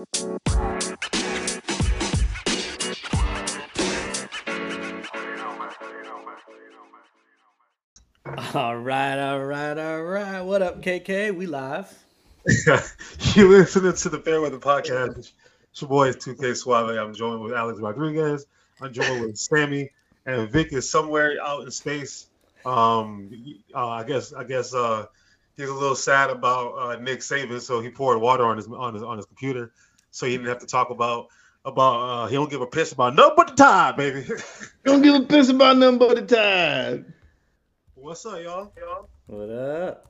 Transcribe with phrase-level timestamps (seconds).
[0.00, 0.06] All
[8.78, 10.40] right, all right, all right.
[10.40, 11.36] What up, KK?
[11.36, 11.92] We live.
[12.46, 15.18] you listening to the Fairweather Podcast.
[15.18, 16.96] It's your boy 2K Suave.
[16.96, 18.46] I'm joined with Alex Rodriguez.
[18.80, 19.90] I'm joined with Sammy,
[20.24, 22.26] and Vic is somewhere out in space.
[22.64, 23.30] Um,
[23.74, 25.04] uh, I guess I guess uh,
[25.60, 28.94] he's a little sad about uh, Nick Saban, so he poured water on his on
[28.94, 29.72] his on his computer,
[30.10, 31.28] so he didn't have to talk about
[31.64, 34.26] about uh, he don't give a piss about nothing but the time, baby.
[34.84, 37.14] don't give a piss about nothing but the time.
[37.94, 38.72] What's up, y'all?
[38.78, 39.08] y'all?
[39.26, 40.06] What up?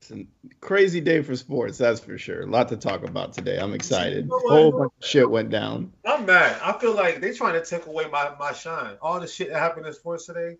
[0.00, 0.26] It's a
[0.60, 2.42] crazy day for sports, that's for sure.
[2.42, 3.58] A lot to talk about today.
[3.58, 4.26] I'm excited.
[4.30, 5.92] A whole bunch of shit went down.
[6.04, 6.60] I'm mad.
[6.62, 8.96] I feel like they're trying to take away my, my shine.
[9.00, 10.58] All the shit that happened in sports today.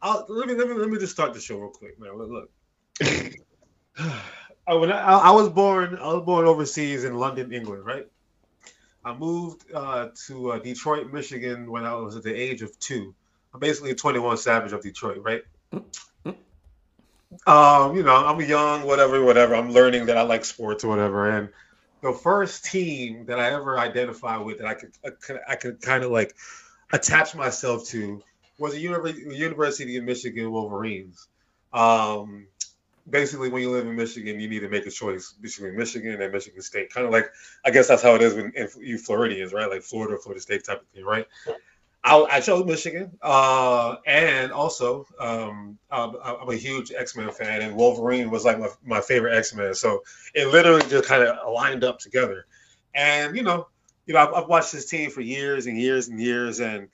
[0.00, 2.16] I'll, let me let me let me just start the show real quick, man.
[2.16, 2.48] Look,
[3.98, 4.14] look.
[4.70, 8.06] I, when I, I, was born, I was born overseas in London, England, right?
[9.04, 13.12] I moved uh, to uh, Detroit, Michigan when I was at the age of two.
[13.52, 15.42] I'm basically a 21 Savage of Detroit, right?
[17.46, 19.56] Um, you know, I'm young, whatever, whatever.
[19.56, 21.30] I'm learning that I like sports or whatever.
[21.30, 21.48] And
[22.00, 25.80] the first team that I ever identified with that I could I could, I could
[25.80, 26.34] kind of like
[26.92, 28.22] attach myself to
[28.58, 31.28] was the University of Michigan Wolverines.
[31.72, 32.46] Um,
[33.10, 36.32] basically, when you live in Michigan, you need to make a choice between Michigan and
[36.32, 36.92] Michigan State.
[36.92, 37.30] Kind of like,
[37.64, 39.68] I guess that's how it is when you Floridians, right?
[39.68, 41.26] Like Florida, Florida State type of thing, right?
[42.02, 47.60] I, I chose Michigan, uh, and also um, I'm, I'm, a huge X Men fan,
[47.60, 49.74] and Wolverine was like my, my favorite X Men.
[49.74, 50.02] So
[50.34, 52.46] it literally just kind of lined up together.
[52.94, 53.68] And you know,
[54.06, 56.88] you know, I've, I've, watched this team for years and years and years, and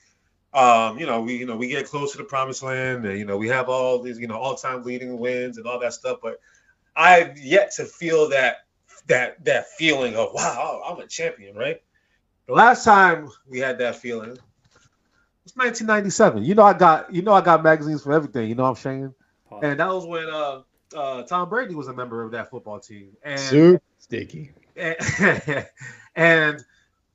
[0.56, 3.24] um, you know, we you know we get close to the promised land, and you
[3.24, 6.18] know we have all these you know all time leading wins and all that stuff,
[6.22, 6.40] but
[6.96, 8.66] I've yet to feel that
[9.06, 11.82] that that feeling of wow, I'm a champion, right?
[12.46, 14.38] The last time we had that feeling
[15.46, 16.42] it's 1997.
[16.42, 18.48] You know I got you know I got magazines for everything.
[18.48, 19.14] You know I'm saying?
[19.62, 20.62] And that was when uh,
[20.94, 23.16] uh, Tom Brady was a member of that football team.
[23.22, 24.50] And Super sticky.
[24.76, 25.66] And,
[26.16, 26.64] and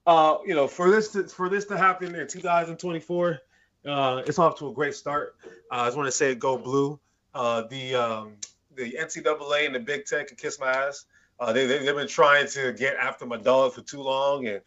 [0.05, 3.39] uh, you know, for this to, for this to happen in 2024,
[3.85, 5.35] uh, it's off to a great start.
[5.71, 6.99] Uh, I just want to say go blue.
[7.33, 8.33] Uh, the um,
[8.75, 11.05] the NCAA and the Big Ten can kiss my ass.
[11.39, 14.61] Uh, they, they, have been trying to get after my dog for too long, and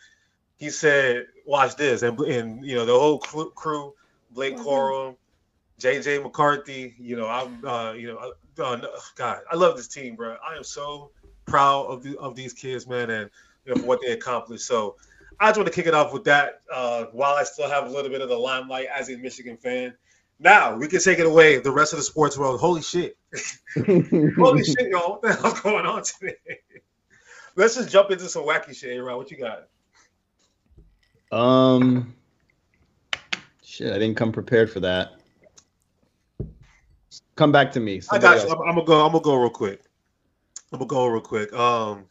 [0.58, 3.94] he said, "Watch this," and, and you know the whole crew,
[4.32, 4.66] Blake mm-hmm.
[4.66, 5.16] Corum,
[5.80, 6.94] JJ McCarthy.
[6.98, 8.16] You know, I'm, uh, you know,
[8.62, 10.36] uh, God, I love this team, bro.
[10.46, 11.10] I am so
[11.46, 13.30] proud of the, of these kids, man, and
[13.64, 14.66] you know, for what they accomplished.
[14.66, 14.96] So,
[15.40, 16.62] I just want to kick it off with that.
[16.72, 19.94] Uh, while I still have a little bit of the limelight as a Michigan fan,
[20.38, 21.58] now we can take it away.
[21.58, 22.60] The rest of the sports world.
[22.60, 23.16] Holy shit!
[23.76, 25.12] Holy shit, y'all!
[25.12, 26.36] What the hell's going on today?
[27.56, 29.16] Let's just jump into some wacky shit, Aaron.
[29.16, 29.68] What you got?
[31.30, 32.14] Um,
[33.62, 35.12] shit, I didn't come prepared for that.
[37.36, 38.00] Come back to me.
[38.10, 38.52] I got you.
[38.52, 39.04] I'm, I'm, gonna go.
[39.04, 39.82] I'm gonna go real quick.
[40.72, 41.52] I'm gonna go real quick.
[41.52, 42.06] Um,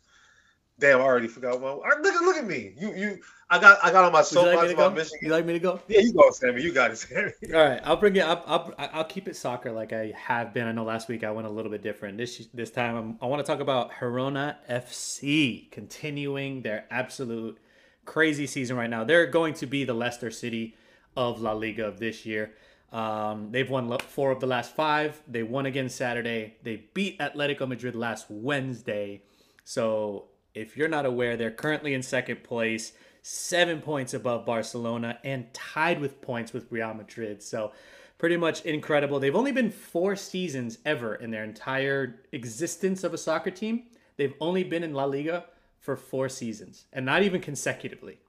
[0.84, 1.62] damn, I already forgot.
[1.62, 2.74] Well, look, look at me.
[2.78, 3.20] You, you.
[3.50, 5.20] I got, I got on my soapbox like about Michigan.
[5.22, 5.80] You like me to go?
[5.88, 6.62] Yeah, you go, Sammy.
[6.62, 7.32] You got it, Sammy.
[7.54, 8.44] All right, I'll bring it up.
[8.46, 10.68] I'll, I'll keep it soccer like I have been.
[10.68, 12.18] I know last week I went a little bit different.
[12.18, 17.58] This this time I'm, I want to talk about Girona FC continuing their absolute
[18.06, 19.06] crazy season right now.
[19.06, 20.76] They're going to be the Leicester City
[21.16, 22.52] of La Liga of this year.
[22.92, 25.22] Um, they've won four of the last five.
[25.28, 26.56] They won again Saturday.
[26.62, 29.24] They beat Atletico Madrid last Wednesday.
[29.64, 35.54] So if you're not aware, they're currently in second place, seven points above Barcelona, and
[35.54, 37.42] tied with points with Real Madrid.
[37.42, 37.72] So
[38.18, 39.20] pretty much incredible.
[39.20, 43.84] They've only been four seasons ever in their entire existence of a soccer team.
[44.18, 45.46] They've only been in La Liga
[45.80, 48.20] for four seasons and not even consecutively.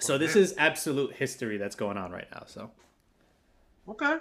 [0.00, 2.42] So this is absolute history that's going on right now.
[2.46, 2.70] So,
[3.88, 4.18] okay,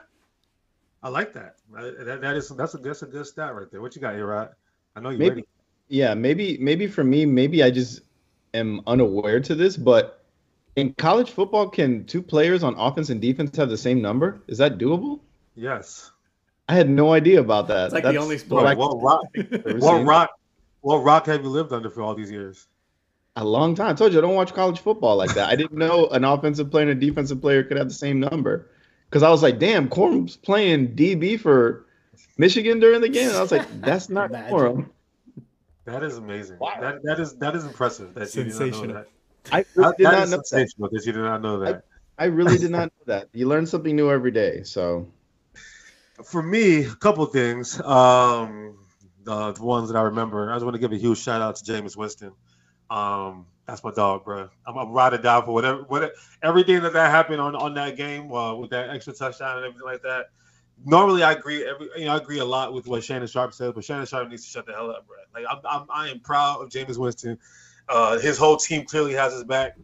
[1.02, 1.56] I like that.
[1.74, 3.82] That, that is that's a that's a good stat right there.
[3.82, 4.50] What you got here, Rod?
[4.96, 5.48] I know you maybe, ready.
[5.88, 8.02] Yeah, maybe maybe for me, maybe I just
[8.54, 10.24] am unaware to this, but
[10.76, 14.42] in college football, can two players on offense and defense have the same number?
[14.48, 15.20] Is that doable?
[15.56, 16.12] Yes.
[16.68, 17.86] I had no idea about that.
[17.86, 18.64] It's like That's the only sport.
[18.64, 19.26] Like, what rock?
[19.80, 20.32] what rock?
[20.82, 22.68] What rock have you lived under for all these years?
[23.36, 23.90] A long time.
[23.90, 25.50] I told you I don't watch college football like that.
[25.50, 28.70] I didn't know an offensive player and a defensive player could have the same number.
[29.10, 31.86] Because I was like, damn, Corum's playing DB for
[32.38, 33.30] Michigan during the game.
[33.30, 34.90] And I was like, that's not Corum.
[35.86, 36.60] That is amazing.
[36.60, 36.78] Wow.
[36.80, 38.14] That that is that is impressive.
[38.14, 39.08] That you did not know that.
[39.52, 40.98] I really did not know sensational that.
[40.98, 41.84] that you did not know that.
[42.18, 43.30] I, I really did not know that.
[43.34, 44.64] You learn something new every day.
[44.64, 45.08] So,
[46.24, 47.82] for me, a couple things.
[47.82, 48.78] Um,
[49.28, 50.52] uh, the ones that I remember.
[50.52, 52.34] I just want to give a huge shout out to Jameis Winston.
[52.90, 54.50] Um, that's my dog, bro.
[54.68, 57.96] I'm, I'm ride or die for whatever, whatever, everything that that happened on on that
[57.96, 60.28] game uh, with that extra touchdown and everything like that.
[60.86, 61.66] Normally, I agree.
[61.66, 64.30] Every you know, I agree a lot with what Shannon Sharpe said, but Shannon Sharpe
[64.30, 65.18] needs to shut the hell up, bro.
[65.34, 67.38] Like I'm, I'm I am proud of Jameis Winston.
[67.88, 69.78] Uh, his whole team clearly has his back.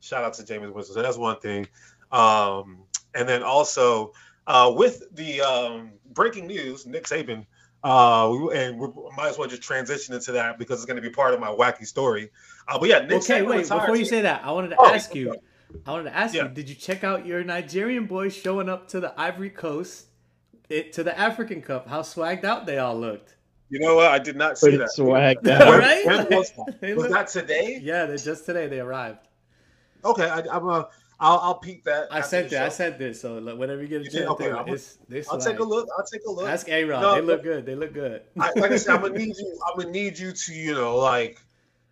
[0.00, 0.94] Shout out to Jameis Winston.
[0.94, 1.66] So that's one thing.
[2.10, 2.84] Um,
[3.14, 4.12] and then also
[4.46, 7.46] uh, with the um, breaking news, Nick Saban
[7.84, 11.10] uh, and we might as well just transition into that because it's going to be
[11.10, 12.30] part of my wacky story.
[12.68, 13.68] Uh, but yeah, Nick okay, Saban wait.
[13.68, 15.34] Before you say that, I wanted to Oh, ask you.
[15.86, 16.44] I wanted to ask Yeah.
[16.44, 16.48] you.
[16.50, 20.06] Did you check out your Nigerian boys showing up to the Ivory Coast,
[20.72, 21.88] it, to the African Cup?
[21.88, 23.36] How swagged out they all looked.
[23.68, 24.06] You know what?
[24.08, 24.90] I did not see Pretty that.
[24.96, 25.68] swagged out.
[25.68, 26.06] When- right.
[26.06, 26.96] when was that?
[26.96, 27.78] Was that today?
[27.82, 29.26] yeah, they just today they arrived.
[30.04, 30.82] Okay, I, I'm uh,
[31.20, 32.08] I'll I'll peek that.
[32.12, 32.60] I after sent the it.
[32.60, 32.74] I show.
[32.74, 33.20] sent this.
[33.20, 34.28] So look, whenever you get a chance.
[34.30, 35.88] Okay, take a- I'm- it's, they I'll take a look.
[35.96, 36.48] I'll take a look.
[36.48, 37.00] Ask A Rod.
[37.02, 37.64] No, they look good.
[37.64, 38.22] They look good.
[38.38, 39.60] I, like I said, I'm gonna need you.
[39.70, 41.38] I'm gonna need you to, you know, like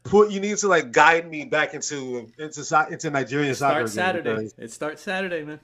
[0.03, 0.31] put.
[0.33, 3.87] You need to like guide me back into into into Nigerian soccer.
[3.87, 4.35] Start Saturday.
[4.35, 5.61] because- It starts Saturday, man.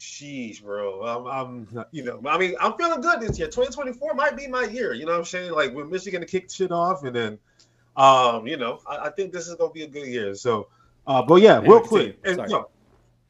[0.00, 1.02] Sheesh, bro.
[1.02, 3.48] I'm, I'm, you know, I mean, I'm feeling good this year.
[3.48, 4.92] 2024 might be my year.
[4.92, 5.52] You know what I'm saying?
[5.52, 7.38] Like with Michigan to kick shit off, and then,
[7.96, 10.34] um, you know, I, I think this is gonna be a good year.
[10.34, 10.68] So,
[11.06, 12.40] uh, but yeah, real quick, and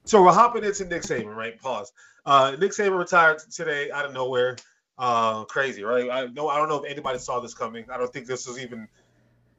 [0.05, 1.58] so we're hopping into Nick Saban, right?
[1.61, 1.93] Pause.
[2.26, 4.56] Uh, Nick Saban retired today out of nowhere.
[4.99, 6.10] Uh, crazy, right?
[6.10, 6.49] I know.
[6.49, 7.87] I don't know if anybody saw this coming.
[7.90, 8.87] I don't think this was even,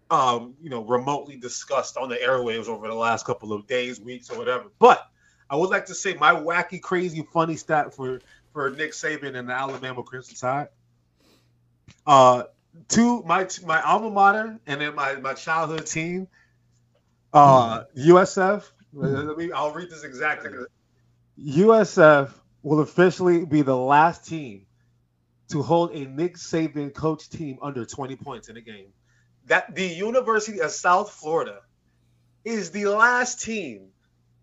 [0.10, 4.30] um, you know, remotely discussed on the airwaves over the last couple of days, weeks,
[4.30, 4.66] or whatever.
[4.80, 5.06] But
[5.50, 8.22] I would like to say my wacky, crazy, funny stat for
[8.52, 10.70] for Nick Saban and the Alabama Crimson Tide.
[12.06, 12.44] Uh,
[12.88, 16.28] two my my alma mater and then my my childhood team.
[17.34, 18.64] Uh, USF.
[18.94, 19.52] Let me.
[19.52, 20.52] I'll read this exactly.
[21.40, 22.32] USF
[22.64, 24.66] will officially be the last team
[25.50, 28.88] to hold a Nick Saban coach team under 20 points in a game.
[29.48, 31.60] That the University of South Florida
[32.44, 33.90] is the last team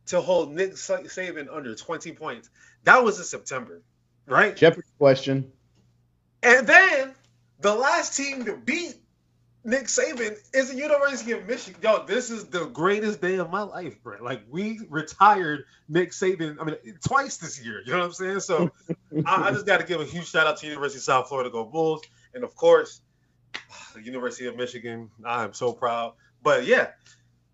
[0.07, 2.51] to hold Nick Sa- Saban under 20 points.
[2.85, 3.83] That was in September,
[4.27, 4.57] right?
[4.57, 5.53] Jeopardy question.
[6.43, 7.15] And then
[7.61, 8.97] the last team to beat
[9.65, 11.81] Nick Saban is the University of Michigan.
[11.83, 14.19] Yo, this is the greatest day of my life, bro.
[14.21, 16.57] Like we retired Nick Saban.
[16.61, 16.77] I mean,
[17.07, 17.81] twice this year.
[17.85, 18.41] You know what I'm saying?
[18.41, 18.73] So
[19.25, 21.49] I, I just got to give a huge shout out to University of South Florida
[21.49, 22.03] Go Bulls,
[22.35, 23.03] and of course,
[23.95, 25.11] the University of Michigan.
[25.25, 26.15] I am so proud.
[26.43, 26.89] But yeah,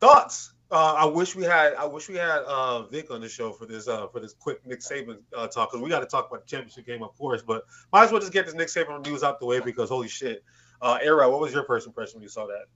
[0.00, 0.52] thoughts.
[0.70, 1.74] Uh, I wish we had.
[1.74, 3.88] I wish we had uh, Vic on the show for this.
[3.88, 6.46] Uh, for this quick Nick Saban uh, talk because we got to talk about the
[6.46, 7.40] championship game, of course.
[7.42, 10.08] But might as well just get this Nick Saban news out the way because holy
[10.08, 10.44] shit.
[10.80, 12.66] Uh, Era, what was your first impression when you saw that?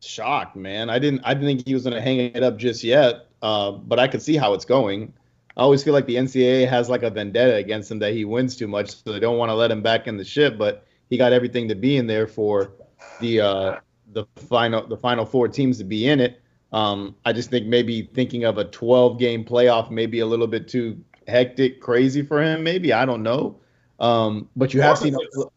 [0.00, 0.90] Shocked, man.
[0.90, 1.22] I didn't.
[1.24, 3.26] I didn't think he was going to hang it up just yet.
[3.40, 5.12] Uh, but I could see how it's going.
[5.56, 8.56] I always feel like the NCAA has like a vendetta against him that he wins
[8.56, 10.58] too much, so they don't want to let him back in the ship.
[10.58, 12.72] But he got everything to be in there for
[13.20, 13.76] the uh,
[14.12, 16.40] the final the final four teams to be in it.
[16.72, 20.46] Um, I just think maybe thinking of a 12 game playoff may be a little
[20.46, 22.62] bit too hectic, crazy for him.
[22.62, 23.56] Maybe I don't know.
[23.98, 25.14] Um, but you have seen.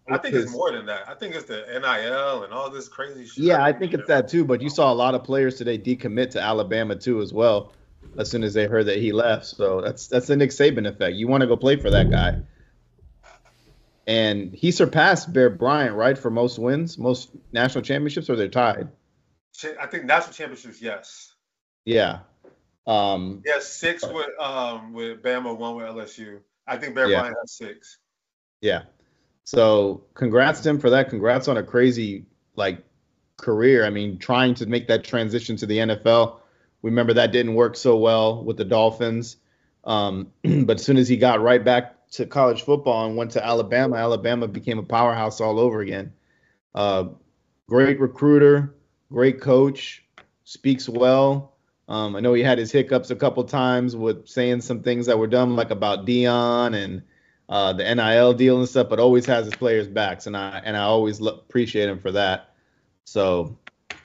[0.10, 1.08] I think his- it's more than that.
[1.08, 3.44] I think it's the NIL and all this crazy shit.
[3.46, 4.44] Yeah, I think it's that too.
[4.44, 7.72] But you saw a lot of players today decommit to Alabama too, as well,
[8.18, 9.46] as soon as they heard that he left.
[9.46, 11.16] So that's that's the Nick Saban effect.
[11.16, 12.40] You want to go play for that guy,
[14.08, 18.90] and he surpassed Bear Bryant, right, for most wins, most national championships, or they're tied.
[19.80, 21.34] I think national championships, yes.
[21.86, 22.20] Yeah.
[22.88, 26.40] Um, Yes, six with um with Bama, one with LSU.
[26.68, 27.20] I think Bear Yeah.
[27.20, 28.00] Bryant has six.
[28.62, 28.84] Yeah.
[29.44, 31.10] So congrats to him for that.
[31.10, 32.84] Congrats on a crazy like
[33.38, 33.86] career.
[33.86, 36.40] I mean, trying to make that transition to the NFL.
[36.82, 39.38] We remember that didn't work so well with the Dolphins.
[39.84, 43.46] Um, but as soon as he got right back to college football and went to
[43.46, 46.14] Alabama, Alabama became a powerhouse all over again.
[46.76, 47.06] Uh,
[47.68, 48.76] great recruiter,
[49.14, 50.04] great coach,
[50.44, 51.54] speaks well.
[51.88, 55.20] Um, I know he had his hiccups a couple times with saying some things that
[55.20, 57.04] were dumb, like about Deion and
[57.48, 60.76] uh, the NIL deal and stuff, but always has his players' backs, and I and
[60.76, 62.56] I always lo- appreciate him for that.
[63.06, 63.58] So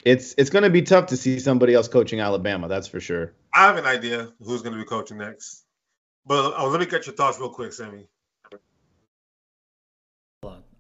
[0.05, 3.33] it's it's going to be tough to see somebody else coaching Alabama, that's for sure.
[3.55, 5.65] I have an idea who's going to be coaching next.
[6.27, 8.07] But uh, let me get your thoughts real quick, Sammy.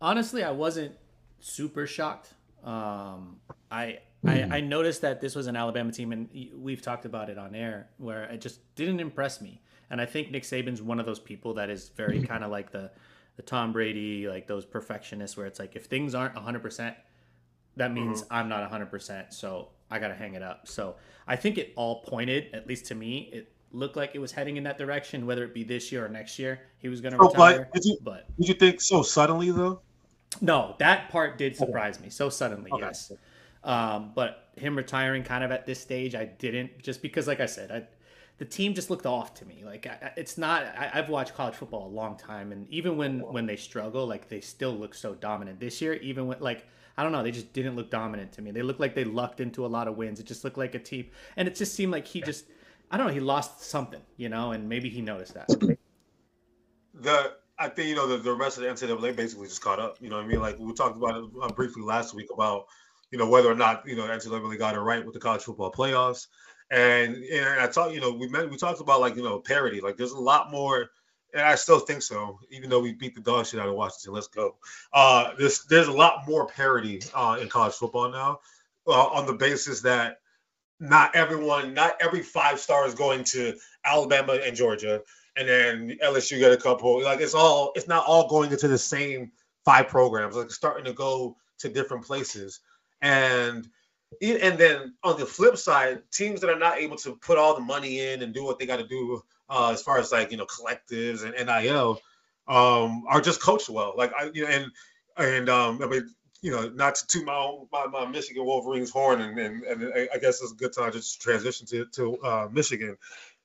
[0.00, 0.94] Honestly, I wasn't
[1.40, 2.34] super shocked.
[2.62, 4.52] Um, I, I hmm.
[4.52, 7.88] I noticed that this was an Alabama team, and we've talked about it on air,
[7.98, 9.62] where it just didn't impress me.
[9.90, 12.26] And I think Nick Saban's one of those people that is very hmm.
[12.26, 12.90] kind of like the
[13.36, 16.96] the Tom Brady, like those perfectionists, where it's like if things aren't 100, percent
[17.76, 18.40] that means uh-huh.
[18.40, 20.66] I'm not 100, percent so I gotta hang it up.
[20.66, 20.96] So
[21.26, 24.56] I think it all pointed, at least to me, it looked like it was heading
[24.56, 27.32] in that direction, whether it be this year or next year, he was gonna Oh,
[27.34, 27.70] but retire.
[27.72, 29.80] did you- but Did you think so suddenly though?
[30.40, 32.70] no, that part did surprise me so suddenly.
[32.72, 32.84] Okay.
[32.84, 33.12] Yes,
[33.68, 37.46] Um, but him retiring kind of at this stage, I didn't just because, like I
[37.46, 37.86] said, I,
[38.38, 39.62] the team just looked off to me.
[39.62, 40.62] Like I, it's not.
[40.64, 44.30] I, have watched college football a long time, and even when when they struggle, like
[44.30, 45.60] they still look so dominant.
[45.60, 48.52] This year, even when like I don't know, they just didn't look dominant to me.
[48.52, 50.18] They looked like they lucked into a lot of wins.
[50.18, 52.46] It just looked like a team, and it just seemed like he just.
[52.90, 53.12] I don't know.
[53.12, 55.48] He lost something, you know, and maybe he noticed that.
[56.94, 59.98] The I think you know the, the rest of the NCAA basically just caught up.
[60.00, 60.40] You know what I mean?
[60.40, 62.64] Like we talked about it uh, briefly last week about
[63.10, 65.42] you know whether or not you know NCAA really got it right with the college
[65.42, 66.26] football playoffs.
[66.70, 69.80] And and I talked, you know, we met, we talked about like you know parity.
[69.80, 70.90] Like there's a lot more,
[71.32, 72.38] and I still think so.
[72.50, 74.56] Even though we beat the dog shit out of Washington, let's go.
[74.92, 78.40] Uh, there's there's a lot more parity uh, in college football now,
[78.86, 80.18] uh, on the basis that
[80.80, 85.02] not everyone, not every five star is going to Alabama and Georgia,
[85.36, 87.02] and then LSU get a couple.
[87.02, 89.32] Like it's all, it's not all going into the same
[89.64, 90.36] five programs.
[90.36, 92.60] Like starting to go to different places,
[93.00, 93.68] and
[94.22, 97.60] and then on the flip side, teams that are not able to put all the
[97.60, 100.36] money in and do what they got to do uh, as far as like you
[100.36, 102.00] know collectives and NIL
[102.48, 103.94] um, are just coached well.
[103.96, 104.66] Like I, you know, and
[105.16, 106.08] and um, I mean,
[106.42, 110.08] you know, not to toot my own my, my Michigan Wolverines horn, and, and and
[110.12, 112.96] I guess it's a good time to transition to to uh, Michigan.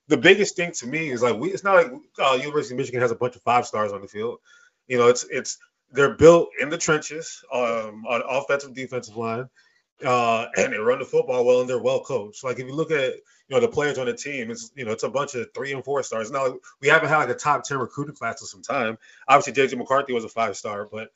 [0.07, 1.51] The biggest thing to me is like we.
[1.51, 4.07] It's not like uh, University of Michigan has a bunch of five stars on the
[4.07, 4.39] field.
[4.87, 5.57] You know, it's it's
[5.93, 9.47] they're built in the trenches um, on offensive defensive line,
[10.03, 12.43] uh, and they run the football well, and they're well coached.
[12.43, 14.91] Like if you look at you know the players on the team, it's you know
[14.91, 16.31] it's a bunch of three and four stars.
[16.31, 18.97] Now we haven't had like a top ten recruiting class for some time.
[19.27, 21.09] Obviously, JJ McCarthy was a five star, but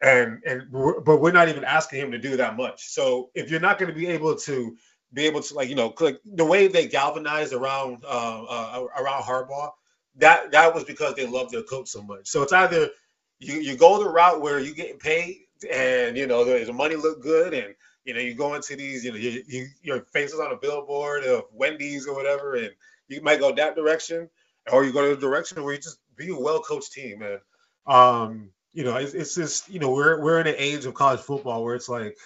[0.00, 2.88] and and we're, but we're not even asking him to do that much.
[2.88, 4.76] So if you're not going to be able to
[5.14, 9.22] be able to like you know like the way they galvanized around uh, uh, around
[9.22, 9.70] Harbaugh,
[10.16, 12.28] that that was because they love their coach so much.
[12.28, 12.90] So it's either
[13.40, 17.22] you you go the route where you get paid and you know the money look
[17.22, 20.40] good and you know you go into these you know you, you, your face is
[20.40, 22.70] on a billboard of Wendy's or whatever and
[23.08, 24.28] you might go that direction
[24.72, 27.38] or you go to the direction where you just be a well coached team man.
[27.86, 31.20] Um, you know, it's, it's just you know we're we're in an age of college
[31.20, 32.16] football where it's like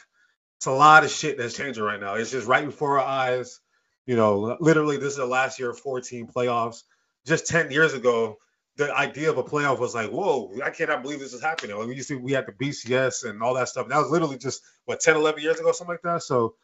[0.57, 2.15] it's a lot of shit that's changing right now.
[2.15, 3.61] It's just right before our eyes.
[4.07, 6.83] You know, literally, this is the last year of 14 playoffs.
[7.25, 8.39] Just 10 years ago,
[8.77, 11.77] the idea of a playoff was like, whoa, I cannot believe this is happening.
[11.77, 13.89] Like, we used to, we had the BCS and all that stuff.
[13.89, 16.23] That was literally just what 10, 11 years ago, something like that.
[16.23, 16.55] So,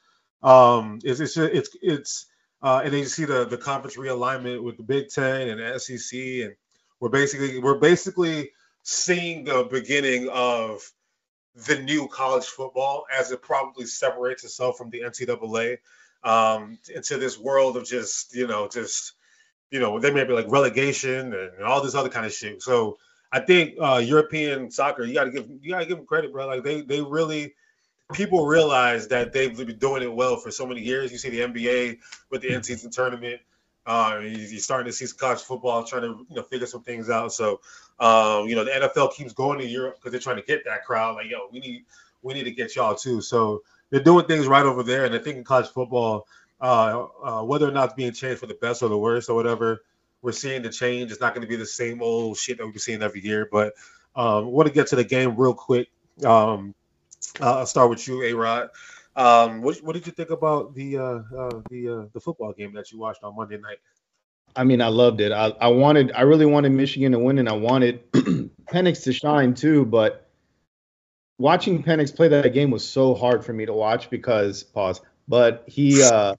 [0.43, 2.27] um, it's it's it's it's
[2.63, 5.79] uh, and then you see the the conference realignment with the Big Ten and the
[5.79, 6.55] SEC, and
[7.01, 10.89] we're basically we're basically seeing the beginning of
[11.67, 15.79] the new college football as it probably separates itself from the NCAA
[16.23, 19.15] um, into this world of just you know just
[19.71, 22.63] you know they may be like relegation and all this other kind of shit.
[22.63, 22.99] So
[23.31, 26.33] I think uh, European soccer you got to give you got to give them credit,
[26.33, 26.47] bro.
[26.47, 27.55] Like they they really
[28.13, 31.13] people realize that they've been doing it well for so many years.
[31.13, 31.99] You see the NBA
[32.31, 33.41] with the in-season tournament.
[33.87, 37.11] Uh, you're starting to see some college football trying to you know figure some things
[37.11, 37.33] out.
[37.33, 37.61] So
[38.01, 40.85] um, you know the NFL keeps going to Europe because they're trying to get that
[40.85, 41.17] crowd.
[41.17, 41.85] Like yo, we need
[42.23, 43.21] we need to get y'all too.
[43.21, 45.05] So they're doing things right over there.
[45.05, 46.27] And I think in college football,
[46.61, 49.35] uh, uh, whether or not it's being changed for the best or the worst or
[49.35, 49.85] whatever,
[50.23, 51.13] we're seeing the change.
[51.13, 53.49] It's not going to be the same old shit that we've been seeing every year.
[53.51, 53.75] But
[54.17, 55.89] um, I want to get to the game real quick.
[56.25, 56.75] Um,
[57.41, 58.71] I'll start with you, A Rod.
[59.15, 61.03] Um, what, what did you think about the uh,
[61.37, 63.79] uh, the uh, the football game that you watched on Monday night?
[64.57, 65.31] I mean, I loved it.
[65.31, 69.55] I, I wanted, I really wanted Michigan to win, and I wanted Penix to shine
[69.55, 69.85] too.
[69.85, 70.29] But
[71.39, 75.01] watching Penix play that game was so hard for me to watch because pause.
[75.29, 76.35] But he, uh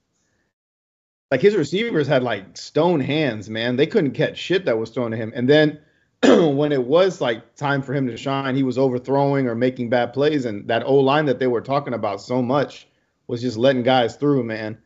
[1.30, 3.76] like his receivers had like stone hands, man.
[3.76, 5.32] They couldn't catch shit that was thrown to him.
[5.34, 5.80] And then
[6.22, 10.12] when it was like time for him to shine, he was overthrowing or making bad
[10.12, 10.44] plays.
[10.44, 12.88] And that O line that they were talking about so much
[13.26, 14.78] was just letting guys through, man.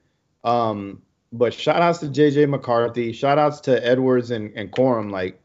[0.45, 5.41] Um, but shout outs to JJ McCarthy, shout outs to Edwards and, and Corum, like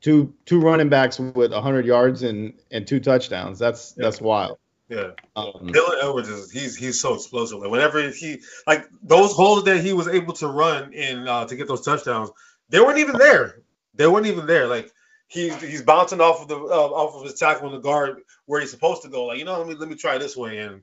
[0.00, 3.58] two two running backs with 100 yards and and two touchdowns.
[3.58, 4.04] That's yeah.
[4.04, 4.58] that's wild.
[4.94, 7.58] Yeah, um, Dylan Edwards is he's he's so explosive.
[7.58, 11.56] Like whenever he like those holes that he was able to run in uh, to
[11.56, 12.30] get those touchdowns,
[12.68, 13.62] they weren't even there.
[13.94, 14.68] They weren't even there.
[14.68, 14.92] Like
[15.28, 18.60] he's he's bouncing off of the uh, off of his tackle in the guard where
[18.60, 19.24] he's supposed to go.
[19.26, 20.82] Like you know, let me let me try this way, and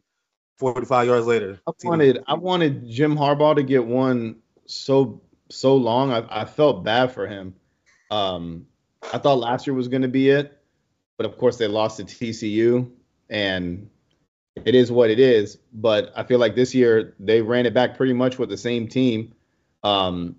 [0.58, 1.60] 45 yards later.
[1.68, 6.12] I wanted I wanted Jim Harbaugh to get one so so long.
[6.12, 7.56] I, I felt bad for him.
[8.10, 8.68] Um,
[9.14, 10.62] I thought last year was going to be it,
[11.18, 12.92] but of course they lost to TCU,
[13.30, 13.90] and
[14.56, 15.58] it is what it is.
[15.74, 18.88] But I feel like this year they ran it back pretty much with the same
[18.88, 19.34] team.
[19.84, 20.36] Um,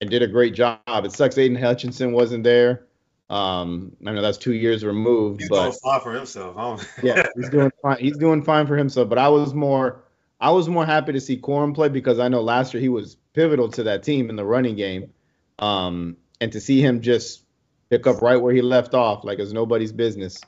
[0.00, 0.80] and did a great job.
[0.86, 2.86] It sucks Aidan Hutchinson wasn't there.
[3.30, 6.96] Um, I know that's two years removed, He's but doing fine for himself.
[7.02, 7.98] Yeah, he's doing fine.
[7.98, 9.08] He's doing fine for himself.
[9.08, 10.04] But I was more,
[10.40, 13.16] I was more happy to see Corum play because I know last year he was
[13.32, 15.10] pivotal to that team in the running game,
[15.58, 17.44] um, and to see him just
[17.88, 20.38] pick up right where he left off, like it's nobody's business.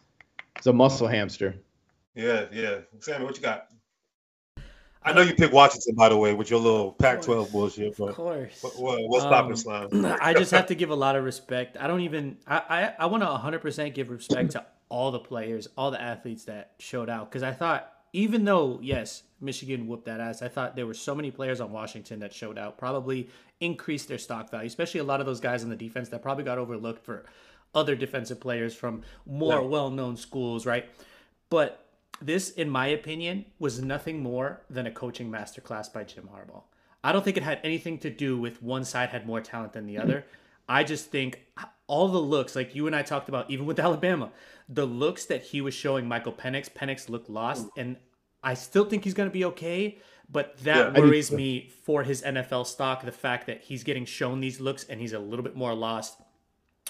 [0.56, 1.56] It's a muscle hamster.
[2.16, 2.78] Yeah, yeah.
[3.00, 3.66] Sammy, what you got?
[5.02, 8.61] I know you picked Washington, by the way, with your little Pac-12 bullshit, Of course.
[8.61, 10.04] what, what, what's Um, popping, Slime?
[10.20, 11.76] I just have to give a lot of respect.
[11.78, 12.38] I don't even.
[12.46, 16.44] I I, I want to 100% give respect to all the players, all the athletes
[16.46, 17.30] that showed out.
[17.30, 21.14] Because I thought, even though yes, Michigan whooped that ass, I thought there were so
[21.14, 22.76] many players on Washington that showed out.
[22.76, 23.28] Probably
[23.61, 26.42] increased their stock value, especially a lot of those guys on the defense that probably
[26.42, 27.26] got overlooked for
[27.76, 29.68] other defensive players from more Yeah.
[29.68, 30.88] well-known schools, right?
[31.49, 31.86] But
[32.20, 36.62] this, in my opinion, was nothing more than a coaching masterclass by Jim Harbaugh.
[37.04, 39.87] I don't think it had anything to do with one side had more talent than
[39.87, 40.25] the other.
[40.68, 41.42] I just think
[41.87, 44.30] all the looks, like you and I talked about, even with Alabama,
[44.68, 47.96] the looks that he was showing Michael Penix, Penix looked lost, and
[48.42, 49.99] I still think he's going to be okay.
[50.28, 53.04] But that Yeah, worries me for his NFL stock.
[53.04, 56.16] The fact that he's getting shown these looks and he's a little bit more lost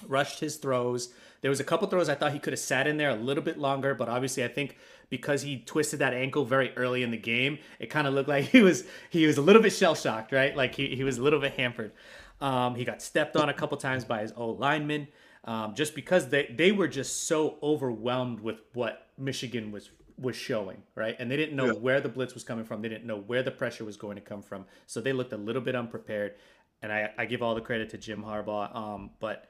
[0.06, 1.12] rushed his throws.
[1.40, 3.42] There was a couple throws I thought he could have sat in there a little
[3.42, 4.76] bit longer, but obviously I think
[5.10, 8.44] because he twisted that ankle very early in the game, it kind of looked like
[8.56, 10.56] he was he was a little bit shell shocked, right?
[10.56, 11.92] Like he, he was a little bit hampered.
[12.40, 15.08] Um, he got stepped on a couple times by his old lineman,
[15.44, 20.82] um, just because they they were just so overwhelmed with what Michigan was was showing,
[20.94, 21.14] right?
[21.18, 21.72] And they didn't know Yeah.
[21.72, 22.80] where the blitz was coming from.
[22.82, 24.64] They didn't know where the pressure was going to come from.
[24.86, 26.36] So they looked a little bit unprepared.
[26.82, 28.74] And I, I give all the credit to Jim Harbaugh.
[28.74, 29.46] Um, but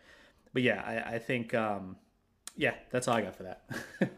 [0.53, 1.97] but yeah, I, I think um,
[2.57, 3.65] yeah, that's all I got for that.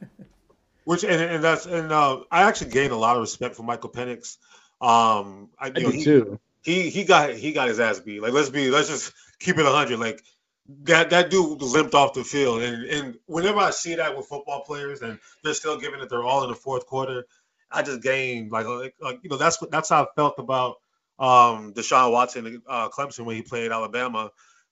[0.88, 3.90] Which and, and that's and uh, I actually gained a lot of respect for Michael
[3.90, 4.38] Penix.
[4.80, 6.40] Um, I, I know, do he, too.
[6.62, 8.22] he he got he got his ass beat.
[8.22, 9.98] Like let's be let's just keep it hundred.
[9.98, 10.24] Like
[10.84, 14.62] that that dude limped off the field, and and whenever I see that with football
[14.64, 17.26] players, and they're still giving it they're all in the fourth quarter,
[17.70, 20.76] I just gained like like, like you know that's what that's how I felt about
[21.18, 24.30] um Deshaun Watson uh, Clemson when he played Alabama.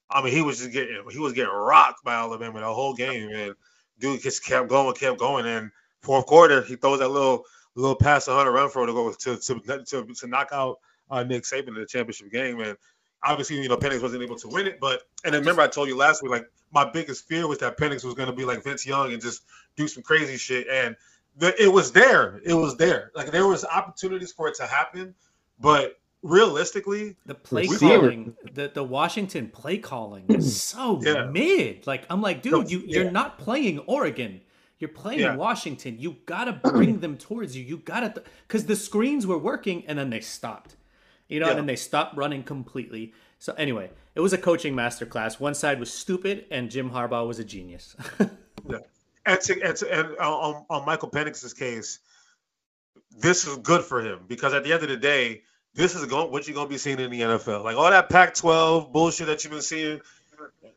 [0.09, 3.29] I mean he was just getting he was getting rocked by Alabama the whole game,
[3.29, 3.55] and
[3.99, 5.73] dude just kept going, kept going, and
[6.07, 9.85] fourth quarter he throws that little little pass 100 run for to go to to
[9.85, 10.79] to, to knock out
[11.11, 12.77] uh, Nick Saban in the championship game, and
[13.23, 15.89] obviously you know Penix wasn't able to win it, but and then remember I told
[15.89, 18.65] you last week like my biggest fear was that Penix was going to be like
[18.65, 19.43] Vince Young and just
[19.77, 20.97] do some crazy shit, and
[21.39, 25.15] the, it was there, it was there, like there was opportunities for it to happen,
[25.61, 31.27] but realistically, the play calling, the, the Washington play calling is so Yeah.
[31.31, 31.87] mid.
[31.87, 34.41] Like I'm like, dude, you you're not playing Oregon.
[34.79, 35.37] You're playing Yeah.
[35.37, 35.99] Washington.
[35.99, 37.65] You gotta bring them towards you.
[37.65, 40.77] You gotta because the screens were working and then they stopped.
[41.29, 41.53] You know, Yeah.
[41.53, 43.13] and then they stopped running completely.
[43.39, 45.41] So anyway, it was a coaching masterclass.
[45.41, 47.97] One side was stupid, and Jim Harbaugh was a genius.
[49.27, 51.99] and to, and, to, and on, on Michael Penix's case,
[53.19, 55.43] this is good for him because at the end of the day,
[55.75, 57.65] this is going what you're going to be seeing in the NFL.
[57.65, 60.01] Like all that Pac-12 bullshit that you've been seeing,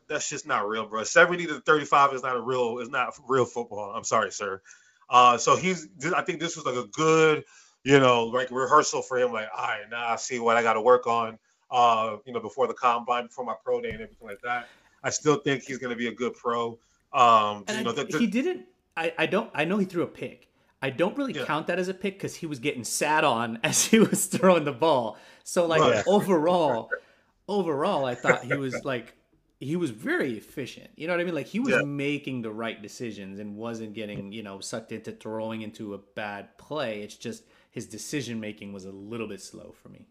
[0.08, 1.04] that's just not real, bro.
[1.04, 3.92] 70 to 35 is not a real is not real football.
[3.94, 4.60] I'm sorry, sir.
[5.08, 7.44] Uh, so he's I think this was like a good,
[7.84, 9.32] you know, like rehearsal for him.
[9.32, 11.38] Like, all right, now I see what I got to work on.
[11.70, 14.70] Uh, you know, before the combine, before my pro day and everything like that.
[15.02, 16.78] I still think he's going to be a good pro.
[17.12, 18.66] Um, And you know, the, the, he didn't.
[18.96, 19.50] I, I don't.
[19.54, 20.48] I know he threw a pick.
[20.82, 21.44] I don't really Yeah.
[21.44, 24.64] count that as a pick because he was getting sat on as he was throwing
[24.64, 25.16] the ball.
[25.44, 26.02] So like Right.
[26.06, 26.90] overall,
[27.48, 29.14] overall, I thought he was like
[29.60, 30.90] he was very efficient.
[30.96, 31.34] You know what I mean?
[31.34, 31.82] Like he was Yeah.
[31.82, 36.56] making the right decisions and wasn't getting you know sucked into throwing into a bad
[36.58, 37.02] play.
[37.02, 40.06] It's just his decision making was a little bit slow for me.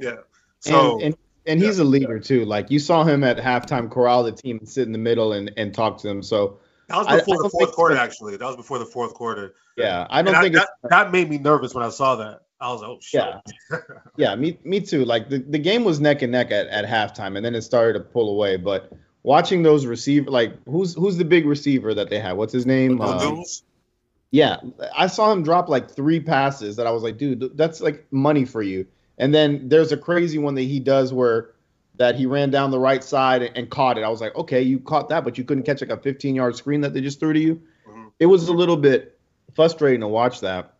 [0.00, 0.16] Yeah.
[0.60, 2.46] So and, and and he's a leader too.
[2.46, 5.52] Like you saw him at halftime corral the team and sit in the middle and,
[5.58, 6.22] and talk to them.
[6.22, 7.96] So that was I- I before the don't fourth quarter.
[7.96, 9.54] Actually, that was before the fourth quarter.
[9.76, 12.43] yeah, I don't And I- think that, that made me nervous when I saw that.
[12.64, 13.24] I was like, oh shit.
[13.70, 13.78] Yeah.
[14.16, 15.04] yeah, me me too.
[15.04, 17.92] Like the, the game was neck and neck at, at halftime and then it started
[17.94, 18.56] to pull away.
[18.56, 22.36] But watching those receiver like who's who's the big receiver that they have?
[22.36, 23.00] What's his name?
[23.00, 23.42] Um,
[24.30, 24.56] Yeah,
[24.96, 28.44] I saw him drop like three passes that I was like, dude, that's like money
[28.44, 28.86] for you.
[29.18, 31.50] And then there's a crazy one that he does where
[31.96, 34.02] that he ran down the right side and, and caught it.
[34.02, 36.56] I was like, okay, you caught that, but you couldn't catch like a 15 yard
[36.56, 37.62] screen that they just threw to you.
[37.88, 38.10] Mhm.
[38.18, 39.16] It was a little bit
[39.54, 40.73] frustrating to watch that.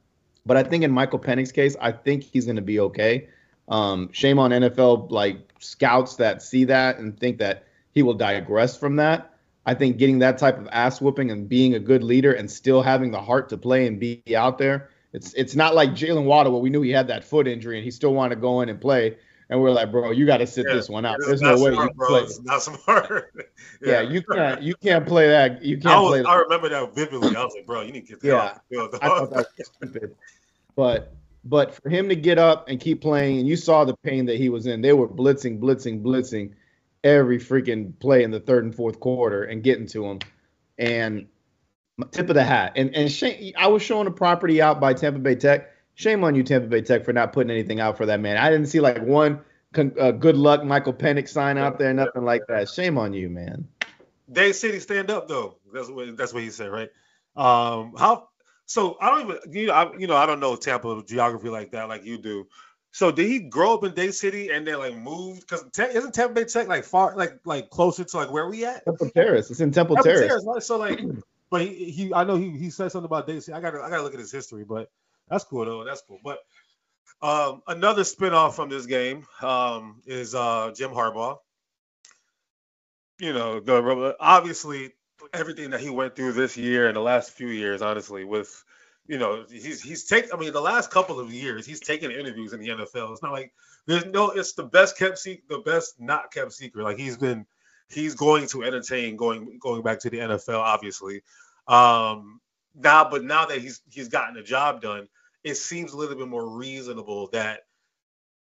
[0.46, 3.28] But I think in Michael Penix's case, I think he's going to be okay.
[3.68, 8.76] Um, shame on NFL like scouts that see that and think that he will digress
[8.76, 9.30] from that.
[9.66, 12.83] I think getting that type of ass whooping and being a good leader and still
[12.83, 14.90] having the heart to play and be out there.
[15.14, 17.85] It's it's not like Jalen Waddle where we knew he had that foot injury and
[17.85, 19.16] he still wanted to go in and play.
[19.50, 21.18] And we're like, bro, you got to sit Yeah, this one out.
[21.24, 22.09] There's no way smart, you bro.
[22.09, 22.20] play.
[22.22, 23.33] It's not smart.
[23.80, 25.62] Yeah, you can't you can't play that.
[25.62, 26.24] You can't was, play.
[26.24, 27.37] I remember that vividly.
[27.37, 29.09] I was like, bro, you need to get the Yeah, hell off the field, I
[29.09, 30.14] thought that was stupid.
[30.74, 34.26] But but for him to get up and keep playing, and you saw the pain
[34.26, 34.80] that he was in.
[34.80, 36.54] They were blitzing, blitzing, blitzing
[37.02, 40.20] every freaking play in the third and fourth quarter and getting to him.
[40.78, 41.26] And
[42.11, 42.72] tip of the hat.
[42.76, 45.70] And and shame, I was showing a property out by Tampa Bay Tech.
[45.94, 48.37] Shame on you, Tampa Bay Tech, for not putting anything out for that man.
[48.37, 49.40] I didn't see like one
[49.72, 52.68] con- uh, good luck Michael Penix sign out there, nothing like that.
[52.68, 53.68] Shame on you, man.
[54.30, 55.59] Dade City stand up though.
[55.72, 56.90] That's what that's what he said, right?
[57.37, 58.28] Um, how?
[58.66, 61.72] So I don't even you know I, you know I don't know Tampa geography like
[61.72, 62.46] that like you do.
[62.92, 65.40] So did he grow up in Dade City and then like moved?
[65.40, 68.85] Because isn't Tampa Bay Tech like far like like closer to like where we at?
[68.85, 69.50] Temple Terrace.
[69.50, 70.28] It's in Temple, Temple Terrace.
[70.28, 70.62] Terrace, right?
[70.62, 71.00] So like,
[71.50, 73.54] but he, he I know he, he said something about Dade City.
[73.54, 74.90] I gotta I gotta look at his history, but
[75.28, 75.84] that's cool though.
[75.84, 76.18] That's cool.
[76.22, 76.38] But
[77.22, 81.38] um, another spinoff from this game um, is uh, Jim Harbaugh.
[83.18, 84.92] You know, the obviously
[85.32, 88.64] everything that he went through this year and the last few years, honestly, with
[89.06, 90.30] you know, he's he's taken.
[90.32, 93.12] I mean, the last couple of years, he's taken interviews in the NFL.
[93.12, 93.52] It's not like
[93.87, 94.30] there's no.
[94.30, 96.82] It's the best kept secret, the best not kept secret.
[96.84, 97.44] Like he's been,
[97.88, 101.22] he's going to entertain going going back to the NFL, obviously.
[101.68, 102.40] Um,
[102.74, 105.08] now, but now that he's he's gotten the job done,
[105.42, 107.60] it seems a little bit more reasonable that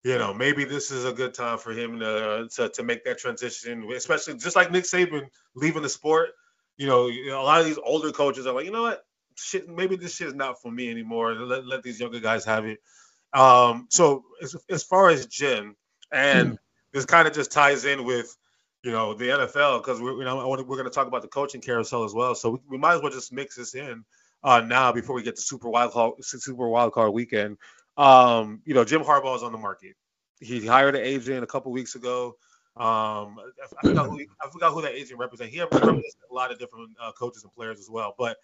[0.04, 3.20] you know maybe this is a good time for him to to, to make that
[3.20, 6.30] transition, especially just like Nick Saban leaving the sport.
[6.78, 9.06] You know, you know, a lot of these older coaches are like, you know what,
[9.36, 11.34] shit, maybe this shit is not for me anymore.
[11.34, 12.80] Let, let these younger guys have it.
[13.32, 15.76] Um, so as, as far as Jim,
[16.12, 16.58] and
[16.92, 18.36] this kind of just ties in with
[18.84, 21.62] you know the NFL because we're you know we're going to talk about the coaching
[21.62, 22.34] carousel as well.
[22.34, 24.04] So we, we might as well just mix this in
[24.44, 27.58] uh, now before we get to Super Wild Card Super Wild Card Weekend.
[27.98, 29.96] Um, you know Jim Harbaugh is on the market.
[30.40, 32.36] He hired an agent a couple weeks ago.
[32.76, 35.54] Um, I, I forgot who I forgot who that agent represents.
[35.54, 38.16] He represents a lot of different uh, coaches and players as well.
[38.18, 38.38] But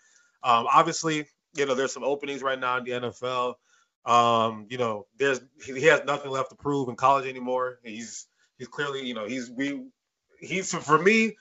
[0.44, 3.56] um, obviously, you know, there's some openings right now in the NFL.
[4.06, 7.80] Um, you know, there's he, he has nothing left to prove in college anymore.
[7.84, 9.84] He's he's clearly, you know, he's we
[10.40, 11.36] he's for me.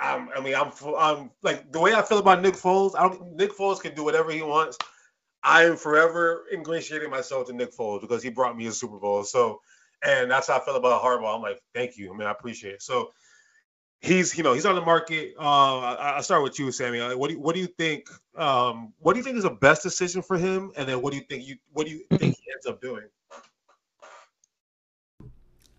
[0.00, 2.94] Um, I mean, I'm I'm like the way I feel about Nick Foles.
[2.96, 3.36] I don't.
[3.36, 4.78] Nick Foles can do whatever he wants.
[5.42, 9.24] I am forever ingratiating myself to Nick Foles because he brought me a Super Bowl.
[9.24, 9.60] So,
[10.04, 11.34] and that's how I feel about Harbaugh.
[11.34, 12.12] I'm like, thank you.
[12.12, 12.82] I mean, I appreciate it.
[12.82, 13.10] So,
[14.02, 15.34] he's you know he's on the market.
[15.38, 17.00] Uh, I, will start with you, Sammy.
[17.14, 18.08] What do you, what do you think?
[18.36, 20.72] Um, what do you think is the best decision for him?
[20.76, 23.08] And then what do you think you what do you think he ends up doing?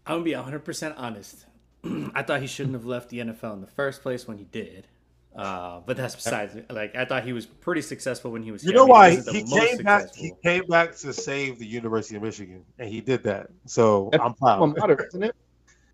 [0.06, 1.46] I'm gonna be 100 percent honest.
[2.16, 4.88] I thought he shouldn't have left the NFL in the first place when he did.
[5.36, 6.56] Uh, but that's besides.
[6.70, 8.64] Like I thought he was pretty successful when he was.
[8.64, 8.78] You here.
[8.78, 10.14] know why wasn't he most came back?
[10.16, 13.48] He came back to save the University of Michigan, and he did that.
[13.66, 14.90] So That's I'm alma proud.
[14.90, 15.36] mater, isn't it?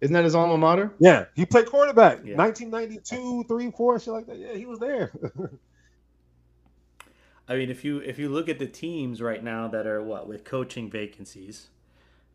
[0.02, 0.94] Isn't that his alma mater?
[1.00, 2.36] Yeah, he played quarterback, Yeah.
[2.36, 4.38] 1992, three, four, shit like that.
[4.38, 5.12] Yeah, he was there.
[7.48, 10.28] I mean, if you if you look at the teams right now that are what
[10.28, 11.70] with coaching vacancies,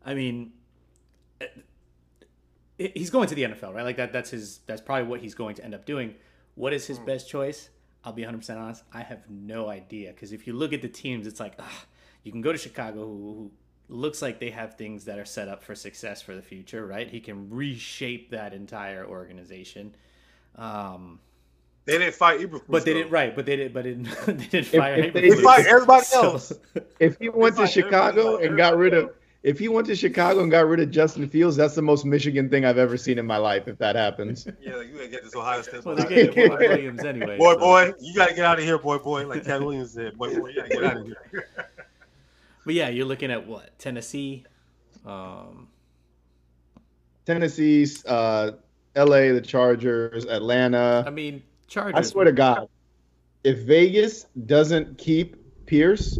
[0.05, 0.51] I mean,
[2.77, 3.83] he's going to the NFL, right?
[3.83, 4.11] Like that.
[4.13, 4.59] That's his.
[4.67, 6.15] That's probably what he's going to end up doing.
[6.55, 7.69] What is his best choice?
[8.03, 8.83] I'll be 100 percent honest.
[8.93, 11.65] I have no idea because if you look at the teams, it's like ugh,
[12.23, 13.51] you can go to Chicago, who,
[13.87, 16.85] who looks like they have things that are set up for success for the future,
[16.85, 17.07] right?
[17.09, 19.95] He can reshape that entire organization.
[20.55, 21.19] Um,
[21.85, 22.61] they didn't fight Eberflus.
[22.67, 22.99] but they though.
[22.99, 23.35] didn't, right?
[23.35, 23.73] But they didn't.
[23.73, 24.95] But they didn't, they didn't fire.
[24.95, 26.53] if they- They fired everybody So- else.
[26.99, 29.11] If he went to Chicago and got rid of,
[29.45, 32.49] if he went to Chicago and got rid of Justin Fields, that's the most Michigan
[32.49, 33.67] thing I've ever seen in my life.
[33.67, 35.85] If that happens, Yeah, like, you gotta get this Ohio State.
[35.85, 36.03] Well, boy.
[36.03, 37.37] they're Boy Williams anyway.
[37.37, 39.27] boy, so- boy, you gotta get out of here, boy, boy.
[39.27, 41.47] Like Katt Williams said, boy, boy, you gotta get out of here.
[42.65, 44.45] But yeah, you're looking at what Tennessee.
[45.05, 45.67] Um,
[47.27, 48.51] Tennessee, uh,
[48.95, 50.77] L.A., the Chargers, Atlanta.
[50.77, 51.11] I Atlanta.
[51.11, 51.43] mean,
[51.75, 52.67] I swear to God,
[53.43, 55.35] if Vegas doesn't keep
[55.67, 56.17] Pierce,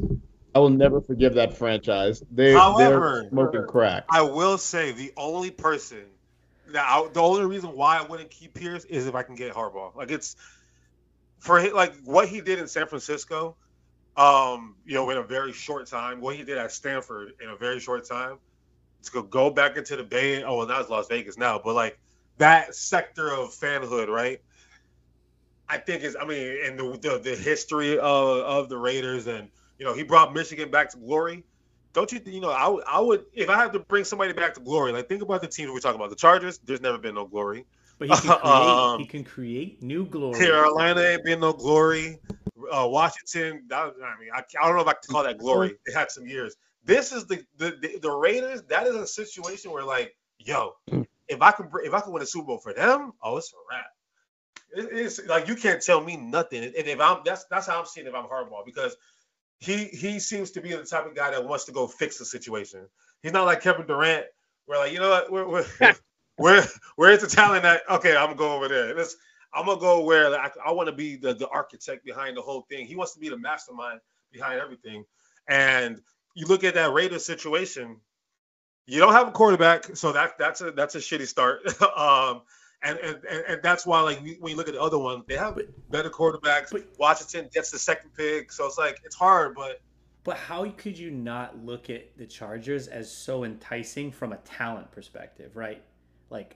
[0.56, 2.24] I will never forgive that franchise.
[2.32, 4.06] They, However- they're smoking crack.
[4.10, 6.06] I will say the only person
[6.70, 9.54] that I, the only reason why I wouldn't keep Pierce is if I can get
[9.54, 9.94] Harbaugh.
[9.96, 10.38] Like it's
[11.40, 13.58] for like what he did in San Francisco,
[14.16, 16.22] um, you know, in a very short time.
[16.22, 18.38] What he did at Stanford in a very short time.
[19.12, 20.42] To go- back into the Bay.
[20.42, 22.00] Oh, well, now it's Las Vegas now, but like
[22.40, 24.42] that sector of fanhood, right?
[25.70, 29.50] I think is, I mean, and the the, the history of, of the Raiders, and
[29.78, 31.44] you know, he brought Michigan back to glory
[31.94, 34.54] don't you you know I would I would if I had to bring somebody back
[34.56, 37.16] to glory like think about the teams we're talking about the Chargers there's never been
[37.16, 37.66] no glory
[37.98, 38.46] but he can create.
[38.46, 40.38] Um, he can create new glory.
[40.38, 42.20] Carolina ain't been no glory
[42.72, 45.78] uh, Washington that, I mean I, I don't know if I can call that glory
[45.86, 48.62] it had some years this is the the, the, the Raiders.
[48.70, 50.74] That is a situation where like, yo,
[51.28, 53.58] if I can if I can win a Super Bowl for them, oh, it's a
[53.70, 53.86] wrap.
[54.74, 56.64] It- it's like you can't tell me nothing.
[56.64, 58.96] And if I'm that's that's how I'm seeing if I'm Harbaugh because
[59.66, 62.26] he he seems to be the type of guy that wants to go fix the
[62.26, 62.88] situation.
[63.24, 64.26] He's not like Kevin Durant,
[64.66, 65.66] where like you know what, we're, we're,
[66.38, 66.64] where
[66.96, 68.96] where's the talent that okay, I'm gonna go over there.
[68.96, 69.18] Let's
[69.54, 72.42] I'm gonna go where like, I, I want to be the the architect behind the
[72.42, 72.86] whole thing.
[72.86, 74.00] He wants to be the mastermind
[74.32, 75.06] behind everything.
[75.50, 76.02] And
[76.36, 77.98] you look at that Raiders situation,
[78.86, 81.62] you don't have a quarterback, so that that's a that's a shitty start.
[81.98, 82.42] um,
[82.86, 85.36] and, and and and that's why like when you look at the other one, they
[85.36, 86.72] have better quarterbacks.
[86.98, 89.82] Washington gets the second pick, so it's like it's hard, but
[90.24, 94.92] But how could you not look at the Chargers as so enticing from a talent
[94.92, 95.84] perspective, right?
[96.30, 96.56] Like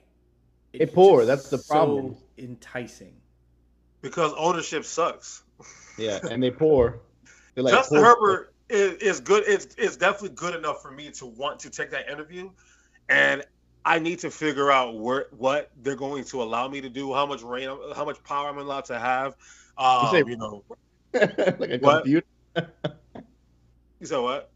[0.72, 2.16] They it's poor, that's the so problem.
[2.38, 3.14] enticing.
[4.02, 5.42] because ownership sucks.
[5.98, 7.00] Yeah, and they poor.
[7.54, 9.44] They're like Justin poor- Herbert is, is good.
[9.46, 12.50] It's, it's definitely good enough for me to want to take that interview,
[13.08, 13.44] and
[13.84, 17.26] I need to figure out where what they're going to allow me to do, how
[17.26, 19.36] much rain, how much power I'm allowed to have.
[19.78, 20.64] Um, say- you know,
[21.12, 21.28] like
[21.70, 22.02] a What?
[22.04, 22.26] computer.
[24.00, 24.50] you said what?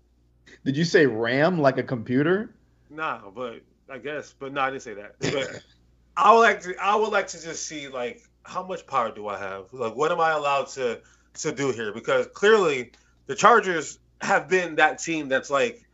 [0.64, 2.54] Did you say RAM like a computer?
[2.90, 3.60] Nah, but
[3.90, 5.16] I guess, but no, I didn't say that.
[5.20, 5.62] But
[6.16, 9.26] I would like to, I would like to just see like how much power do
[9.28, 9.66] I have?
[9.72, 11.00] Like, what am I allowed to
[11.40, 11.92] to do here?
[11.92, 12.92] Because clearly,
[13.26, 15.84] the Chargers have been that team that's like,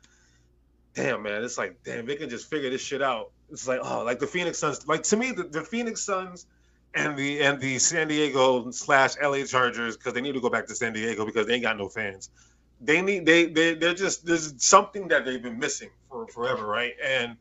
[1.03, 3.31] damn man, it's like damn they can just figure this shit out.
[3.51, 4.87] It's like oh, like the Phoenix Suns.
[4.87, 6.47] Like to me, the, the Phoenix Suns
[6.95, 10.67] and the and the San Diego slash LA Chargers because they need to go back
[10.67, 12.31] to San Diego because they ain't got no fans.
[12.81, 16.93] They need they they they're just there's something that they've been missing for forever, right?
[17.05, 17.37] And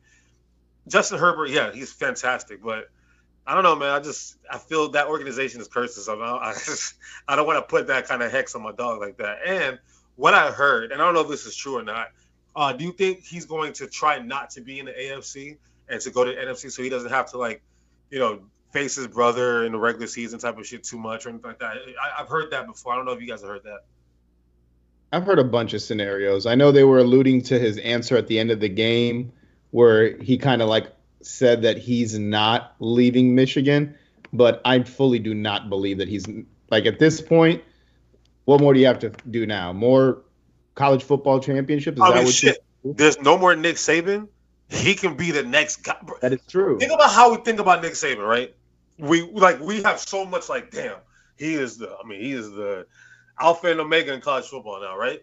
[0.88, 2.88] Justin Herbert, yeah, he's fantastic, but
[3.46, 3.90] I don't know, man.
[3.90, 6.26] I just I feel that organization is cursed or something.
[6.26, 6.94] I, just
[7.28, 9.38] I don't want to put that kind of hex on my dog like that.
[9.46, 9.78] And
[10.16, 12.08] what I heard, and I don't know if this is true or not.
[12.54, 15.56] Uh, do you think he's going to try not to be in the AFC
[15.88, 17.62] and to go to NFC so he doesn't have to like,
[18.10, 18.40] you know,
[18.72, 21.58] face his brother in the regular season type of shit too much or anything like
[21.60, 21.76] that?
[22.02, 22.92] I, I've heard that before.
[22.92, 23.80] I don't know if you guys have heard that.
[25.12, 26.46] I've heard a bunch of scenarios.
[26.46, 29.32] I know they were alluding to his answer at the end of the game
[29.72, 33.96] where he kind of like said that he's not leaving Michigan,
[34.32, 36.26] but I fully do not believe that he's
[36.70, 37.62] like at this point.
[38.44, 39.72] What more do you have to do now?
[39.72, 40.22] More
[40.74, 41.96] college football championships?
[41.96, 42.58] Is I that mean, what shit.
[42.84, 42.94] you?
[42.94, 44.28] There's no more Nick Saban.
[44.68, 45.96] He can be the next guy.
[46.02, 46.78] Bro, That is true.
[46.78, 48.54] think about how we think about Nick Saban, right?
[48.98, 50.96] We like we have so much like, damn,
[51.36, 51.90] he is the.
[51.90, 52.86] I mean, he is the
[53.38, 55.22] alpha and omega in college football now, right?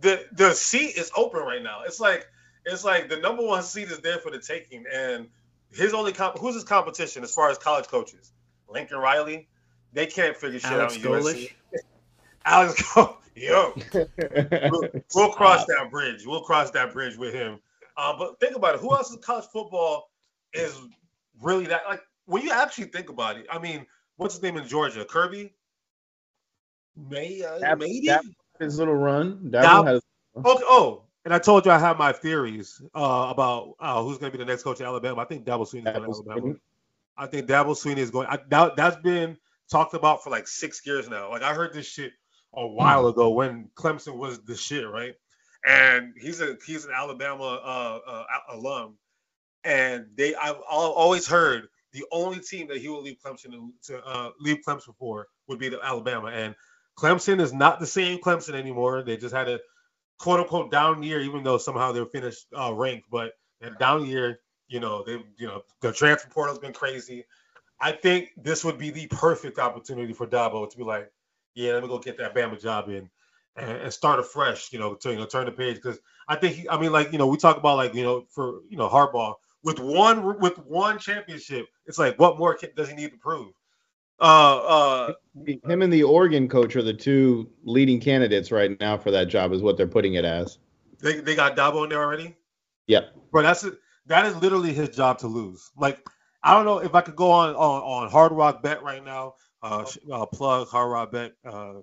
[0.00, 1.82] The the seat is open right now.
[1.86, 2.26] It's like
[2.64, 5.28] it's like the number one seat is there for the taking, and
[5.72, 8.32] his only comp- who's his competition as far as college coaches?
[8.68, 9.48] Lincoln Riley.
[9.92, 11.52] They can't figure shit Alex out in USC.
[12.46, 16.24] Alex, Go- yo, we'll, we'll cross that bridge.
[16.24, 17.58] We'll cross that bridge with him.
[17.96, 18.80] Uh, but think about it.
[18.80, 20.10] Who else in college football
[20.52, 20.78] is
[21.42, 21.82] really that?
[21.88, 23.84] Like when you actually think about it, I mean,
[24.16, 25.04] what's his name in Georgia?
[25.04, 25.52] Kirby.
[27.10, 28.06] May uh, Dab- maybe.
[28.06, 28.24] Dab-
[28.60, 29.50] His little run.
[29.50, 30.02] Dab- Dabo has
[30.36, 30.64] Okay.
[30.66, 34.38] Oh, and I told you I have my theories uh, about uh, who's going to
[34.38, 35.22] be the next coach at Alabama.
[35.22, 36.54] I think Dabo Sweeney is going to Alabama.
[37.16, 38.28] I think Dabo Sweeney is going.
[38.28, 39.36] I, that, that's been
[39.70, 41.30] talked about for like six years now.
[41.30, 42.12] Like I heard this shit
[42.56, 45.14] a while ago when Clemson was the shit, right?
[45.66, 48.96] And he's a he's an Alabama uh, uh, alum,
[49.64, 54.04] and they I've always heard the only team that he would leave Clemson to, to
[54.04, 56.54] uh, leave Clemson for would be the Alabama, and
[56.98, 59.02] Clemson is not the same Clemson anymore.
[59.02, 59.60] They just had a
[60.18, 64.06] quote unquote down year, even though somehow they were finished uh, ranked, but a down
[64.06, 67.24] year, you know, they you know the transfer portal's been crazy.
[67.80, 71.10] I think this would be the perfect opportunity for Dabo to be like,
[71.56, 73.10] yeah, let me go get that Bama job in
[73.56, 76.54] and, and start afresh, you know, to you know turn the page because I think
[76.54, 78.88] he, I mean like you know we talk about like you know for you know
[78.88, 83.18] Harbaugh with one with one championship, it's like what more can, does he need to
[83.18, 83.52] prove?
[84.20, 85.12] Uh, uh,
[85.68, 89.52] him and the Oregon coach are the two leading candidates right now for that job,
[89.52, 90.58] is what they're putting it as.
[91.00, 92.36] they they got Dabo in there already.
[92.86, 93.14] Yep.
[93.32, 93.74] Bro, that's it.
[94.06, 95.70] That is literally his job to lose.
[95.76, 96.06] Like,
[96.42, 99.34] I don't know if I could go on on, on Hard Rock Bet right now.
[99.62, 101.32] Uh, uh plug Hard Rock Bet.
[101.44, 101.74] Uh,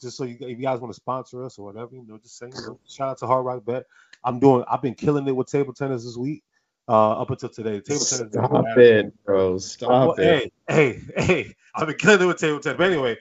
[0.00, 2.38] just so you, if you guys want to sponsor us or whatever, you know, just
[2.38, 2.52] saying.
[2.56, 3.84] You know, shout out to Hard Rock Bet.
[4.24, 4.64] I'm doing.
[4.70, 6.42] I've been killing it with table tennis this week.
[6.86, 8.28] Uh, up until today, table tennis.
[8.30, 9.58] Stop going it, bro.
[9.58, 10.52] Stop well, it.
[10.68, 11.54] Hey, hey, hey!
[11.74, 12.76] I've been killing it with table tennis.
[12.76, 13.16] But anyway,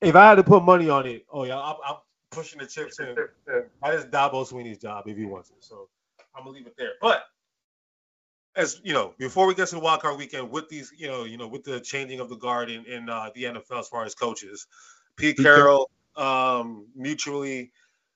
[0.00, 1.96] if I had to put money on it, oh yeah, I'm, I'm
[2.30, 3.16] pushing the chips in.
[3.82, 5.56] That is Dabo Sweeney's job if he wants it.
[5.60, 5.88] So
[6.36, 6.92] I'm gonna leave it there.
[7.00, 7.24] But
[8.58, 11.24] as you know, before we get to the wild card weekend, with these, you know,
[11.24, 14.04] you know, with the changing of the guard in, in uh, the NFL as far
[14.04, 14.66] as coaches,
[15.16, 17.70] Pete Carroll um, mutually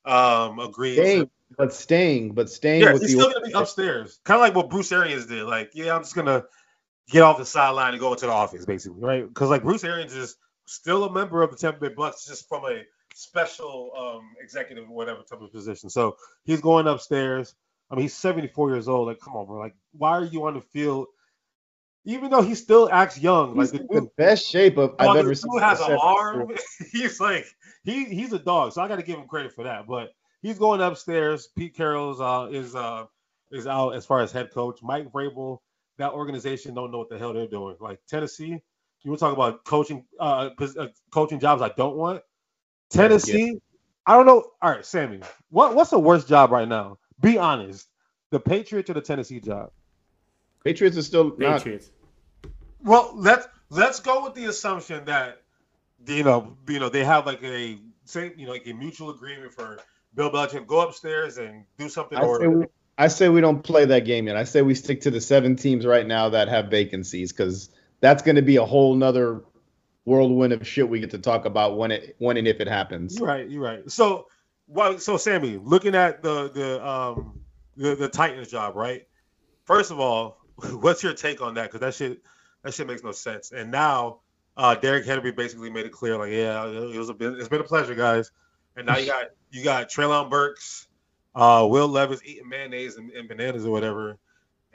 [0.05, 0.97] um, agreed.
[0.97, 4.43] Dang, but staying, but staying Yeah, with he's the still gonna be upstairs, kind of
[4.43, 5.45] like what Bruce Arians did.
[5.45, 6.45] Like, yeah, I'm just gonna
[7.09, 9.27] get off the sideline and go into the office, basically, right?
[9.27, 12.65] Because like Bruce Arians is still a member of the Tampa Bay Bucks, just from
[12.65, 12.83] a
[13.15, 15.89] special um, executive or whatever type of position.
[15.89, 17.55] So he's going upstairs.
[17.93, 19.09] I mean, he's 74 years old.
[19.09, 19.59] Like, come on, bro.
[19.59, 21.09] Like, why are you on the field?
[22.05, 25.15] Even though he still acts young, like He's the the dude, best shape of I've
[25.15, 25.57] ever seen.
[25.61, 26.51] has an arm.
[26.93, 27.47] he's like
[27.85, 29.87] he he's a dog, so I got to give him credit for that.
[29.87, 31.51] But he's going upstairs.
[31.57, 33.05] Pete Carroll's uh, is uh,
[33.53, 34.81] is out as far as head coach.
[34.83, 35.59] Mike Vrabel,
[35.99, 37.77] that organization don't know what the hell they're doing.
[37.79, 38.61] Like Tennessee,
[39.03, 42.23] you want to talk about coaching uh, uh, coaching jobs I don't want.
[42.91, 43.61] Tennessee,
[44.07, 44.45] I don't know.
[44.61, 46.99] All right, Sammy, what what's the worst job right now?
[47.23, 47.89] Be honest.
[48.31, 49.71] The Patriots or the Tennessee job?
[50.65, 51.59] Patriots are still not.
[51.59, 51.91] Patriots.
[52.83, 55.43] Well, let's let's go with the assumption that
[56.07, 59.53] you know, you know, they have like a say, you know, like a mutual agreement
[59.53, 59.79] for
[60.15, 62.19] Bill Belichick go upstairs and do something.
[62.19, 62.65] I or say, we,
[62.99, 64.37] I say we don't play that game yet.
[64.37, 68.23] I say we stick to the seven teams right now that have vacancies because that's
[68.23, 69.43] going to be a whole nother
[70.05, 73.19] whirlwind of shit we get to talk about when it when and if it happens.
[73.19, 73.91] you're right, you're right.
[73.91, 74.27] So,
[74.73, 77.41] well, so Sammy, looking at the the um
[77.77, 79.07] the, the Titans job, right?
[79.65, 80.39] First of all,
[80.71, 81.71] what's your take on that?
[81.71, 82.23] Because that shit
[82.63, 83.53] that shit makes no sense.
[83.53, 84.21] And now,
[84.57, 87.65] uh, Derrick Henry basically made it clear, like, yeah, it was a it's been a
[87.65, 88.31] pleasure, guys.
[88.77, 90.89] And now you got you got Treylon Burks,
[91.35, 94.17] uh, Will Levis eating mayonnaise and, and bananas or whatever,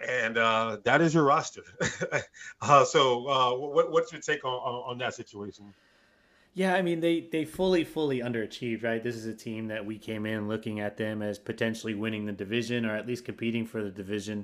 [0.05, 1.63] and uh, that is your roster.
[2.61, 5.73] uh, so, uh, what, what's your take on, on, on that situation?
[6.57, 9.03] Yeah, I mean they they fully fully underachieved, right?
[9.03, 12.31] This is a team that we came in looking at them as potentially winning the
[12.31, 14.43] division or at least competing for the division,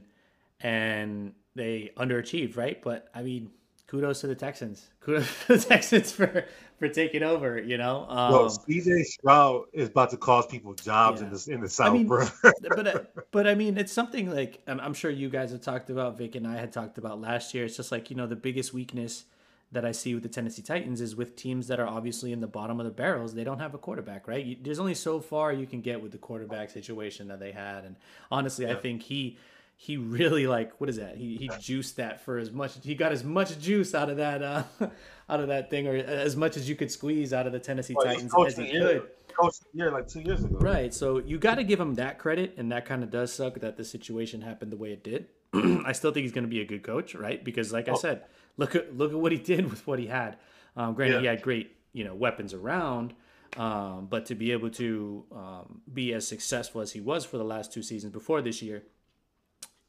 [0.61, 2.79] and they underachieved, right?
[2.83, 3.49] But I mean,
[3.87, 4.89] kudos to the Texans.
[4.99, 6.45] Kudos to the Texans for
[6.77, 7.59] for taking over.
[7.59, 8.31] You know, um,
[8.69, 11.33] CJ Stroud is about to cost people jobs in Yeah.
[11.33, 12.27] the in the South, mean, bro.
[12.75, 12.99] but uh,
[13.31, 16.19] but I mean, it's something like I'm, I'm sure you guys have talked about.
[16.19, 17.65] Vic and I had talked about last year.
[17.65, 19.25] It's just like you know the biggest weakness
[19.73, 22.47] that I see with the Tennessee Titans is with teams that are obviously in the
[22.47, 23.33] bottom of the barrels.
[23.33, 24.43] They don't have a quarterback, right?
[24.45, 27.83] You, there's only so far you can get with the quarterback situation that they had,
[27.83, 27.95] and
[28.31, 29.37] honestly, I think he
[29.75, 31.17] he really like what is that?
[31.17, 32.73] He he juiced that for as much.
[32.83, 34.63] He got as much juice out of that uh,
[35.29, 37.95] out of that thing, or as much as you could squeeze out of the Tennessee
[37.95, 39.09] Well, Titans as he year- could.
[39.35, 40.59] Coached the year like two years ago.
[40.59, 40.93] Right.
[40.93, 43.77] So you got to give him that credit, and that kind of does suck that
[43.77, 45.25] the situation happened the way it did.
[45.55, 47.43] I still think he's going to be a good coach, right?
[47.43, 47.95] Because, like I Oh.
[47.95, 48.25] said,
[48.57, 50.37] look at look at what he did with what he had.
[50.75, 53.13] Um, granted, he had great you know weapons around,
[53.57, 57.43] um, but to be able to um, be as successful as he was for the
[57.43, 58.83] last two seasons before this year,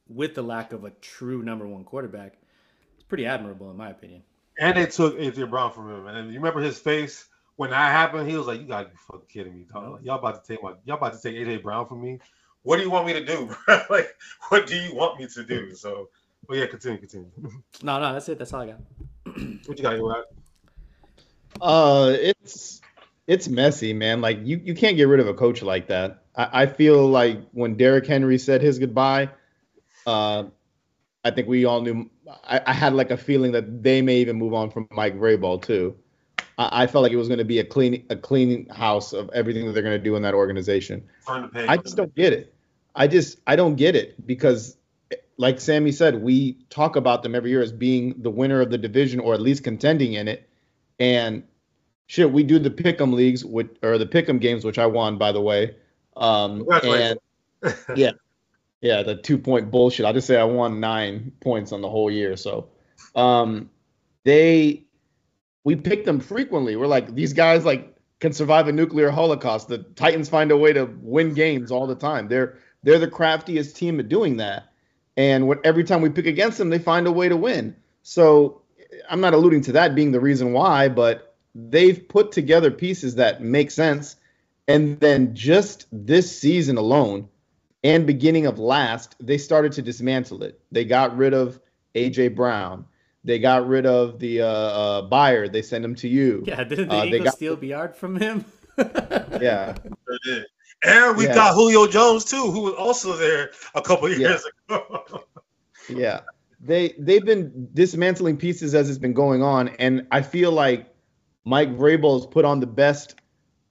[0.09, 2.35] with the lack of a true number one quarterback,
[2.95, 4.23] it's pretty admirable in my opinion.
[4.59, 6.07] And they took AJ Brown from him.
[6.07, 8.29] And you remember his face when that happened?
[8.29, 9.93] He was like, "You gotta be fucking kidding me, dog!
[9.93, 12.21] Like, y'all about to take my y'all about to take AJ Brown from me?
[12.63, 13.55] What do you want me to do,
[13.91, 14.15] like,
[14.49, 16.09] what do you want me to do?" So,
[16.47, 17.31] but yeah, continue, continue.
[17.83, 18.39] No, no, that's it.
[18.39, 18.81] That's all I got.
[19.67, 20.05] what you got here?
[20.05, 20.25] Rod?
[21.61, 22.81] Uh, it's
[23.27, 24.21] it's messy, man.
[24.21, 26.25] Like you you can't get rid of a coach like that.
[26.37, 29.31] I, I feel like when Derrick Henry said his goodbye,
[30.07, 30.45] uh,
[31.25, 32.11] I think we all knew.
[32.45, 35.61] I, I had like a feeling that they may even move on from Mike Vrabel
[35.63, 35.97] too.
[36.59, 39.31] I, I felt like it was going to be a clean a clean house of
[39.31, 41.05] everything that they're going to do in that organization.
[41.27, 41.69] Turn the page.
[41.69, 42.55] I just don't get it.
[42.95, 44.77] I just I don't get it because
[45.37, 48.79] like Sammy said, we talk about them every year as being the winner of the
[48.79, 50.49] division or at least contending in it.
[50.99, 51.45] And
[52.07, 55.33] shit, we do the pick'em leagues with or the pick'em games, which I won by
[55.33, 55.77] the way.
[56.17, 57.19] Um and
[57.97, 58.13] yeah,
[58.81, 60.07] yeah, the two point bullshit.
[60.07, 62.37] I'll just say I won nine points on the whole year.
[62.37, 62.69] So
[63.15, 63.71] um
[64.23, 64.85] they
[65.65, 66.77] we pick them frequently.
[66.77, 69.69] We're like, these guys like can survive a nuclear holocaust.
[69.69, 72.29] The Titans find a way to win games all the time.
[72.29, 74.73] They're they're the craftiest team at doing that.
[75.17, 77.77] And what every time we pick against them, they find a way to win.
[78.03, 78.63] So
[79.09, 83.41] I'm not alluding to that being the reason why, but they've put together pieces that
[83.43, 84.17] make sense.
[84.67, 87.29] And then just this season alone
[87.85, 90.59] and beginning of last, they started to dismantle it.
[90.73, 91.61] They got rid of
[91.95, 92.87] AJ Brown.
[93.25, 95.53] They got rid of the uh, uh, Byard.
[95.53, 96.43] They sent him to you.
[96.47, 98.45] Yeah, didn't the Uh, they Eagles got- steal Byard from him?
[99.41, 99.77] Yeah.
[100.07, 100.47] Sure did.
[100.85, 101.35] And we Yeah.
[101.35, 105.05] got Julio Jones too, who was also there a couple years ago.
[105.89, 106.21] Yeah.
[106.61, 110.87] They they've been dismantling pieces as it's been going on, and I feel like
[111.45, 113.17] Mike Vrabel has put on the best.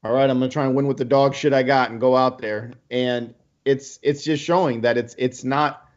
[0.04, 2.16] All right, I'm gonna try and win with the dog shit I got and go
[2.16, 3.34] out there, and
[3.66, 5.90] it's it's just showing that it's it's not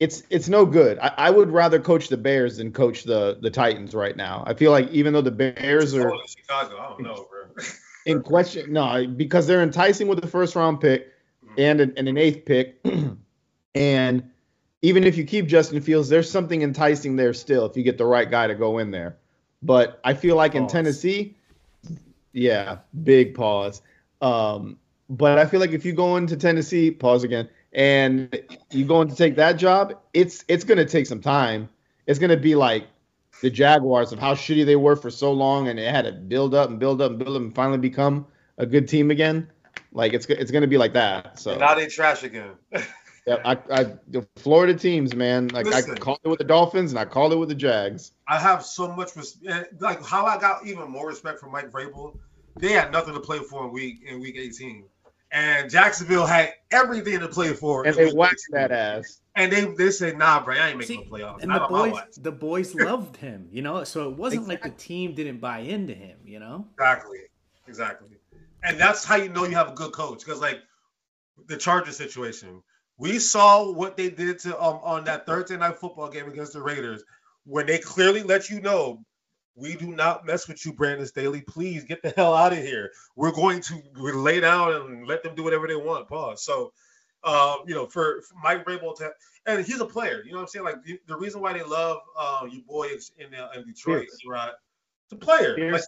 [0.00, 0.98] it's it's no good.
[1.00, 4.42] I, I would rather coach the Bears than coach the the Titans right now.
[4.46, 7.64] I feel like even though the Bears are Oh, Chicago, I don't know, bro.
[8.06, 11.08] in question, no, because they're enticing with the first round pick.
[11.58, 12.80] and an, and an eighth pick.
[13.74, 14.30] and
[14.82, 18.04] even if you keep Justin Fields, there's something enticing there still if you get the
[18.04, 19.16] right guy to go in there.
[19.62, 20.62] But I feel like pause.
[20.62, 21.36] in Tennessee,
[22.32, 23.80] yeah, big pause.
[24.20, 24.78] Um,
[25.08, 29.14] but I feel like if you go into Tennessee, pause again, and you going to
[29.14, 31.68] take that job, it's it's going to take some time.
[32.06, 32.86] It's going to be like
[33.42, 36.54] the Jaguars of how shitty they were for so long, and it had to build
[36.54, 38.26] up and build up and build up and finally become
[38.56, 39.50] a good team again.
[39.92, 41.38] Like it's it's going to be like that.
[41.38, 42.52] So now they trash again.
[43.26, 45.48] yeah, I, I the Florida teams, man.
[45.48, 48.12] Like Listen, I called it with the Dolphins and I called it with the Jags.
[48.28, 49.52] I have so much respect.
[49.52, 52.16] Eh, like how I got even more respect for Mike Vrabel.
[52.56, 54.84] They had nothing to play for in week in week 18
[55.32, 57.86] and Jacksonville had everything to play for.
[57.86, 59.22] And they waxed that ass.
[59.34, 62.18] And they they said, "Nah, bro, I ain't making See, no playoffs." And the boys,
[62.18, 63.82] the boys loved him, you know.
[63.84, 64.70] So it wasn't exactly.
[64.70, 66.66] like the team didn't buy into him, you know.
[66.74, 67.18] Exactly,
[67.66, 68.08] exactly.
[68.62, 70.60] And that's how you know you have a good coach, because like
[71.48, 72.62] the Charger situation,
[72.98, 76.60] we saw what they did to um on that Thursday night football game against the
[76.60, 77.02] Raiders,
[77.44, 79.02] when they clearly let you know
[79.54, 81.42] we do not mess with you, Brandon Staley.
[81.42, 82.90] Please get the hell out of here.
[83.16, 86.08] We're going to lay down and let them do whatever they want.
[86.08, 86.44] Pause.
[86.44, 86.72] So,
[87.24, 89.12] uh, you know, for, for Mike Vrabel to,
[89.46, 90.22] and he's a player.
[90.24, 90.64] You know what I'm saying?
[90.64, 94.18] Like the, the reason why they love uh, you boys in uh, in Detroit, Pierce.
[94.26, 94.52] right?
[95.10, 95.72] The player.
[95.72, 95.82] Like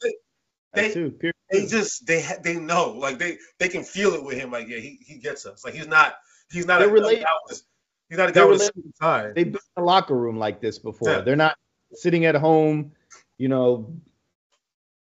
[0.75, 4.51] they, they, they just they they know like they they can feel it with him.
[4.51, 5.65] Like yeah, he, he gets us.
[5.65, 6.15] Like he's not
[6.51, 7.23] he's not a, related.
[7.23, 7.63] guy with,
[8.09, 11.11] he's not a guy with a They've been in a locker room like this before.
[11.11, 11.21] Yeah.
[11.21, 11.57] They're not
[11.93, 12.93] sitting at home
[13.39, 13.95] you know,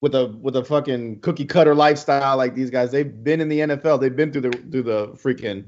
[0.00, 2.90] with a with a fucking cookie cutter lifestyle like these guys.
[2.90, 4.00] They've been in the NFL.
[4.00, 5.64] They've been through the through the freaking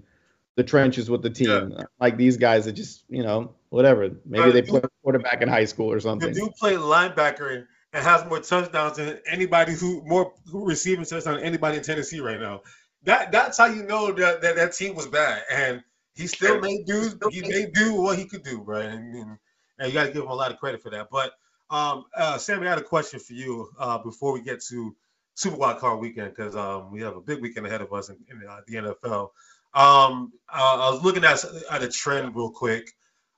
[0.57, 1.73] the trenches with the team.
[1.77, 1.85] Yeah.
[2.01, 4.11] Like these guys that just, you know, whatever.
[4.25, 6.33] Maybe they play quarterback in high school or something.
[6.33, 11.25] They do play linebacker and has more touchdowns than anybody who more who receiving touchdowns
[11.25, 12.63] than anybody in Tennessee right now.
[13.05, 15.43] That that's how you know that that, that team was bad.
[15.51, 15.83] And
[16.15, 18.87] he still made do he made do what he could do, right?
[18.87, 19.39] And, and,
[19.79, 21.09] and you got to give him a lot of credit for that.
[21.11, 21.33] But
[21.71, 24.95] um, uh, Sammy, I had a question for you uh, before we get to
[25.35, 28.17] Super Wild Card Weekend because um, we have a big weekend ahead of us in,
[28.31, 29.31] in uh, the NFL.
[29.75, 32.93] Um, uh, I was looking at at a trend real quick.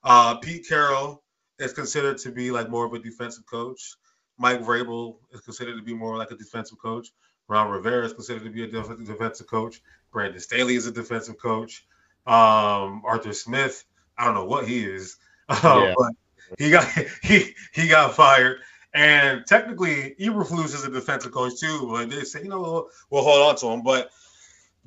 [0.04, 1.22] Uh, Pete Carroll
[1.58, 3.94] is considered to be like more of a defensive coach.
[4.38, 7.08] Mike Vrabel is considered to be more like a defensive coach.
[7.48, 9.80] Ron Rivera is considered to be a defensive coach.
[10.12, 11.86] Brandon Staley is a defensive coach.
[12.26, 13.84] Um, Arthur Smith,
[14.18, 15.16] I don't know what he is,
[15.50, 15.94] yeah.
[15.96, 16.12] but
[16.58, 16.86] he got
[17.22, 18.60] he he got fired.
[18.94, 23.22] And technically, Eberflus is a defensive coach too, but they say, you know, we'll, we'll
[23.22, 23.82] hold on to him.
[23.82, 24.10] But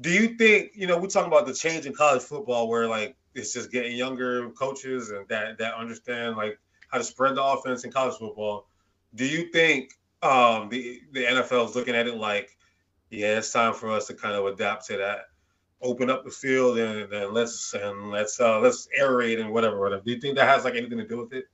[0.02, 3.16] do you think, you know, we're talking about the change in college football where like
[3.36, 7.84] it's just getting younger coaches and that that understand like how to spread the offense
[7.84, 8.68] in college football.
[9.14, 9.92] Do you think
[10.24, 12.58] um the the NFL is looking at it like,
[13.12, 15.29] yeah, it's time for us to kind of adapt to that?
[15.82, 20.02] Open up the field and, and let's and let's uh let's aerate and whatever whatever.
[20.04, 21.46] Do you think that has like anything to do with it?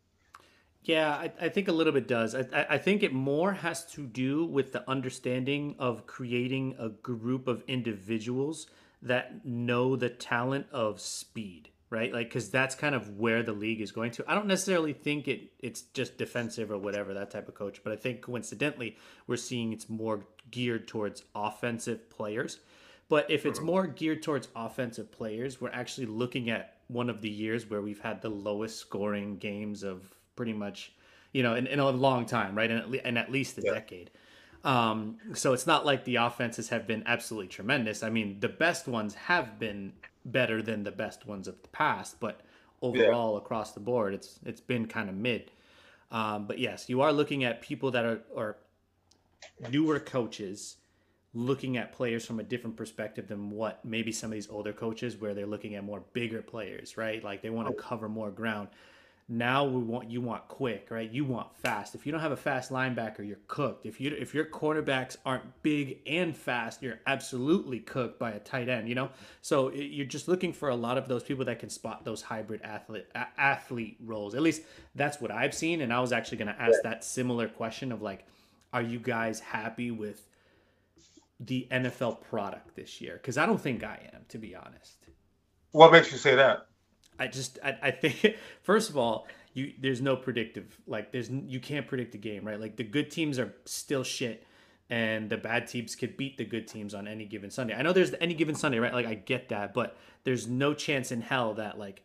[0.84, 2.36] Yeah i, I think a little bit does.
[2.36, 7.48] I, I think it more has to do with the understanding of creating a group
[7.48, 8.68] of individuals
[9.02, 12.12] that know the talent of speed right?
[12.12, 14.26] Like because that's kind of where the league is going to.
[14.28, 17.92] I don't necessarily think it it's just defensive or whatever that type of coach but
[17.92, 18.96] i think coincidentally
[19.28, 20.22] we're seeing it's more
[20.52, 22.60] geared towards offensive players
[23.08, 27.30] but if it's more geared towards offensive players, we're actually looking at one of the
[27.30, 30.93] years where we've had the lowest scoring games of pretty much,
[31.32, 32.72] you know, in, in a long time, right?
[32.72, 33.74] In at, le- in at least a yeah.
[33.74, 34.12] decade.
[34.64, 38.01] Um, so it's not like the offenses have been absolutely tremendous.
[38.01, 39.93] I mean, the best ones have been
[40.26, 42.41] better than the best ones of the past, but
[42.82, 43.38] overall yeah.
[43.38, 45.51] across the board, it's it's been kind of mid.
[46.12, 48.58] Um, but yes, you are looking at people that are, are
[49.70, 50.78] newer coaches
[51.36, 55.18] looking at players from a different perspective than what maybe some of these older coaches
[55.18, 57.24] where they're looking at more bigger players, right?
[57.24, 58.70] Like they want to cover more ground.
[59.28, 61.12] Now we want you want quick, right?
[61.12, 61.96] You want fast.
[61.96, 63.86] If you don't have a fast linebacker, you're cooked.
[63.86, 68.70] If you if your cornerbacks aren't big and fast, you're absolutely cooked by a tight
[68.70, 69.10] end, you know?
[69.42, 72.62] So you're just looking for a lot of those people that can spot those hybrid
[72.64, 73.08] athlete
[73.38, 74.36] athlete roles.
[74.36, 74.62] At least
[74.94, 78.02] that's what I've seen and I was actually going to ask that similar question of
[78.02, 78.26] like
[78.72, 80.22] are you guys happy with
[81.40, 85.08] the NFL product this year because I don't think I am, to be honest.
[85.72, 86.68] What makes you say that?
[87.20, 91.60] I just I, I think first of all, you there's no predictive like there's you
[91.60, 92.60] can't predict a game, right?
[92.60, 94.46] Like the good teams are still shit
[94.90, 97.74] and the bad teams could beat the good teams on any given Sunday.
[97.74, 98.94] I know there's any given Sunday, right?
[98.94, 102.04] Like I get that, but there's no chance in hell that like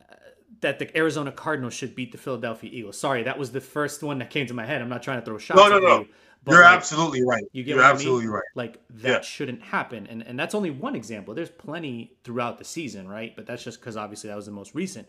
[0.00, 0.14] uh,
[0.60, 2.98] that the Arizona Cardinals should beat the Philadelphia Eagles.
[2.98, 4.80] Sorry, that was the first one that came to my head.
[4.80, 5.58] I'm not trying to throw shots.
[5.58, 5.98] No, no, at no.
[6.00, 6.08] You,
[6.46, 7.44] but You're like, absolutely right.
[7.52, 7.94] You get You're what I mean?
[7.94, 8.44] absolutely right.
[8.54, 9.20] Like that Yeah.
[9.24, 11.34] shouldn't happen, and and that's only one example.
[11.34, 13.36] There's plenty throughout the season, right?
[13.36, 15.08] But that's just because obviously that was the most recent,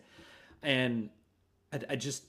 [0.62, 1.10] and
[1.72, 2.24] I, I just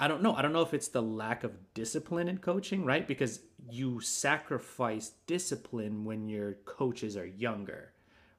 [0.00, 0.34] I don't know.
[0.34, 3.06] I don't know if it's the lack of discipline in coaching, right?
[3.06, 3.40] Because
[3.70, 7.92] you sacrifice discipline when your coaches are younger,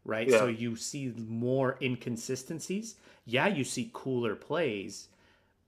[0.05, 0.30] right?
[0.30, 0.39] Yeah.
[0.39, 2.95] So you see more inconsistencies.
[3.26, 5.10] Yeah, you see cooler plays,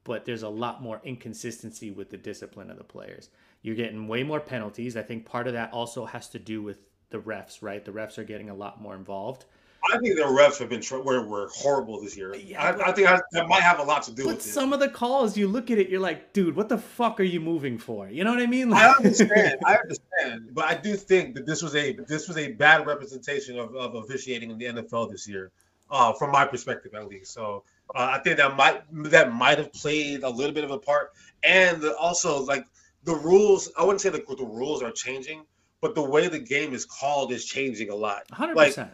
[0.04, 3.30] but there's a lot more inconsistency with the discipline of the players.
[3.62, 4.98] You're getting way more penalties.
[4.98, 7.84] I think part of that also has to do with the refs, right?
[7.84, 9.46] The refs are getting a lot more involved.
[9.92, 12.36] I think the refs have been were, were horrible this year.
[12.36, 14.42] Yeah, I, I think I, that might have a lot to do with it.
[14.44, 17.24] some of the calls, you look at it, you're like, dude, what the fuck are
[17.24, 18.08] you moving for?
[18.08, 18.72] You know what I mean?
[18.74, 19.60] I understand.
[19.66, 23.58] I understand, but I do think that this was a this was a bad representation
[23.58, 25.52] of, of officiating in the NFL this year,
[25.90, 27.34] uh, from my perspective at least.
[27.34, 30.78] So uh, I think that might that might have played a little bit of a
[30.78, 31.12] part,
[31.44, 32.66] and the- also like
[33.04, 33.72] the rules.
[33.78, 35.46] I wouldn't say the the rules are changing,
[35.82, 38.28] but the way the game is called is changing a lot.
[38.30, 38.90] 100%.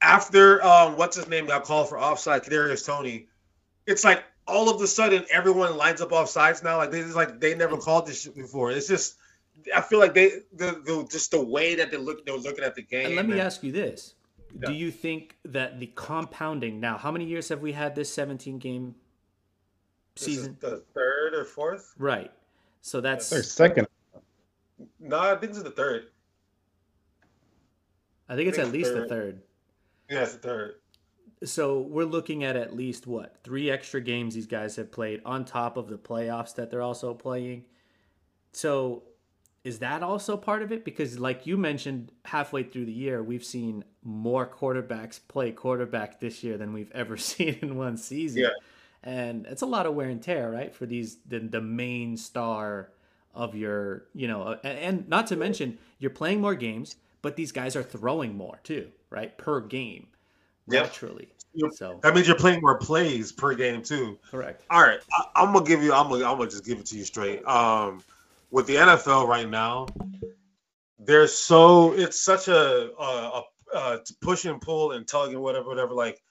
[0.00, 3.28] After um, what's his name got called for offside, Kadarius Toney,
[3.86, 6.76] it's like all of a sudden everyone lines up off sides now.
[6.76, 8.70] Like they just like they never called this shit before.
[8.70, 9.16] It's just
[9.74, 12.74] I feel like they the, the just the way that they look they're looking at
[12.74, 13.06] the game.
[13.06, 14.14] and let me and ask you this.
[14.60, 14.68] Yeah.
[14.68, 18.58] Do you think that the compounding now, how many years have we had this 17
[18.58, 18.94] game
[20.14, 20.56] this is season?
[20.60, 21.92] the third or fourth.
[21.98, 22.30] Right.
[22.84, 23.86] So that's, They're second.
[25.00, 26.08] No, I think this is the third.
[28.28, 29.08] I think it's I at think least the third.
[29.08, 29.42] third.
[30.10, 30.74] Yeah, it's the third.
[31.44, 35.46] So we're looking at at least what three extra games these guys have played on
[35.46, 37.64] top of the playoffs that they're also playing.
[38.52, 39.04] So
[39.64, 40.84] is that also part of it?
[40.84, 46.44] Because like you mentioned, halfway through the year, we've seen more quarterbacks play quarterback this
[46.44, 48.42] year than we've ever seen in one season.
[48.42, 48.50] Yeah.
[49.04, 50.74] And it's a lot of wear and tear, right?
[50.74, 52.90] For these the, the main star
[53.34, 57.52] of your, you know, and, and not to mention you're playing more games, but these
[57.52, 59.36] guys are throwing more too, right?
[59.36, 60.06] Per game.
[60.68, 60.82] Yep.
[60.84, 61.28] Naturally.
[61.52, 61.72] Yep.
[61.74, 64.18] So That means you're playing more plays per game too.
[64.30, 64.64] correct.
[64.70, 65.92] All right, I, I'm gonna give you.
[65.92, 66.24] I'm gonna.
[66.24, 67.44] I'm gonna just give it to you straight.
[67.46, 68.02] Um,
[68.50, 69.86] with the NFL right now,
[70.98, 73.42] there's so it's such a, a, a,
[73.78, 75.92] a push and pull and tug and whatever, whatever.
[75.94, 76.22] Like,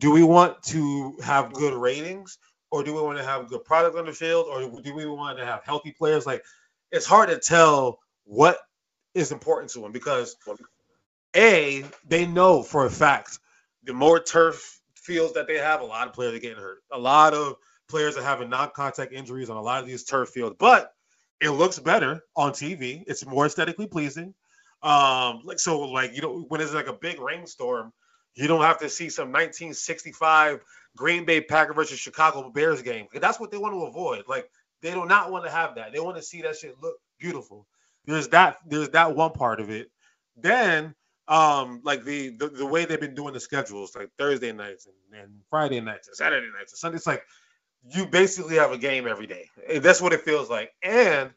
[0.00, 2.38] do we want to have good ratings,
[2.70, 5.38] or do we want to have good product on the field, or do we want
[5.38, 6.26] to have healthy players?
[6.26, 6.42] Like,
[6.90, 8.58] it's hard to tell what
[9.14, 10.36] is important to them because
[11.36, 13.38] a they know for a fact
[13.84, 16.78] the more turf fields that they have, a lot of players are getting hurt.
[16.92, 17.56] A lot of
[17.88, 20.92] players are having non-contact injuries on a lot of these turf fields, but
[21.40, 23.02] it looks better on TV.
[23.06, 24.34] It's more aesthetically pleasing.
[24.82, 27.92] Um, like so, like you know, when it's like a big rainstorm,
[28.34, 30.60] you don't have to see some 1965
[30.96, 33.06] Green Bay Packer versus Chicago Bears game.
[33.14, 34.24] That's what they want to avoid.
[34.28, 34.50] Like
[34.82, 35.92] they do not want to have that.
[35.92, 37.66] They want to see that shit look beautiful.
[38.06, 38.58] There's that.
[38.66, 39.90] There's that one part of it.
[40.36, 40.94] Then
[41.28, 45.22] um like the, the the way they've been doing the schedules like thursday nights and,
[45.22, 47.22] and friday nights and saturday nights and sunday it's like
[47.94, 49.48] you basically have a game every day
[49.80, 51.30] that's what it feels like and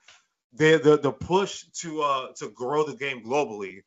[0.54, 3.82] the the, the push to uh to grow the game globally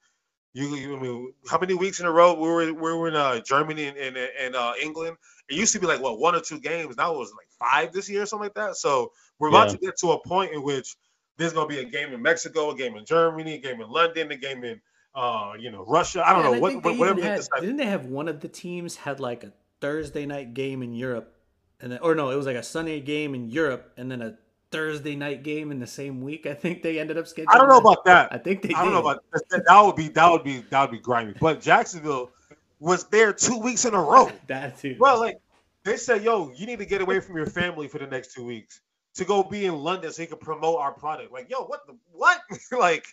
[0.56, 3.16] you, you I mean how many weeks in a row we were we were in
[3.16, 5.16] uh germany and, and, and uh england
[5.48, 7.92] it used to be like what one or two games now it was like five
[7.92, 9.74] this year or something like that so we're about Yeah.
[9.74, 10.96] to get to a point in which
[11.36, 13.88] there's going to be a game in mexico a game in germany a game in
[13.88, 14.80] london a game in
[15.18, 16.22] uh, you know, Russia.
[16.28, 18.28] I don't And know what, think what whatever even they had- didn't they have one
[18.28, 21.34] of the teams had like a Thursday night game in Europe,
[21.80, 24.36] and then, or no, it was like a Sunday game in Europe, and then a
[24.76, 26.46] Thursday night game in the same week.
[26.46, 27.46] I think they ended up scheduling.
[27.48, 28.32] I don't know about that.
[28.32, 28.74] I think they.
[28.74, 29.64] I don't know about that.
[29.66, 31.34] That would be that would be that would be grimy.
[31.40, 32.30] But Jacksonville
[32.78, 34.30] was there two weeks in a row.
[34.48, 34.96] that too.
[34.98, 35.38] Well, like
[35.84, 38.44] they said, yo, you need to get away from your family for the next two
[38.44, 38.80] weeks
[39.14, 41.32] to go be in London so you can promote our product.
[41.32, 42.40] Like, yo, what the what?
[42.78, 43.06] like,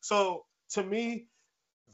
[0.00, 1.26] so to me,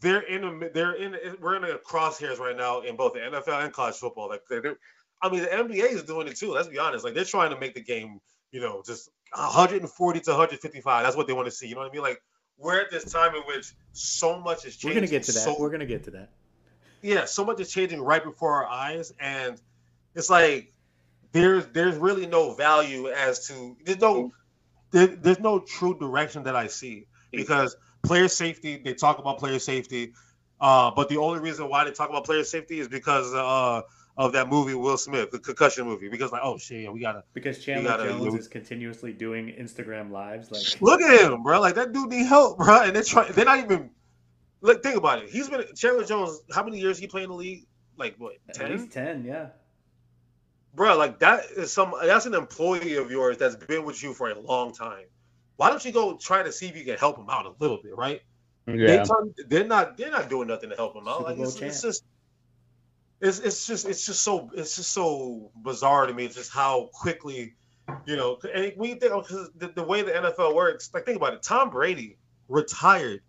[0.01, 3.65] they're in a they're in we're in a crosshairs right now in both the NFL
[3.65, 4.29] and college football.
[4.29, 4.77] Like, they're,
[5.23, 6.53] I mean, the NBA is doing it too.
[6.53, 7.05] Let's be honest.
[7.05, 8.21] Like, they're trying to make the game,
[8.55, 11.03] you know, just 140 to 155.
[11.03, 11.67] That's what they want to see.
[11.67, 12.03] You know what I mean?
[12.03, 12.23] Like,
[12.57, 14.91] we're at this time in which so much is changing.
[14.91, 15.41] We're gonna get to that.
[15.41, 16.31] So We're gonna get to that.
[17.03, 19.61] yeah, so much is changing right before our eyes, and
[20.15, 20.73] it's like
[21.33, 24.31] there's there's really no value as to there's no
[24.93, 29.59] there, there's no true direction that I see because player safety they talk about player
[29.59, 30.13] safety,
[30.61, 33.83] uh, but the only reason why they talk about player safety is because uh,
[34.17, 37.25] of that movie Will Smith, the concussion movie, because like oh shit, yeah, we gotta
[37.35, 40.51] Because Chandler gotta- Jones you- is continuously doing Instagram lives.
[40.51, 41.61] Like, look at him, bro.
[41.61, 43.33] Like that dude need help, bro, and they're trying.
[43.33, 43.91] They're not even.
[44.61, 45.29] Look, think about it.
[45.31, 46.41] He's been Chandler Jones.
[46.55, 47.67] How many years he played in the league?
[47.97, 48.35] Like what?
[48.49, 48.71] at Ten.
[48.71, 49.49] least ten, yeah.
[50.75, 54.31] bro, like that is some that's an employee of yours that's been with you for
[54.31, 55.05] a long time.
[55.57, 57.79] Why don't you go try to see if you can help him out a little
[57.83, 58.23] bit, right?
[58.67, 58.75] Yeah.
[58.87, 61.19] They are not they're not doing nothing to help him out.
[61.19, 62.05] Super Like it's, it's just
[63.25, 67.55] it's, it's just it's just so it's just so bizarre to me just how quickly
[68.05, 71.17] you know and when you think because the, the way the NFL works like think
[71.17, 71.43] about it.
[71.43, 72.19] Tom Brady
[72.49, 73.23] retired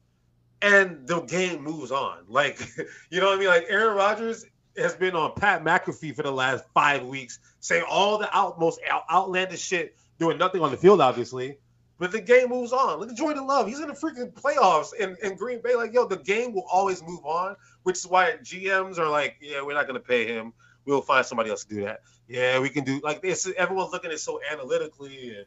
[0.61, 2.25] and the game moves on.
[2.27, 2.59] Like
[3.09, 3.47] you know what I mean?
[3.47, 4.45] Like Aaron Rodgers
[4.77, 8.81] has been on Pat McAfee for the last five weeks saying all the out, most
[8.89, 11.57] out, outlandish shit doing nothing on the field obviously
[11.97, 12.99] but the game moves on.
[12.99, 13.67] Look at Jordan Love.
[13.67, 15.75] He's in the freaking playoffs in, in Green Bay.
[15.75, 19.61] Like, yo, the game will always move on, which is why GMs are like, yeah,
[19.61, 20.53] we're not going to pay him.
[20.85, 22.01] We'll find somebody else to do that.
[22.27, 23.49] Yeah, we can do like this.
[23.57, 25.45] Everyone's looking at it so analytically and,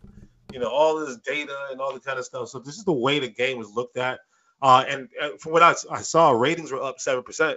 [0.53, 2.49] you know, all this data and all the kind of stuff.
[2.49, 4.21] So this is the way the game was looked at.
[4.61, 7.57] Uh, and, and from what I, I saw, ratings were up 7%.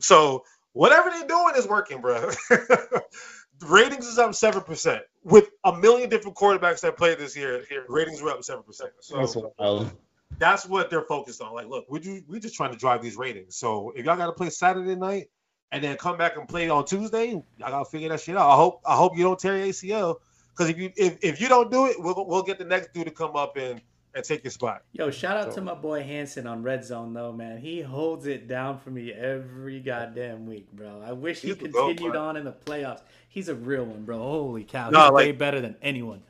[0.00, 2.30] So whatever they're doing is working, bro.
[3.60, 7.64] ratings is up seven percent with a million different quarterbacks that played this year.
[7.88, 8.90] Ratings were up seven percent.
[9.00, 9.92] So That's wild.
[10.38, 11.54] that's what they're focused on.
[11.54, 13.56] Like, look, we ju- we just trying to drive these ratings.
[13.56, 15.28] So if y'all got to play Saturday night
[15.70, 18.50] and then come back and play on Tuesday, y'all gotta figure that shit out.
[18.50, 20.16] I hope I hope you don't tear ACL
[20.50, 23.04] because if you if, if you don't do it, we'll we'll get the next dude
[23.06, 23.80] to come up and
[24.14, 24.82] and take your spot.
[24.92, 27.56] Yo, shout out So- to my boy Hanson on Red Zone though, man.
[27.56, 31.02] He holds it down for me every goddamn week, bro.
[31.02, 32.20] I wish he He's the continued bro.
[32.22, 33.00] on in the playoffs.
[33.32, 34.18] He's a real one, bro.
[34.18, 36.22] Holy cow, No, he's like- way better than anyone.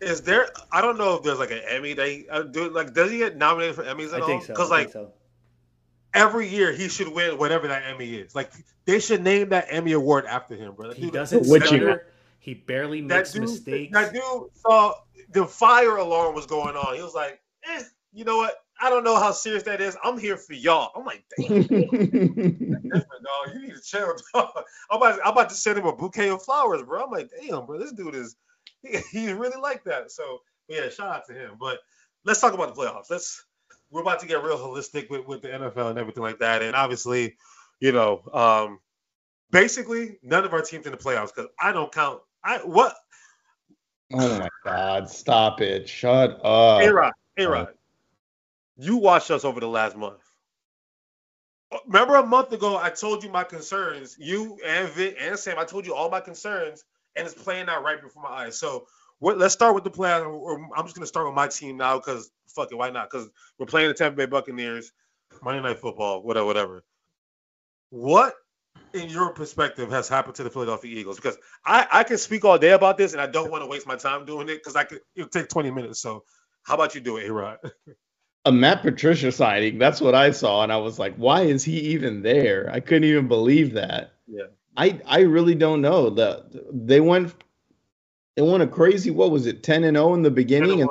[0.00, 0.48] Is there?
[0.72, 1.92] I don't know if there's like an Emmy.
[1.94, 4.26] They uh, do like does he get nominated for Emmys at I all?
[4.26, 4.52] think so.
[4.52, 5.12] Because I like think so.
[6.12, 8.34] every year he should win whatever that Emmy is.
[8.34, 8.50] Like
[8.84, 10.88] they should name that Emmy award after him, bro.
[10.88, 12.06] That He dude- doesn't Which stutter.
[12.40, 13.92] He barely that makes dude, mistakes.
[13.92, 14.22] That dude
[14.54, 14.94] saw
[15.30, 16.96] the fire alarm was going on.
[16.96, 17.40] He was like,
[17.70, 17.82] eh,
[18.12, 18.61] you know what?
[18.82, 19.96] I don't know how serious that is.
[20.02, 20.90] I'm here for y'all.
[20.96, 23.54] I'm like, damn, different, dog.
[23.54, 24.50] You need to chill, dog.
[24.90, 27.04] I'm about, I'm about to send him a bouquet of flowers, bro.
[27.04, 28.34] I'm like, damn, bro, this dude is
[28.82, 30.10] he, he's really like that.
[30.10, 31.52] So yeah, shout out to him.
[31.60, 31.78] But
[32.24, 33.08] let's talk about the playoffs.
[33.08, 33.44] Let's
[33.92, 36.62] we're about to get real holistic with, with the NFL and everything like that.
[36.62, 37.36] And obviously,
[37.78, 38.80] you know, um,
[39.52, 42.20] basically none of our teams in the playoffs because I don't count.
[42.42, 42.96] I what
[44.12, 45.88] oh my god, stop it.
[45.88, 46.82] Shut up.
[46.82, 47.68] A Rod, A Rod,
[48.82, 50.20] you watched us over the last month.
[51.86, 54.16] Remember a month ago, I told you my concerns.
[54.18, 56.84] You and Vic and Sam, I told you all my concerns,
[57.16, 58.58] and it's playing out right before my eyes.
[58.58, 58.86] So
[59.20, 60.22] what, let's start with the plan.
[60.76, 63.08] I'm just gonna start with my team now because fuck it, why not?
[63.10, 64.92] Because we're playing the Tampa Bay Buccaneers,
[65.42, 66.84] Monday Night Football, whatever, whatever.
[67.90, 68.34] What,
[68.94, 71.16] in your perspective, has happened to the Philadelphia Eagles?
[71.16, 73.86] Because I I can speak all day about this, and I don't want to waste
[73.86, 76.00] my time doing it because I could it'll take 20 minutes.
[76.00, 76.24] So
[76.64, 77.58] how about you do it, Rod?
[78.44, 79.78] A Matt Patricia signing.
[79.78, 82.68] That's what I saw, and I was like, why is he even there?
[82.72, 84.14] I couldn't even believe that.
[84.26, 84.46] Yeah.
[84.76, 86.10] I I really don't know.
[86.10, 87.34] The they went
[88.36, 90.90] they went a crazy what was it, 10 and 0 in the beginning and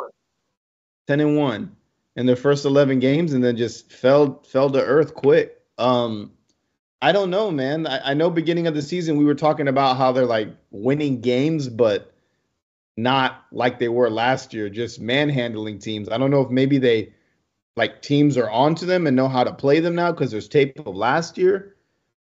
[1.08, 1.76] 10 and 1
[2.18, 5.60] in their first 11 games and then just fell fell to earth quick.
[5.78, 6.32] Um
[7.02, 7.88] I don't know, man.
[7.88, 11.22] I, I know beginning of the season we were talking about how they're like winning
[11.22, 12.14] games, but
[12.96, 16.10] not like they were last year, just manhandling teams.
[16.10, 17.14] I don't know if maybe they
[17.76, 20.80] like teams are onto them and know how to play them now because there's tape
[20.80, 21.76] of last year.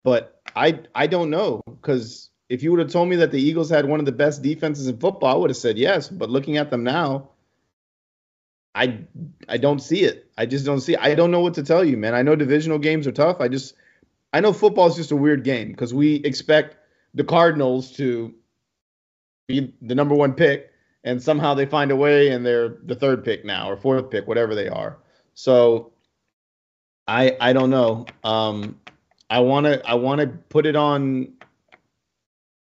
[0.04, 3.70] But I I don't know because if you would have told me that the Eagles
[3.70, 6.08] had one of the best defenses in football, I would have said yes.
[6.08, 7.30] But looking at them now,
[8.76, 9.00] I
[9.50, 10.30] I don't see it.
[10.38, 10.96] I just don't see.
[10.96, 12.14] I don't know what to tell you, man.
[12.14, 13.42] I know divisional games are tough.
[13.42, 13.74] I just
[14.34, 16.78] I know football is just a weird game because we expect
[17.14, 18.34] the Cardinals to
[19.48, 20.72] be the number one pick,
[21.04, 24.28] and somehow they find a way and they're the third pick now or fourth pick,
[24.28, 24.98] whatever they are.
[25.38, 25.92] So
[27.08, 28.08] I I don't know.
[28.24, 28.80] Um,
[29.30, 31.34] I want to I want to put it on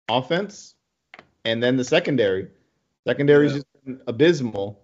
[0.10, 0.76] offense,
[1.46, 2.50] and then the secondary.
[3.08, 3.94] Secondary is Yeah.
[3.94, 4.84] just abysmal.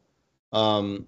[0.53, 1.05] Um,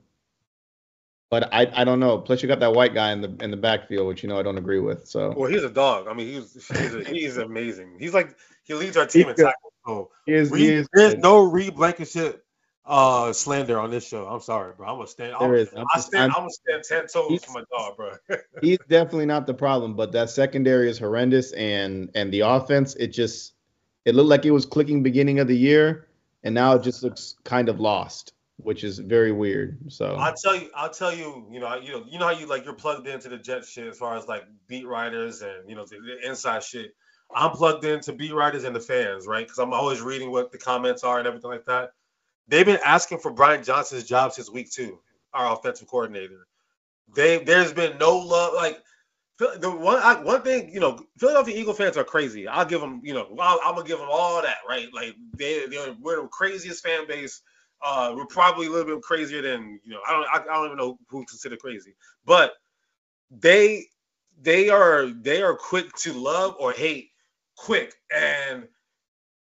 [1.30, 2.18] but I I don't know.
[2.18, 4.44] Plus, you got that white guy in the in the backfield, which you know I
[4.44, 5.08] don't agree with.
[5.08, 6.10] So Well, he's a dog.
[6.10, 7.96] I mean, he's he's, a, he's amazing.
[7.98, 9.74] He's like he leads our team in tackles.
[9.86, 12.46] So he is, he is there's no Reed Blankenship
[12.88, 14.26] uh slander on this show.
[14.26, 14.88] I'm sorry, bro.
[14.88, 15.34] I'm gonna stand.
[15.34, 15.74] I'm, There is.
[15.76, 16.32] I'm I stand.
[16.32, 18.14] I'm- I'm, gonna stand ten toes for my dog, bro.
[18.62, 23.08] he's definitely not the problem, but that secondary is horrendous, and and the offense, it
[23.08, 23.54] just
[24.06, 26.08] it looked like it was clicking beginning of the year,
[26.44, 29.78] and now it just looks kind of lost, which is very weird.
[29.92, 30.70] So I'll tell you.
[30.74, 31.46] I'll tell you.
[31.52, 31.76] You know.
[31.76, 32.06] You know.
[32.10, 34.46] You know how you like you're plugged into the Jet shit as far as like
[34.68, 36.96] beat writers and you know the, the inside shit.
[37.36, 39.46] I'm plugged into beat writers and the fans, right?
[39.46, 41.90] Because I'm always reading what the comments are and everything like that.
[42.48, 45.00] They've been asking for Brian Johnson's job since week two,
[45.34, 46.48] our offensive coordinator.
[47.16, 48.54] They there's been no love.
[48.54, 48.82] Like
[49.40, 52.48] the one I, one thing you know, Philadelphia Eagle fans are crazy.
[52.48, 54.88] I'll give them, you know, i am gonna give them all that, right?
[54.94, 57.42] Like they they're we're the craziest fan base.
[57.86, 60.00] Uh, we're probably a little bit crazier than you know.
[60.08, 61.96] I don't I, I don't even know who consider crazy,
[62.26, 62.54] but
[63.30, 63.86] they
[64.42, 67.12] they are they are quick to love or hate
[67.56, 68.68] quick and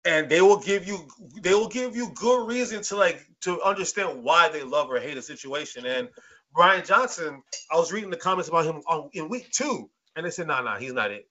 [0.08, 1.06] and they will give you
[1.42, 5.18] they will give you good reason to like to understand why they love or hate
[5.18, 6.08] a situation and
[6.54, 10.30] Brian Johnson, I was reading the comments about him on, in week two, and they
[10.30, 11.28] said, nah, nah, he's not it."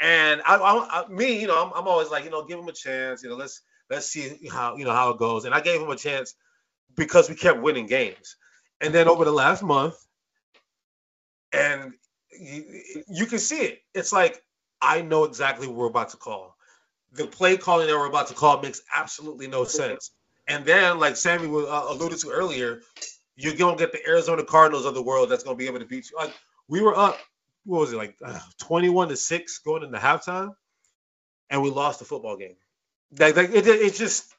[0.00, 2.68] And I, I, I me, you know, I'm, I'm, always like, you know, give him
[2.68, 3.22] a chance.
[3.22, 5.44] You know, let's let's see how you know how it goes.
[5.44, 6.34] And I gave him a chance
[6.96, 8.36] because we kept winning games.
[8.80, 9.96] And then over the last month,
[11.52, 11.92] and
[12.38, 12.64] you,
[13.08, 13.78] you can see it.
[13.94, 14.42] It's like
[14.82, 16.55] I know exactly what we're about to call.
[17.16, 20.10] The play calling that we're about to call makes absolutely no sense.
[20.48, 22.82] And then, like Sammy uh, alluded to earlier,
[23.36, 26.10] you're gonna get the Arizona Cardinals of the world that's gonna be able to beat
[26.10, 26.16] you.
[26.16, 26.32] Like
[26.68, 27.18] we were up,
[27.64, 30.54] what was it like, uh, twenty-one to six going into halftime,
[31.50, 32.56] and we lost the football game.
[33.18, 34.32] Like, like it, it just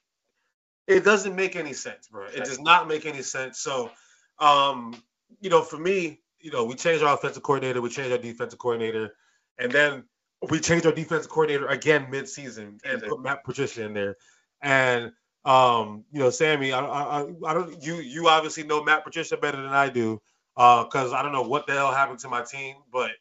[0.88, 2.26] it doesn't make any sense, bro.
[2.28, 3.60] It does not make any sense.
[3.60, 3.92] So,
[4.40, 4.96] um,
[5.42, 8.60] you know, for me, you know, we changed our offensive coordinator, we changed our defensive
[8.60, 9.16] coordinator,
[9.58, 10.04] and then
[10.50, 14.18] we changed our defensive coordinator again mid-season and put Matt Patricia in there,
[14.62, 15.12] and
[15.48, 17.82] um, you know, Sammy, I, I, I don't.
[17.82, 20.22] You, you obviously know Matt Patricia better than I do,
[20.56, 22.76] because uh, I don't know what the hell happened to my team.
[22.92, 23.12] But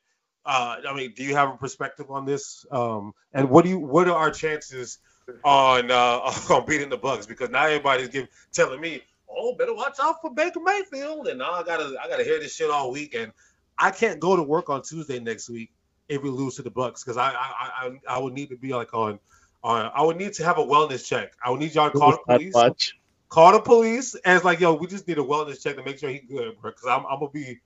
[0.44, 2.66] uh, I mean, do you have a perspective on this?
[2.72, 3.78] Um, and what do you?
[3.78, 4.98] What are our chances
[5.44, 7.26] on uh, on beating the Bucks?
[7.26, 11.52] Because now everybody's giving telling me, oh, better watch out for Baker Mayfield, and now
[11.52, 13.30] I gotta I gotta hear this shit all week, and
[13.78, 15.70] I can't go to work on Tuesday next week
[16.08, 18.72] if we lose to the Bucks because I, I I I would need to be
[18.72, 19.18] like on
[19.64, 21.32] uh, I would need to have a wellness check.
[21.44, 22.54] I would need y'all to call the police.
[22.54, 22.96] Much.
[23.28, 25.98] Call the police and it's like, yo, we just need a wellness check to make
[25.98, 26.70] sure he's good, bro.
[26.70, 27.58] Because I'm, I'm gonna be,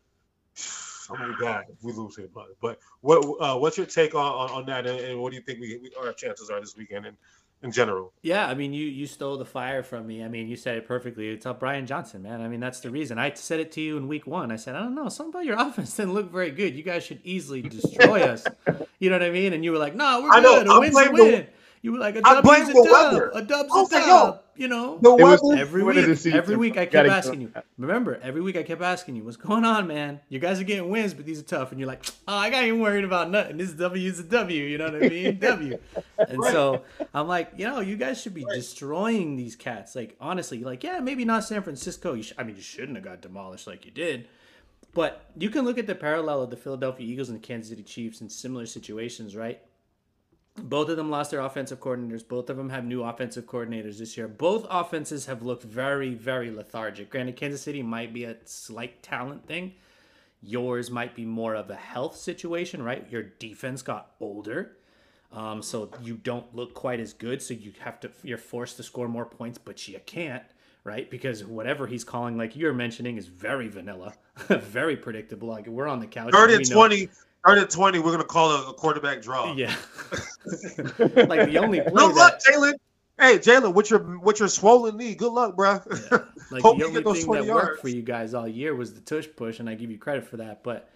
[1.10, 2.30] I'm gonna be bad if we lose him.
[2.34, 5.36] But, but what, uh, what's your take on, on, on that, and, and, what do
[5.36, 7.16] you think we, we, our chances are this weekend and
[7.62, 8.12] in general?
[8.22, 10.22] Yeah, I mean, you you stole the fire from me.
[10.24, 11.28] I mean, you said it perfectly.
[11.28, 12.40] It's up Brian Johnson, man.
[12.40, 13.18] I mean, that's the reason.
[13.18, 14.50] I said it to you in week one.
[14.50, 16.74] I said, I don't know, something about your offense didn't look very good.
[16.74, 18.44] You guys should easily destroy us.
[18.98, 19.52] You know what I mean?
[19.52, 20.66] And you were like, No, we're good.
[20.68, 21.30] A win's a win.
[21.32, 21.46] The-
[21.82, 24.42] you were like a dub's a dub, a dub's a dub.
[24.60, 25.58] Yo, you know, the weather.
[25.58, 27.52] every week, every week I kept asking you.
[27.78, 30.20] Remember, every week I kept asking you, "What's going on, man?
[30.28, 32.64] You guys are getting wins, but these are tough." And you're like, "Oh, I got
[32.64, 33.56] even worried about nothing.
[33.56, 34.62] This is W is a W.
[34.62, 35.38] You know what I mean?
[35.40, 35.78] W."
[36.18, 36.82] And so
[37.14, 38.54] I'm like, you know, you guys should be right.
[38.54, 39.96] destroying these cats.
[39.96, 42.12] Like honestly, like yeah, maybe not San Francisco.
[42.12, 44.28] You sh- I mean, you shouldn't have got demolished like you did.
[44.92, 47.82] But you can look at the parallel of the Philadelphia Eagles and the Kansas City
[47.82, 49.62] Chiefs in similar situations, right?
[50.62, 52.26] Both of them lost their offensive coordinators.
[52.26, 54.28] Both of them have new offensive coordinators this year.
[54.28, 57.10] Both offenses have looked very, very lethargic.
[57.10, 59.74] Granted, Kansas City might be a slight talent thing.
[60.42, 63.06] Yours might be more of a health situation, right?
[63.10, 64.76] Your defense got older.
[65.32, 67.40] Um, so you don't look quite as good.
[67.42, 70.42] So you have to, you're forced to score more points, but you can't,
[70.82, 71.10] right?
[71.10, 74.14] Because whatever he's calling, like you're mentioning, is very vanilla,
[74.48, 75.48] very predictable.
[75.48, 76.32] Like we're on the couch.
[76.32, 77.08] Third and, 20,
[77.46, 79.54] Third and twenty, we're gonna call a, a quarterback draw.
[79.54, 79.74] Yeah.
[80.98, 82.74] like the only play Good luck, Jalen.
[83.18, 85.14] Hey, Jalen, what's your what's your swollen knee?
[85.14, 85.80] Good luck, bro.
[86.10, 86.18] Yeah.
[86.52, 87.48] Like the only thing that yards.
[87.48, 90.26] worked for you guys all year was the tush push, and I give you credit
[90.26, 90.64] for that.
[90.64, 90.90] But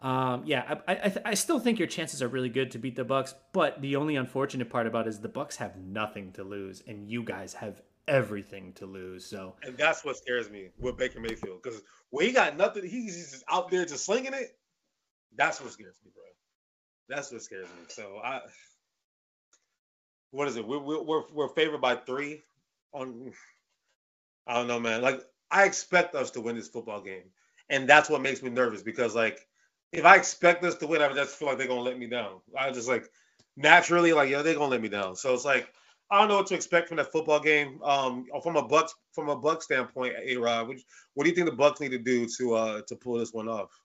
[0.00, 3.02] um, yeah, I, I, I still think your chances are really good to beat the
[3.02, 3.34] Bucks.
[3.52, 7.10] But the only unfortunate part about it is the Bucks have nothing to lose, and
[7.10, 9.26] you guys have everything to lose.
[9.26, 13.32] So and that's what scares me with Baker Mayfield because when he got nothing, he's
[13.32, 14.56] just out there just slinging it.
[15.36, 16.24] That's what scares me, bro.
[17.08, 17.84] That's what scares me.
[17.88, 18.40] So I,
[20.30, 20.66] what is it?
[20.66, 22.42] We're we're we're favored by three.
[22.92, 23.32] On,
[24.46, 25.02] I don't know, man.
[25.02, 25.20] Like
[25.50, 27.24] I expect us to win this football game,
[27.68, 29.46] and that's what makes me nervous because like
[29.92, 32.40] if I expect us to win, I just feel like they're gonna let me down.
[32.58, 33.08] I just like
[33.56, 35.16] naturally like yo, they're gonna let me down.
[35.16, 35.72] So it's like
[36.10, 37.80] I don't know what to expect from that football game.
[37.82, 40.76] Um, from a Bucks from a Buck standpoint, A Rod, what,
[41.14, 43.48] what do you think the Bucks need to do to uh to pull this one
[43.48, 43.79] off?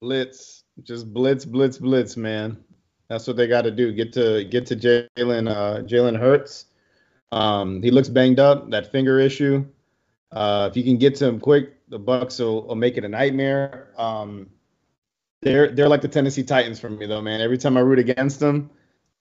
[0.00, 2.62] Blitz, just blitz, blitz, blitz, man.
[3.08, 3.92] That's what they got to do.
[3.92, 6.66] Get to get to Jalen uh, Jalen Hurts.
[7.32, 8.70] Um, he looks banged up.
[8.70, 9.64] That finger issue.
[10.32, 13.08] Uh, if you can get to him quick, the Bucks will, will make it a
[13.08, 13.88] nightmare.
[13.96, 14.50] Um,
[15.42, 17.40] they're they're like the Tennessee Titans for me though, man.
[17.40, 18.70] Every time I root against them,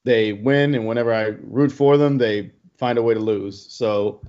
[0.03, 3.71] they win, and whenever I root for them, they find a way to lose.
[3.71, 4.21] So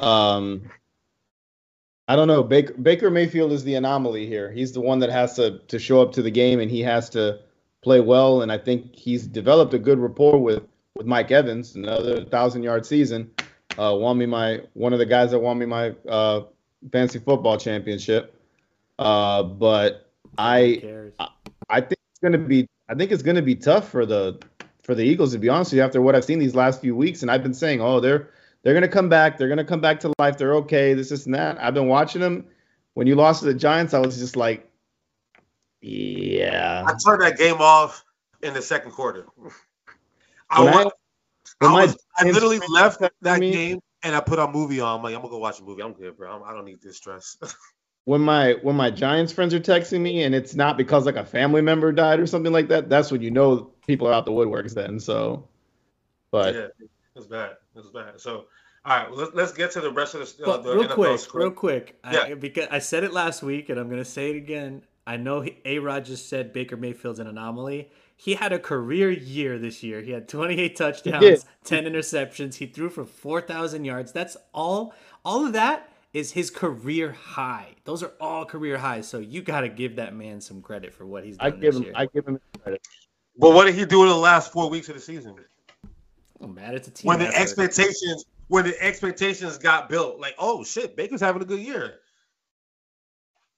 [0.00, 0.70] um,
[2.08, 2.42] I don't know.
[2.42, 4.50] Baker, Baker Mayfield is the anomaly here.
[4.50, 7.10] He's the one that has to to show up to the game and he has
[7.10, 7.40] to
[7.82, 8.40] play well.
[8.40, 10.62] And I think he's developed a good rapport with
[10.96, 13.30] with Mike Evans, another thousand yard season.
[13.76, 16.44] Uh, won me my one of the guys that won me my uh,
[16.90, 18.34] fantasy football championship.
[18.98, 21.28] Uh, but I, I
[21.68, 24.40] I think it's going to be I think it's to be tough for the
[24.82, 26.96] for the Eagles to be honest with you after what I've seen these last few
[26.96, 28.30] weeks, and I've been saying, oh, they're
[28.62, 31.10] they're going to come back, they're going to come back to life, they're okay, this,
[31.10, 31.58] this, and that.
[31.62, 32.46] I've been watching them.
[32.94, 34.68] When you lost to the Giants, I was just like,
[35.80, 36.84] yeah.
[36.86, 38.04] I turned that game off
[38.42, 39.26] in the second quarter.
[40.50, 40.90] I, When I-
[41.60, 44.98] when I, was, I literally left that me- game and I put a movie on.
[44.98, 45.82] I'm like, I'm gonna go watch a movie.
[45.82, 46.30] I'm good, bro.
[46.30, 47.36] I'm, I don't need this stress.
[48.04, 51.24] when my when my Giants friends are texting me and it's not because like a
[51.24, 54.30] family member died or something like that, that's when you know people are out the
[54.30, 55.00] woodworks then.
[55.00, 55.48] So,
[56.30, 56.66] but yeah,
[57.16, 57.56] was bad.
[57.78, 58.20] It was bad.
[58.20, 58.46] So,
[58.84, 60.94] all right, well, let's, let's get to the rest of the, uh, the real NFL
[60.94, 61.42] quick, script.
[61.44, 62.20] real quick, Yeah.
[62.20, 64.82] I, because I said it last week and I'm gonna say it again.
[65.06, 67.90] I know A Rod just said Baker Mayfield's an anomaly.
[68.16, 70.02] He had a career year this year.
[70.02, 71.44] He had 28 touchdowns, did.
[71.64, 72.56] 10 interceptions.
[72.56, 74.12] He threw for 4,000 yards.
[74.12, 74.92] That's all.
[75.24, 77.76] All of that is his career high.
[77.84, 79.06] Those are all career highs.
[79.06, 81.60] So you got to give that man some credit for what he's done I give
[81.60, 81.92] this him year.
[81.94, 82.82] I give him credit.
[83.38, 85.36] But what did he do in the last four weeks of the season?
[86.40, 87.08] Oh, man, it's a team.
[87.08, 87.40] When the effort.
[87.40, 92.00] expectations, when the expectations got built, like, oh shit, Baker's having a good year.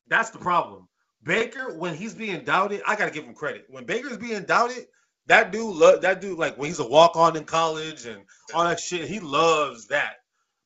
[0.08, 0.88] That's the problem.
[1.22, 3.66] Baker, when he's being doubted, I gotta give him credit.
[3.68, 4.86] When Baker's being doubted,
[5.26, 8.24] that dude, lo- that dude, like when he's a walk on in college and
[8.54, 10.14] all that shit, he loves that.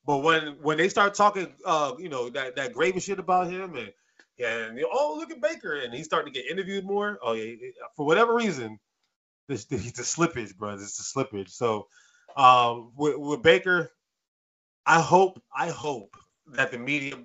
[0.05, 3.75] But when when they start talking, uh, you know, that that gravy shit about him
[3.75, 3.91] and
[4.43, 7.19] and you know, oh look at Baker and he's starting to get interviewed more.
[7.21, 7.55] Oh yeah,
[7.95, 8.79] for whatever reason,
[9.47, 10.73] this the, the slippage, bro.
[10.73, 11.49] It's the slippage.
[11.49, 11.87] So
[12.35, 13.91] um, with, with Baker,
[14.85, 16.15] I hope I hope
[16.53, 17.15] that the media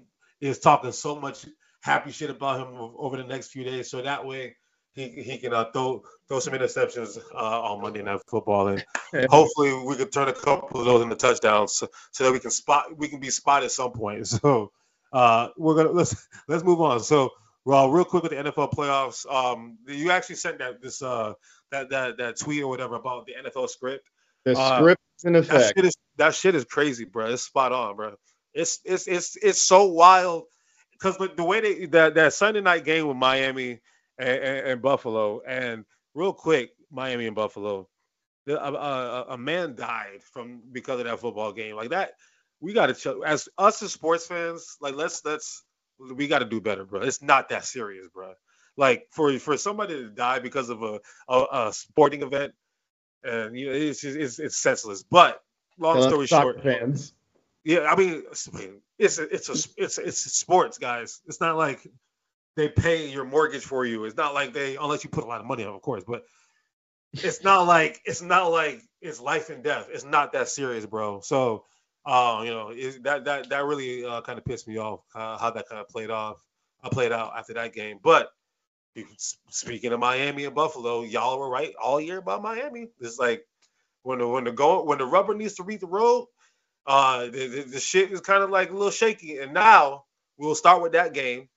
[0.40, 1.46] is talking so much
[1.82, 4.56] happy shit about him over the next few days, so that way
[4.94, 8.84] he he can uh, throw throw some interceptions uh, on Monday Night Football, and
[9.28, 12.50] hopefully we can turn a couple of those into touchdowns, so, so that we can
[12.50, 14.26] spot we can be spotted at some point.
[14.42, 14.72] So
[15.12, 17.00] uh, we're gonna let's let's move on.
[17.00, 17.30] So.
[17.66, 21.34] Well, real quick with the NFL playoffs, um, you actually sent that this uh
[21.70, 24.08] that that that tweet or whatever about the NFL script.
[24.44, 25.76] The Uh, script is in That effect.
[25.76, 27.28] shit is that shit is crazy, bro.
[27.28, 28.14] It's spot on, bro.
[28.54, 30.44] It's it's it's it's so wild
[30.94, 33.80] because the way they that that Sunday night game with Miami
[34.18, 35.84] and, and, and Buffalo, and
[36.14, 37.88] real quick, Miami and Buffalo,
[38.46, 41.76] the, a, a, a man died from because of that football game.
[41.76, 42.12] Like that,
[42.60, 43.24] we got to chill.
[43.24, 45.64] As us as sports fans, like let's let's
[46.14, 47.02] we got to do better, bro.
[47.02, 48.34] It's not that serious, bro.
[48.76, 52.54] Like for for somebody to die because of a a, a sporting event,
[53.24, 55.02] and you know it's it's it's senseless.
[55.02, 55.40] But
[55.78, 57.12] long Uh, story short, fans.
[57.64, 58.48] yeah, I mean, it's
[58.98, 61.20] it's a, it's a it's it's sports, guys.
[61.26, 61.86] It's not like
[62.56, 64.04] they pay your mortgage for you.
[64.04, 66.04] It's not like they unless you put a lot of money on, of course.
[66.06, 66.24] But
[67.12, 69.88] it's not like it's not like it's life and death.
[69.90, 71.20] It's not that serious, bro.
[71.20, 71.64] So,
[72.06, 75.38] uh, you know, it, that that that really uh, kind of pissed me off uh,
[75.38, 76.44] how that kind of played off.
[76.82, 78.30] I played out after that game, but.
[79.50, 82.88] Speaking of Miami and Buffalo, y'all were right all year about Miami.
[83.00, 83.44] It's like
[84.02, 86.26] when the when the go when the rubber needs to read the road,
[86.86, 89.38] uh, the, the, the shit is kind of like a little shaky.
[89.38, 90.04] And now
[90.38, 91.48] we'll start with that game,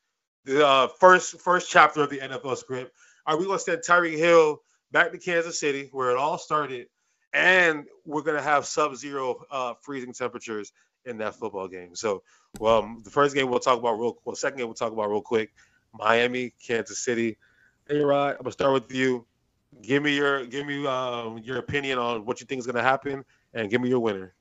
[0.46, 2.92] the uh, first first chapter of the NFL script.
[3.26, 4.60] Are we gonna send Tyreek Hill
[4.92, 6.88] back to Kansas City where it all started,
[7.34, 10.72] and we're gonna have sub-zero uh, freezing temperatures
[11.06, 11.96] in that football game.
[11.96, 12.24] So,
[12.60, 14.18] well, the first game we'll talk about real.
[14.26, 15.52] Well, second game we'll talk about real quick.
[15.94, 17.38] Miami, Kansas City.
[17.88, 19.26] Hey, Rod, I'm gonna start with you.
[19.82, 23.24] Give me your give me um, your opinion on what you think is gonna happen,
[23.54, 24.34] and give me your winner.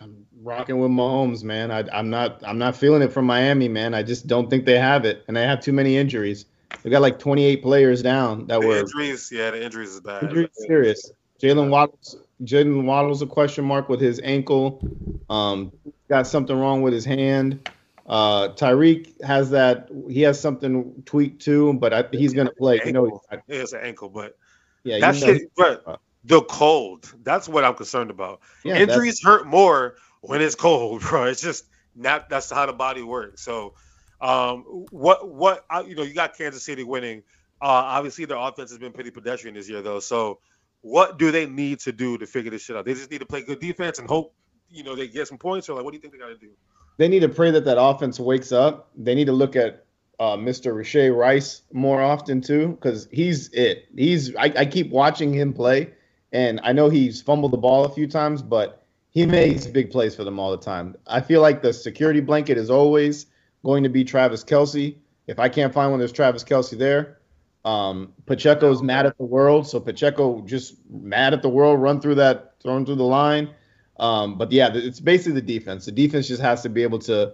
[0.00, 1.70] I'm rocking with Mahomes, man.
[1.70, 2.42] I, I'm not.
[2.44, 3.94] I'm not feeling it from Miami, man.
[3.94, 6.46] I just don't think they have it, and they have too many injuries.
[6.82, 10.24] They got like 28 players down that The were injuries, yeah, the injuries is bad.
[10.24, 11.12] injuries serious.
[11.40, 14.80] Jaylen Waddle's Jaylen Waddle's a question mark with his ankle.
[15.28, 15.72] Um,
[16.08, 17.68] got something wrong with his hand.
[18.06, 19.88] Uh, Tyreek has that.
[20.08, 22.80] He has something tweaked too, but I, he's gonna play.
[22.84, 23.24] You know, Ankle.
[23.48, 24.38] Yeah, it's an ankle, but
[24.84, 27.12] yeah, that shit, but the cold.
[27.22, 28.40] That's what I'm concerned about.
[28.64, 31.24] yeah, Injuries hurt more when it's cold, bro.
[31.24, 31.64] It's just
[31.96, 32.28] not.
[32.28, 33.42] That's how the body works.
[33.42, 33.74] So,
[34.20, 37.24] um, what what you know, you got Kansas City winning.
[37.60, 39.98] Uh, obviously their offense has been pretty pedestrian this year, though.
[39.98, 40.38] So,
[40.82, 42.84] what do they need to do to figure this shit out?
[42.84, 44.34] They just need to play good defense and hope,
[44.68, 45.68] you know, they get some points.
[45.68, 46.50] Or like, what do you think they got to do?
[46.98, 48.90] They need to pray that that offense wakes up.
[48.96, 49.84] They need to look at
[50.18, 50.74] uh, Mr.
[50.74, 53.86] Rashee Rice more often too, because he's it.
[53.94, 55.92] He's I, I keep watching him play,
[56.32, 60.14] and I know he's fumbled the ball a few times, but he makes big plays
[60.14, 60.96] for them all the time.
[61.06, 63.26] I feel like the security blanket is always
[63.64, 64.96] going to be Travis Kelce.
[65.26, 67.18] If I can't find one, there's Travis Kelce there.
[67.64, 72.14] Um, Pacheco's mad at the world, so Pacheco just mad at the world, run through
[72.16, 73.50] that, thrown through the line.
[73.98, 75.86] Um, but yeah, it's basically the defense.
[75.86, 77.32] The defense just has to be able to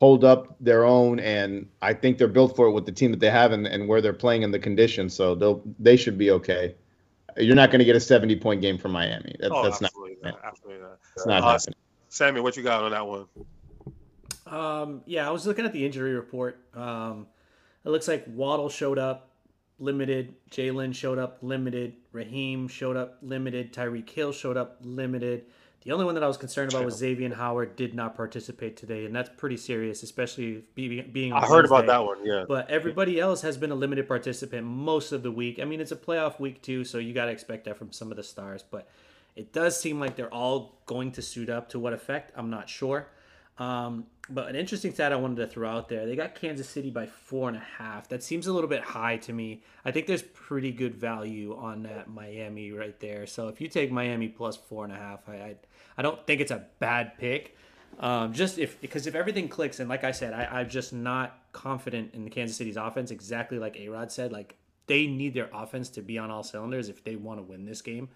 [0.00, 3.20] hold up their own, and I think they're built for it with the team that
[3.20, 5.14] they have and, and where they're playing in the conditions.
[5.14, 6.74] So they'll they should be okay.
[7.36, 9.36] You're not going to get a 70 point game from Miami.
[9.40, 9.88] That, Oh, that's not.
[9.88, 10.40] absolutely not.
[10.44, 10.98] Absolutely not.
[11.14, 11.74] It's not Uh, happening.
[12.08, 13.26] Sammy, what you got on that one?
[14.46, 16.58] Um, yeah, I was looking at the injury report.
[16.74, 17.26] Um,
[17.84, 19.30] it looks like Waddle showed up
[19.78, 25.44] limited, Jalen showed up limited, Raheem showed up limited, Tyreek Hill showed up limited.
[25.82, 29.04] The only one that I was concerned about was Xavier Howard did not participate today,
[29.06, 31.32] and that's pretty serious, especially being being.
[31.32, 32.24] on I heard about that one.
[32.26, 32.44] Yeah.
[32.48, 35.60] But everybody else has been a limited participant most of the week.
[35.60, 38.10] I mean, it's a playoff week too, so you got to expect that from some
[38.10, 38.64] of the stars.
[38.68, 38.88] But
[39.36, 41.68] it does seem like they're all going to suit up.
[41.70, 42.32] To what effect?
[42.36, 43.06] I'm not sure.
[43.58, 46.90] Um, but an interesting stat I wanted to throw out there: they got Kansas City
[46.90, 48.08] by four and a half.
[48.08, 49.62] That seems a little bit high to me.
[49.84, 53.26] I think there's pretty good value on that Miami right there.
[53.26, 55.56] So if you take Miami plus four and a half, I I,
[55.96, 57.56] I don't think it's a bad pick.
[58.00, 61.38] Um, just if because if everything clicks and like I said, I, I'm just not
[61.52, 63.10] confident in the Kansas City's offense.
[63.10, 64.56] Exactly like A Rod said, like
[64.86, 67.82] they need their offense to be on all cylinders if they want to win this
[67.82, 68.08] game.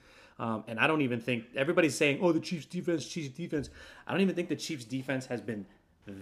[0.43, 3.71] Um, and I don't even think everybody's saying, "Oh, the Chiefs defense, Chiefs defense."
[4.07, 5.65] I don't even think the Chiefs defense has been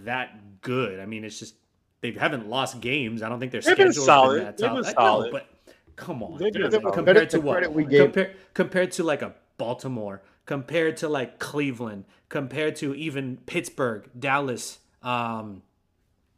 [0.05, 0.99] that good.
[0.99, 1.55] I mean, it's just
[2.01, 3.23] they haven't lost games.
[3.23, 4.35] I don't think their They've been schedule's solid.
[4.35, 5.31] been that They've been I know, solid.
[5.31, 5.47] but
[5.95, 7.29] come on, They've been compared solid.
[7.31, 7.53] To what?
[7.53, 12.93] credit we gave- Compare, compared to like a Baltimore, compared to like Cleveland, compared to
[12.93, 14.79] even Pittsburgh, Dallas.
[15.01, 15.63] Um,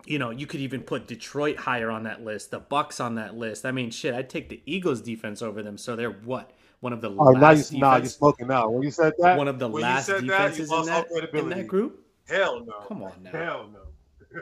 [0.05, 3.35] you know, you could even put Detroit higher on that list, the Bucks on that
[3.35, 3.65] list.
[3.65, 5.77] I mean, shit, I'd take the Eagles defense over them.
[5.77, 6.51] So they're what?
[6.83, 8.69] One of the Oh, now you last now you're smoking now.
[8.69, 10.85] When you said that, one of the when you last said that, you defenses in
[10.87, 12.05] that in that group.
[12.27, 12.73] hell no.
[12.89, 13.31] Come on now.
[13.31, 14.41] Hell no.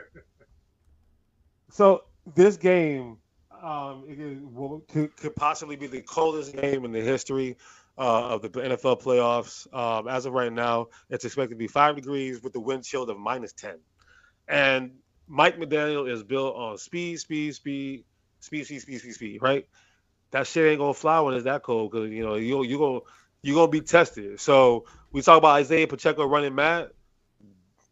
[1.70, 2.02] so
[2.34, 3.18] this game
[3.62, 7.58] um, it is- will, could, could possibly be the coldest game in the history
[7.96, 9.72] uh, of the NFL playoffs.
[9.72, 13.04] Um, as of right now, it's expected to be five degrees with the wind chill
[13.04, 13.78] of minus ten.
[14.48, 14.94] And
[15.28, 18.02] Mike McDaniel is built on speed, speed, speed,
[18.40, 19.42] speed, speed, speed, speed, speed.
[19.42, 19.68] Right?
[20.32, 23.00] That shit ain't gonna fly when it's that cold because you know you you gonna
[23.42, 24.40] you gonna be tested.
[24.40, 26.90] So we talk about Isaiah Pacheco running mad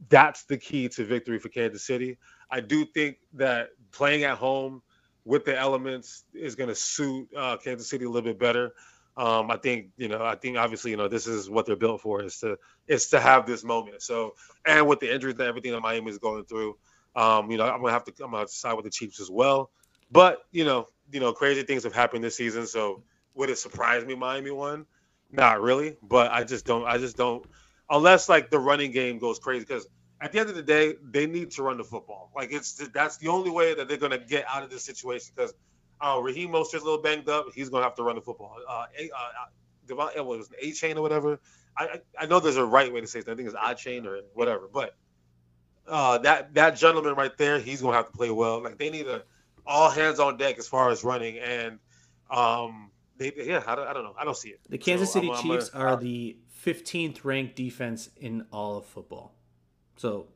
[0.09, 2.19] that's the key to victory for Kansas City.
[2.51, 4.83] I do think that playing at home
[5.25, 8.73] with the elements is to suit uh, Kansas City a little bit better.
[9.17, 10.25] Um, I think you know.
[10.25, 13.21] I think obviously you know this is what they're built for is to is to
[13.21, 14.03] have this moment.
[14.03, 14.35] So
[14.65, 16.79] and with the injuries and everything that Miami is going through,
[17.17, 19.71] um, you know I'm gonna have to I'm gonna side with the Chiefs as well.
[20.11, 22.67] But you know you know crazy things have happened this season.
[22.67, 23.03] So
[23.35, 24.87] would it surprise me Miami won?
[25.31, 25.97] Not really.
[26.03, 26.85] But I just don't.
[26.87, 27.47] I just don't
[27.91, 29.87] unless like the running game goes crazy because
[30.21, 33.17] at the end of the day they need to run the football like it's that's
[33.19, 35.53] the only way that they're to get out of this situation because
[36.01, 38.87] uh, Raheem Mostert's a little banged up he's to have to run the football uh,
[38.99, 39.29] a, uh,
[39.87, 41.41] De'Von, uh, what was it, A chain or whatever
[41.77, 44.07] I, I know there's a right way to say it I think it's I chain
[44.07, 44.95] or whatever but
[45.89, 49.07] uh, that that gentleman right there he's to have to play well like they need
[49.09, 49.25] a
[49.71, 51.79] all hands on deck as far as running and
[52.31, 55.15] um they yeah I don't, I don't know I don't see it The Kansas So
[55.21, 59.35] City I'm- I'm Chiefs gonna- are the 15th ranked defense in all of football.
[59.97, 60.27] So,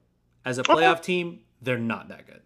[0.45, 2.41] as a playoff team, they're not that good.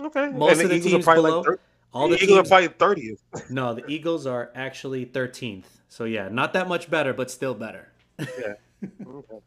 [0.00, 1.58] okay Most And of the are teams probably below, like
[1.92, 2.52] all the the Eagles teams.
[2.52, 3.12] are probably
[3.42, 5.64] 30th No, the Eagles are actually 13th.
[5.88, 7.92] So yeah, not that much better, but still better.
[8.18, 8.54] yeah.
[9.06, 9.38] Okay.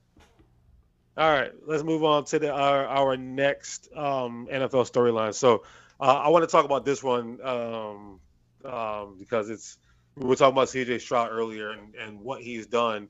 [1.17, 5.33] All right, let's move on to the our, our next um, NFL storyline.
[5.33, 5.63] So
[5.99, 8.19] uh, I want to talk about this one um,
[8.65, 9.77] um, because it's
[10.15, 13.07] we were talking about CJ Stroud earlier and, and what he's done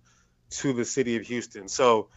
[0.50, 1.68] to the city of Houston.
[1.68, 2.10] So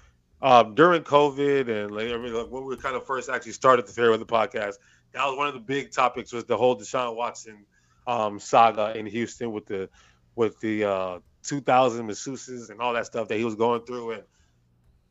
[0.43, 3.87] um, during COVID and like, I mean, like, when we kind of first actually started
[3.87, 4.75] the Fairweather podcast,
[5.13, 7.67] that was one of the big topics was the whole Deshaun Watson
[8.07, 9.89] um, saga in Houston with the
[10.35, 14.23] with the uh, 2000 masseuses and all that stuff that he was going through and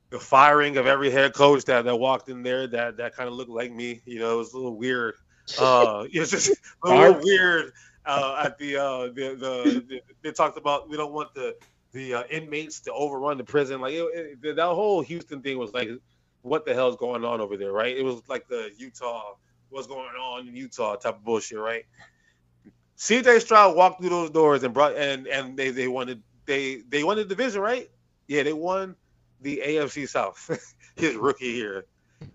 [0.09, 3.35] the firing of every head coach that, that walked in there that that kind of
[3.35, 5.15] looked like me you know it was a little weird
[5.57, 6.51] uh it was just
[6.83, 7.71] a little weird
[8.05, 11.55] uh at the uh the, the, the they talked about we don't want the
[11.91, 15.73] the uh, inmates to overrun the prison like it, it, that whole houston thing was
[15.73, 15.89] like
[16.41, 19.33] what the hell's going on over there right it was like the utah
[19.69, 21.85] what's going on in utah type of bullshit right
[22.97, 27.03] CJ Stroud walked through those doors and brought and and they they wanted they they
[27.03, 27.89] won the division, right?
[28.27, 28.95] Yeah, they won
[29.41, 30.49] the AFC South
[30.95, 31.85] his rookie year.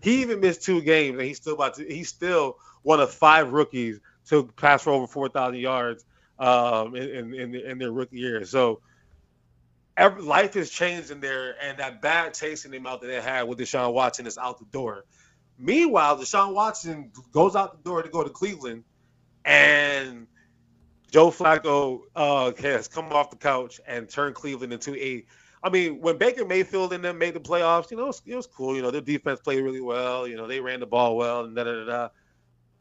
[0.01, 3.51] He even missed two games and he's still about to he's still one of five
[3.51, 6.05] rookies to pass for over four thousand yards
[6.39, 8.45] um in, in in their rookie year.
[8.45, 8.81] So
[9.97, 13.21] every, life has changed in there and that bad taste in their mouth that they
[13.21, 15.05] had with Deshaun Watson is out the door.
[15.57, 18.83] Meanwhile, Deshaun Watson goes out the door to go to Cleveland
[19.45, 20.27] and
[21.11, 25.25] Joe Flacco uh, has come off the couch and turned Cleveland into a
[25.63, 28.35] I mean, when Baker Mayfield and them made the playoffs, you know, it was, it
[28.35, 28.75] was cool.
[28.75, 30.27] You know, their defense played really well.
[30.27, 32.09] You know, they ran the ball well and da da da.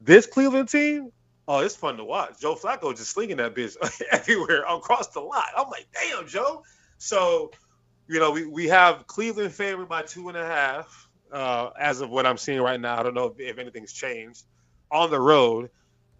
[0.05, 1.12] This Cleveland team,
[1.48, 2.38] oh, it's fun to watch.
[2.38, 3.76] Joe Flacco just slinging that bitch
[4.12, 5.46] everywhere across the lot.
[5.57, 6.62] I'm like, damn, Joe.
[6.98, 7.50] So,
[8.07, 12.11] you know, we, we have Cleveland favored by two and a half uh, as of
[12.11, 12.98] what I'm seeing right now.
[12.98, 14.44] I don't know if, if anything's changed.
[14.90, 15.70] On the road,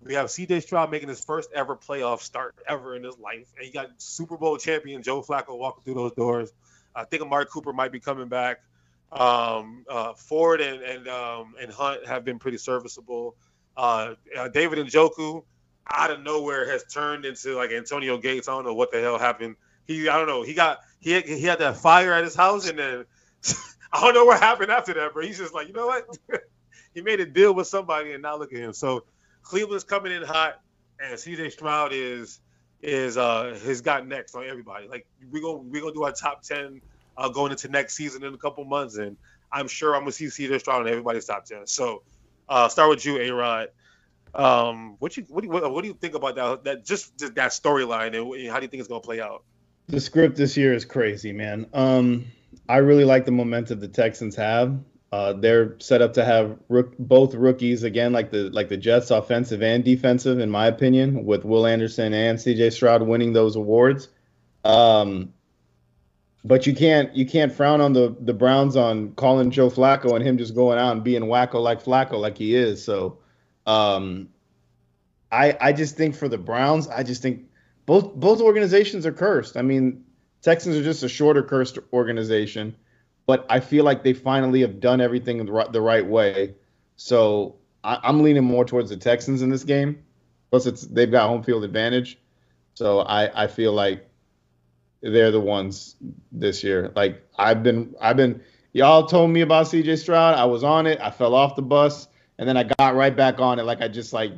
[0.03, 3.47] we have CJ Stroud making his first ever playoff start ever in his life.
[3.59, 6.51] And you got Super Bowl champion Joe Flacco walking through those doors.
[6.95, 8.62] I think Amari Cooper might be coming back.
[9.12, 13.37] Um, uh, Ford and and um, and Hunt have been pretty serviceable.
[13.77, 15.45] Uh, uh, David Njoku
[15.91, 18.49] out of nowhere has turned into like Antonio Gates.
[18.49, 19.57] I don't know what the hell happened.
[19.87, 20.43] He I don't know.
[20.43, 23.05] He got he had, he had that fire at his house and then
[23.93, 26.05] I don't know what happened after that, but he's just like, you know what?
[26.95, 28.72] he made a deal with somebody, and now look at him.
[28.72, 29.05] So
[29.43, 30.55] Cleveland's coming in hot,
[31.01, 32.41] and CJ Stroud is
[32.83, 34.89] is uh has got next on everybody.
[34.89, 36.81] Like we go we gonna do our top ten
[37.16, 39.16] uh, going into next season in a couple months, and
[39.53, 41.66] I'm sure I'm gonna see CJ Stroud in everybody's top ten.
[41.66, 42.03] So
[42.49, 43.69] uh start with you, A Rod.
[44.35, 46.65] Um, what you what do you, what, what, do you think about that?
[46.65, 49.45] That just, just that storyline, and how do you think it's gonna play out?
[49.87, 51.67] The script this year is crazy, man.
[51.73, 52.27] Um,
[52.69, 54.79] I really like the momentum the Texans have.
[55.13, 59.13] Uh, they're set up to have rook, both rookies again, like the like the Jets,
[59.13, 62.71] offensive and defensive, in my opinion, with Will Anderson and C.J.
[62.71, 64.09] Stroud winning those awards.
[64.65, 65.34] Um,
[66.45, 70.25] but you can't you can't frown on the the Browns on calling Joe Flacco and
[70.25, 72.85] him just going out and being wacko like Flacco like he is.
[72.85, 73.19] So,
[73.67, 74.29] um,
[75.33, 77.45] I I just think for the Browns, I just think
[77.87, 79.57] both both organizations are cursed.
[79.57, 80.05] I mean,
[80.43, 82.77] Texans are just a shorter cursed organization
[83.27, 86.55] but I feel like they finally have done everything the right, the right way.
[86.97, 90.05] So I, am leaning more towards the Texans in this game.
[90.51, 92.19] Plus, it's they've got home field advantage.
[92.75, 94.09] So I, I feel like
[95.13, 95.97] they're the ones
[96.33, 96.91] this year.
[96.97, 98.41] Like I've been I've been
[98.73, 100.35] y'all told me about CJ Stroud.
[100.35, 100.99] I was on it.
[101.01, 103.65] I fell off the bus, and then I got right back on it.
[103.65, 104.33] Like I just like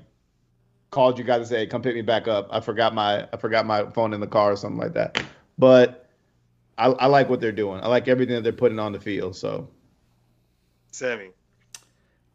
[0.91, 3.37] called you guys to say, hey, "Come pick me back up." I forgot my I
[3.37, 5.23] forgot my phone in the car or something like that.
[5.57, 6.09] But
[6.77, 7.81] I, I like what they're doing.
[7.83, 9.37] I like everything that they're putting on the field.
[9.37, 9.69] So,
[10.91, 11.31] Sammy.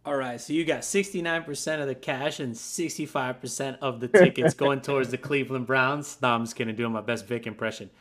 [0.04, 4.82] All right, so you got 69% of the cash and 65% of the tickets going
[4.82, 6.18] towards the Cleveland Browns.
[6.24, 7.92] No, I'm just going to doing my best Vic impression.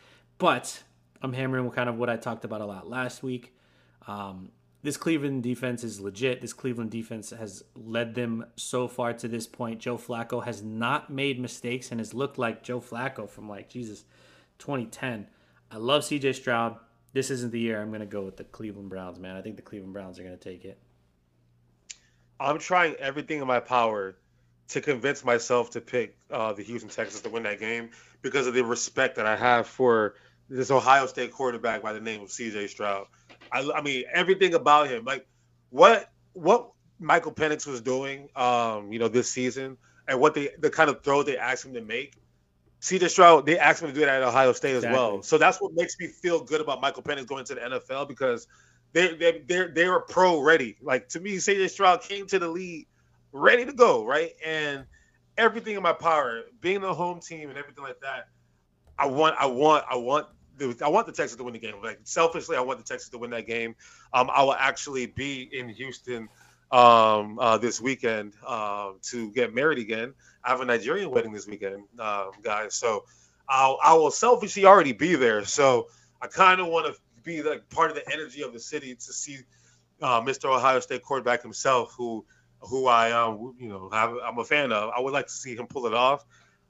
[0.41, 0.83] But
[1.21, 3.55] I'm hammering with kind of what I talked about a lot last week.
[4.09, 4.51] Um,
[4.83, 6.41] this Cleveland defense is legit.
[6.41, 9.81] This Cleveland defense has led them so far to this point.
[9.81, 14.05] Joe Flacco has not made mistakes and has looked like Joe Flacco from like Jesus
[14.59, 15.27] 2010.
[15.71, 16.79] I love CJ Stroud.
[17.13, 19.37] This isn't the year I'm going to go with the Cleveland Browns, man.
[19.37, 20.79] I think the Cleveland Browns are going to take it.
[22.39, 24.17] I'm trying everything in my power
[24.69, 27.91] to convince myself to pick uh, the Houston Texans to win that game
[28.23, 30.15] because of the respect that I have for
[30.51, 33.07] this Ohio State quarterback by the name of CJ Stroud.
[33.53, 35.27] I, I mean, everything about him, like
[35.71, 39.79] what what Michael Penix was doing, um, you know, this season,
[40.09, 42.17] and what they the kind of throw they asked him to make
[42.81, 44.91] CJ Stroud, they asked me to do that at Ohio State exactly.
[44.91, 45.23] as well.
[45.23, 48.47] So that's what makes me feel good about Michael Penix going to the NFL because
[48.93, 50.77] they they they they were pro ready.
[50.83, 52.89] Like to me, CJ Stroud came to the league
[53.33, 54.33] ready to go, right?
[54.45, 54.85] And
[55.37, 58.29] everything in my power, being the home team and everything like that,
[58.99, 60.27] I want I want I want
[60.83, 61.75] I want the Texans to win the game.
[61.83, 63.75] Like selfishly, I want the Texans to win that game.
[64.13, 66.29] Um, I will actually be in Houston
[66.71, 70.15] um, uh, this weekend uh, to get married again.
[70.45, 72.75] I have a Nigerian wedding this weekend, uh, guys.
[72.75, 73.05] So
[73.49, 75.45] I'll, I will selfishly already be there.
[75.45, 75.89] So
[76.21, 79.13] I kind of want to be like part of the energy of the city to
[79.13, 79.39] see
[80.01, 80.55] uh, Mr.
[80.55, 82.25] Ohio State quarterback himself, who
[82.63, 84.91] who I um you know I'm a fan of.
[84.97, 86.25] I would like to see him pull it off.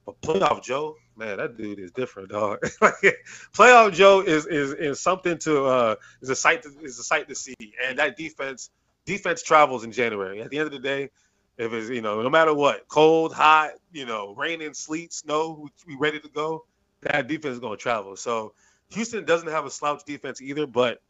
[0.05, 2.59] But playoff Joe, man, that dude is different, dog.
[3.53, 7.29] playoff Joe is is is something to uh is a sight to, is a sight
[7.29, 7.55] to see,
[7.85, 8.69] and that defense
[9.05, 10.41] defense travels in January.
[10.41, 11.09] At the end of the day,
[11.57, 15.95] if it's you know no matter what, cold, hot, you know, raining, sleet, snow, we,
[15.95, 16.65] ready to go.
[17.01, 18.15] That defense is going to travel.
[18.15, 18.53] So
[18.89, 21.01] Houston doesn't have a slouch defense either, but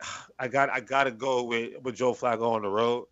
[0.38, 3.06] I got I got to go with with Joe Flacco on the road.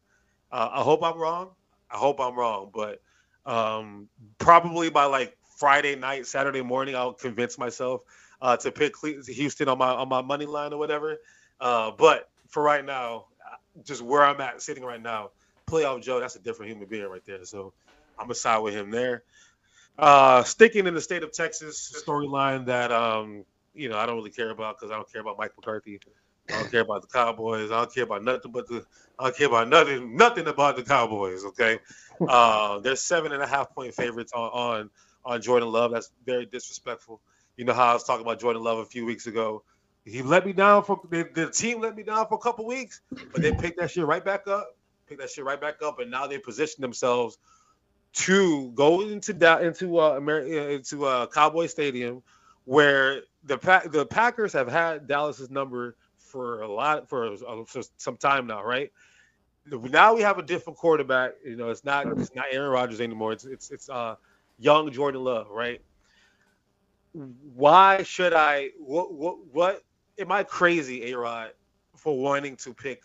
[0.50, 1.50] Uh, I hope I'm wrong.
[1.90, 3.00] I hope I'm wrong, but
[3.46, 8.02] um, probably by like Friday night, Saturday morning, I'll convince myself
[8.40, 11.16] uh, to pick Houston on my on my money line or whatever.
[11.60, 13.26] Uh, but for right now,
[13.84, 15.30] just where I'm at sitting right now,
[15.66, 17.44] playoff Joe, that's a different human being right there.
[17.44, 17.72] So
[18.18, 19.24] I'm gonna side with him there.
[19.98, 23.44] Uh, sticking in the state of Texas storyline that um,
[23.74, 26.00] you know I don't really care about because I don't care about Mike McCarthy.
[26.48, 27.72] I don't care about the Cowboys.
[27.72, 28.86] I don't care about nothing but the.
[29.18, 30.16] I don't care about nothing.
[30.16, 31.44] Nothing about the Cowboys.
[31.44, 31.80] Okay,
[32.28, 34.90] uh, they're seven and a half point favorites on on
[35.28, 35.92] on Jordan Love.
[35.92, 37.20] That's very disrespectful.
[37.56, 39.62] You know how I was talking about Jordan Love a few weeks ago
[40.04, 43.02] He let me down for the, the team let me down for a couple weeks,
[43.32, 44.76] but they picked that shit right back up.
[45.06, 47.38] picked that shit right back up, and now they position themselves
[48.14, 52.22] to go into that into uh into uh Cowboy Stadium,
[52.64, 57.82] where the pack the Packers have had Dallas's number for a lot for, uh, for
[57.98, 58.92] some time now, right?
[59.70, 61.32] Now we have a different quarterback.
[61.44, 63.32] You know, it's not it's not Aaron Rodgers anymore.
[63.32, 64.16] It's it's it's uh
[64.58, 65.80] young Jordan Love, right?
[67.54, 68.70] Why should I?
[68.78, 69.82] What what what?
[70.18, 71.52] Am I crazy, A Rod,
[71.96, 73.02] for wanting to pick,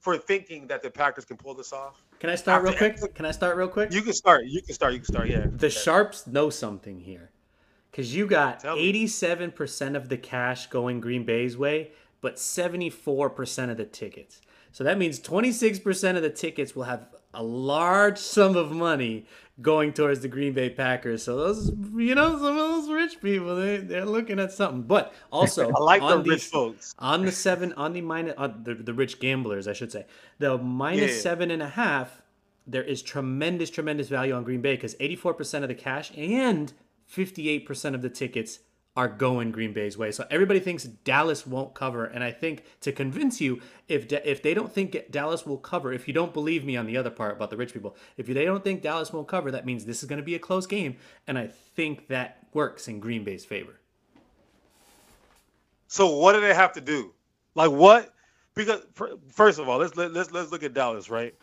[0.00, 2.02] for thinking that the Packers can pull this off?
[2.18, 3.14] Can I start real quick?
[3.14, 3.92] Can I start real quick?
[3.92, 4.46] You can start.
[4.46, 4.92] You can start.
[4.92, 5.28] You can start.
[5.28, 5.46] Yeah.
[5.50, 5.70] The yeah.
[5.70, 7.30] sharps know something here,
[7.90, 13.70] because you got eighty-seven percent of the cash going Green Bay's way, but seventy-four percent
[13.70, 14.40] of the tickets.
[14.70, 19.26] So that means twenty-six percent of the tickets will have a large sum of money
[19.60, 21.22] going towards the Green Bay Packers.
[21.22, 24.82] So those, you know, some of those rich people, they they're looking at something.
[24.82, 28.62] But also, I like on the rich folks on the seven on the minus on
[28.64, 30.06] the the rich gamblers, I should say,
[30.38, 31.20] the minus Yeah.
[31.20, 32.22] seven and a half.
[32.66, 36.72] There is tremendous, tremendous value on Green Bay because eighty-four percent of the cash and
[37.06, 38.60] fifty-eight percent of the tickets
[38.94, 40.12] are going Green Bay's way.
[40.12, 44.42] So everybody thinks Dallas won't cover, and I think to convince you, if Da- if
[44.42, 47.36] they don't think Dallas will cover, if you don't believe me on the other part
[47.36, 50.08] about the rich people, if they don't think Dallas won't cover, that means this is
[50.08, 50.96] going to be a close game,
[51.26, 53.80] and I think that works in Green Bay's favor.
[55.88, 57.14] So what do they have to do?
[57.54, 58.12] Like what?
[58.54, 58.82] Because
[59.30, 61.34] first of all, let's let, let's let's look at Dallas, right?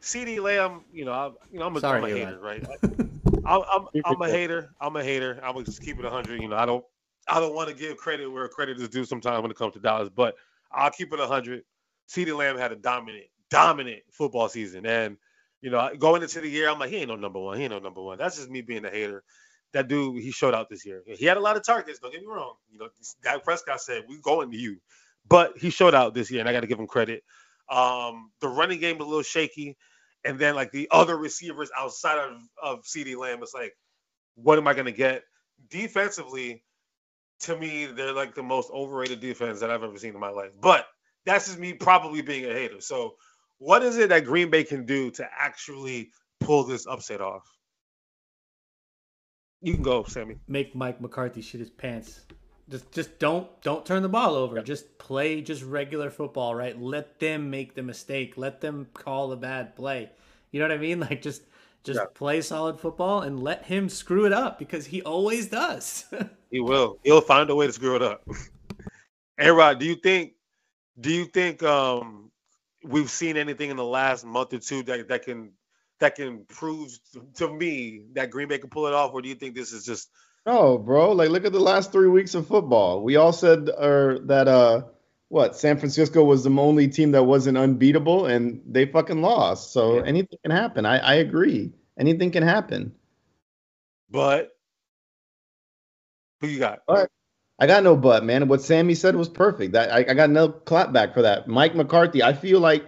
[0.00, 2.64] CeeDee Lamb, you know, I, you know, I'm a, Sorry, I'm a hater, right?
[3.44, 4.70] I'm, I'm, I'm a hater.
[4.80, 5.40] I'm a hater.
[5.42, 6.40] I'm gonna just keep it 100.
[6.40, 6.84] You know, I don't
[7.28, 9.80] I don't want to give credit where credit is due sometimes when it comes to
[9.80, 10.34] Dallas, but
[10.70, 11.64] I'll keep it 100.
[12.08, 15.16] CeeDee Lamb had a dominant, dominant football season, and
[15.60, 17.56] you know, going into the year, I'm like, he ain't no number one.
[17.56, 18.18] He ain't no number one.
[18.18, 19.22] That's just me being a hater.
[19.72, 21.02] That dude, he showed out this year.
[21.06, 21.98] He had a lot of targets.
[22.00, 22.54] Don't get me wrong.
[22.70, 22.88] You know,
[23.22, 24.78] Dak Prescott said, "We going to you,"
[25.28, 27.22] but he showed out this year, and I got to give him credit.
[27.70, 29.76] Um, the running game was a little shaky,
[30.24, 33.74] and then like the other receivers outside of of CeeDee Lamb, it's like,
[34.34, 35.22] what am I to get?
[35.68, 36.62] Defensively,
[37.40, 40.50] to me, they're like the most overrated defense that I've ever seen in my life.
[40.60, 40.86] But
[41.24, 42.80] that's just me probably being a hater.
[42.80, 43.14] So,
[43.58, 47.42] what is it that Green Bay can do to actually pull this upset off?
[49.60, 50.36] You can go, Sammy.
[50.48, 52.20] Make Mike McCarthy shit his pants.
[52.72, 54.62] Just just don't don't turn the ball over.
[54.62, 56.80] Just play just regular football, right?
[56.80, 58.38] Let them make the mistake.
[58.38, 60.08] Let them call the bad play.
[60.50, 61.00] You know what I mean?
[61.10, 61.42] Like just
[61.84, 62.06] just Yeah.
[62.14, 66.06] play solid football and let him screw it up because he always does.
[66.50, 66.98] He will.
[67.04, 68.22] He'll find a way to screw it up.
[69.38, 70.32] hey, Rod, do you think?
[71.00, 72.30] Do you think um,
[72.84, 75.52] we've seen anything in the last month or two that that can
[76.00, 76.90] that can prove
[77.36, 79.84] to me that Green Bay can pull it off, or do you think this is
[79.84, 80.10] just
[80.46, 81.12] No, bro.
[81.12, 83.02] Like, look at the last three weeks of football.
[83.02, 84.82] We all said or that uh,
[85.28, 89.72] what San Francisco was the only team that wasn't unbeatable, and they fucking lost.
[89.72, 90.04] So Yeah.
[90.04, 90.84] anything can happen.
[90.86, 91.72] I, I agree.
[91.98, 92.92] Anything can happen.
[94.10, 94.50] But
[96.40, 96.80] who you got?
[96.88, 97.08] All right.
[97.58, 98.48] I got no but, man.
[98.48, 99.72] What Sammy said was perfect.
[99.74, 101.46] That I, I got no clap back for that.
[101.46, 102.22] Mike McCarthy.
[102.22, 102.84] I feel like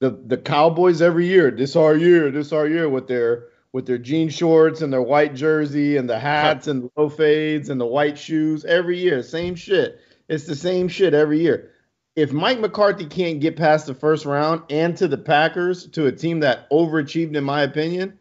[0.00, 1.50] the the Cowboys every year.
[1.50, 2.30] This our year.
[2.30, 6.18] This our year with their with their jean shorts and their white jersey and the
[6.18, 9.22] hats and the low fades and the white shoes every year.
[9.22, 10.00] Same shit.
[10.28, 11.70] It's the same shit every year.
[12.14, 16.12] If Mike McCarthy can't get past the first round and to the Packers, to a
[16.12, 18.18] team that overachieved, in my opinion,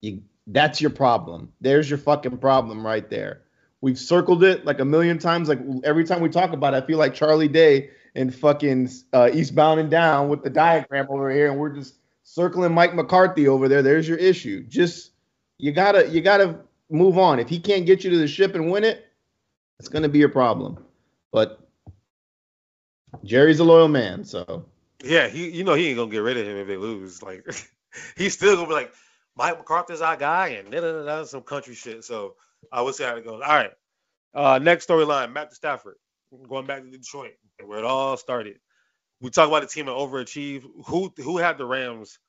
[0.00, 1.52] you, that's your problem.
[1.60, 3.42] There's your fucking problem right there.
[3.80, 5.48] We've circled it like a million times.
[5.48, 9.30] Like every time we talk about it, I feel like Charlie Day and fucking uh,
[9.32, 11.94] Eastbound and Down with the diagram over here, and we're just
[12.38, 13.82] circling Mike McCarthy over there.
[13.82, 14.62] There's your issue.
[14.62, 15.10] Just
[15.58, 17.40] you gotta you gotta move on.
[17.40, 19.06] If he can't get you to the ship and win it,
[19.80, 20.78] it's gonna be a problem.
[21.32, 21.58] But
[23.24, 24.64] Jerry's a loyal man, so
[25.02, 27.24] Yeah, he you know he ain't gonna get rid of him if they lose.
[27.24, 27.44] Like
[28.16, 28.92] he's still gonna be like
[29.36, 32.04] Mike McCarthy's our guy and da, da, da, some country shit.
[32.04, 32.36] So
[32.72, 33.42] I will see how it goes.
[33.44, 33.72] All right.
[34.32, 35.96] Uh next storyline, Matt Stafford.
[36.48, 37.32] Going back to Detroit,
[37.64, 38.60] where it all started.
[39.20, 40.66] We talk about a team that overachieved.
[40.86, 42.20] Who who had the Rams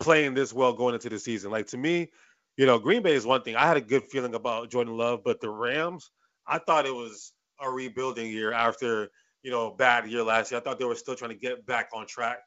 [0.00, 1.50] playing this well going into the season?
[1.50, 2.10] Like to me,
[2.56, 3.56] you know, Green Bay is one thing.
[3.56, 6.10] I had a good feeling about Jordan Love, but the Rams,
[6.46, 9.10] I thought it was a rebuilding year after
[9.46, 10.60] you know, bad year last year.
[10.60, 12.38] I thought they were still trying to get back on track,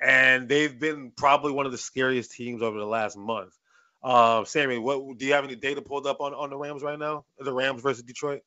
[0.00, 3.52] and they've been probably one of the scariest teams over the last month.
[4.02, 6.98] Uh, Sammy, what do you have any data pulled up on on the Rams right
[6.98, 7.26] now?
[7.38, 8.40] The Rams versus Detroit.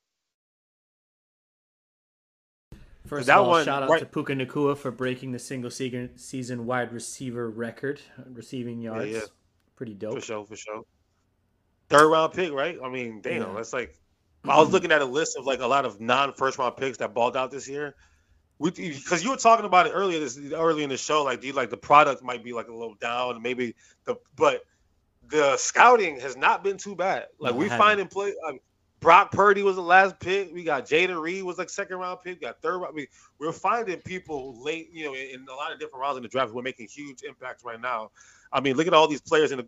[3.12, 5.70] First That of all, one- shout out right- to Puka Nacua for breaking the single
[5.70, 9.12] season wide receiver record, receiving yards.
[9.12, 9.20] yeah.
[9.76, 10.16] Pretty dope.
[10.16, 10.84] For sure, for sure.
[11.90, 12.78] Third round pick, right?
[12.82, 13.54] I mean, damn, Yeah.
[13.54, 14.00] that's like
[14.46, 17.00] I was looking at a list of like a lot of non first round picks
[17.00, 17.96] that balled out this year.
[18.62, 21.54] Because you were talking about it earlier this early in the show, like do you
[21.54, 23.76] like the product might be like a little down, maybe
[24.06, 24.64] the but
[25.28, 27.28] the scouting has not been too bad.
[27.42, 28.34] Like No, we finding play.
[28.48, 28.60] Um,
[29.02, 30.54] Brock Purdy was the last pick.
[30.54, 32.40] We got Jayden Reed was like second round pick.
[32.40, 32.96] We got third round.
[32.96, 33.08] We,
[33.40, 36.30] we're finding people late, you know, in, in a lot of different rounds in the
[36.30, 36.54] draft.
[36.54, 38.12] We're making huge impacts right now.
[38.54, 39.68] I mean, look at all these players and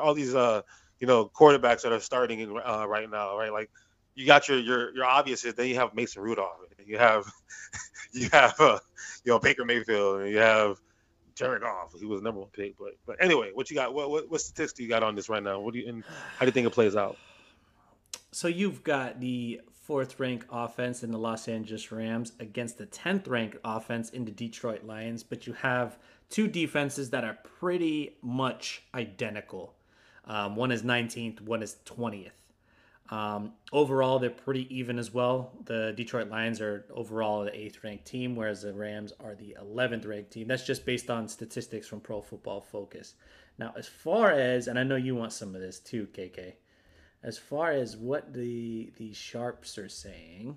[0.00, 0.60] all these, uh,
[1.00, 3.52] you know, quarterbacks that are starting in, uh, right now, right?
[3.52, 3.70] Like
[4.14, 7.24] you got your your your obvious is then you have Mason Rudolph, you have
[8.12, 8.78] you have uh,
[9.24, 10.80] you know Baker Mayfield, and you have
[11.34, 11.94] Jared Goff.
[11.98, 13.94] He was number one pick, but but anyway, what you got?
[13.94, 15.60] What what, what statistics do you got on this right now?
[15.60, 16.04] What do you and
[16.38, 17.16] how do you think it plays out?
[18.36, 23.26] So you've got the fourth ranked offense in the Los Angeles Rams against the 10th
[23.30, 25.96] ranked offense in the Detroit Lions, but you have
[26.28, 29.72] two defenses that are pretty much identical.
[30.26, 32.32] Um, one is 19th, one is 20th.
[33.08, 35.52] Um, overall, they're pretty even as well.
[35.64, 40.06] The Detroit Lions are overall the eighth ranked team, whereas the Rams are the 11th
[40.06, 40.46] ranked team.
[40.46, 43.14] That's just based on statistics from Pro Football Focus.
[43.58, 46.52] Now, as far as, and I know you want some of this too, KK
[47.26, 50.56] as far as what the the sharps are saying.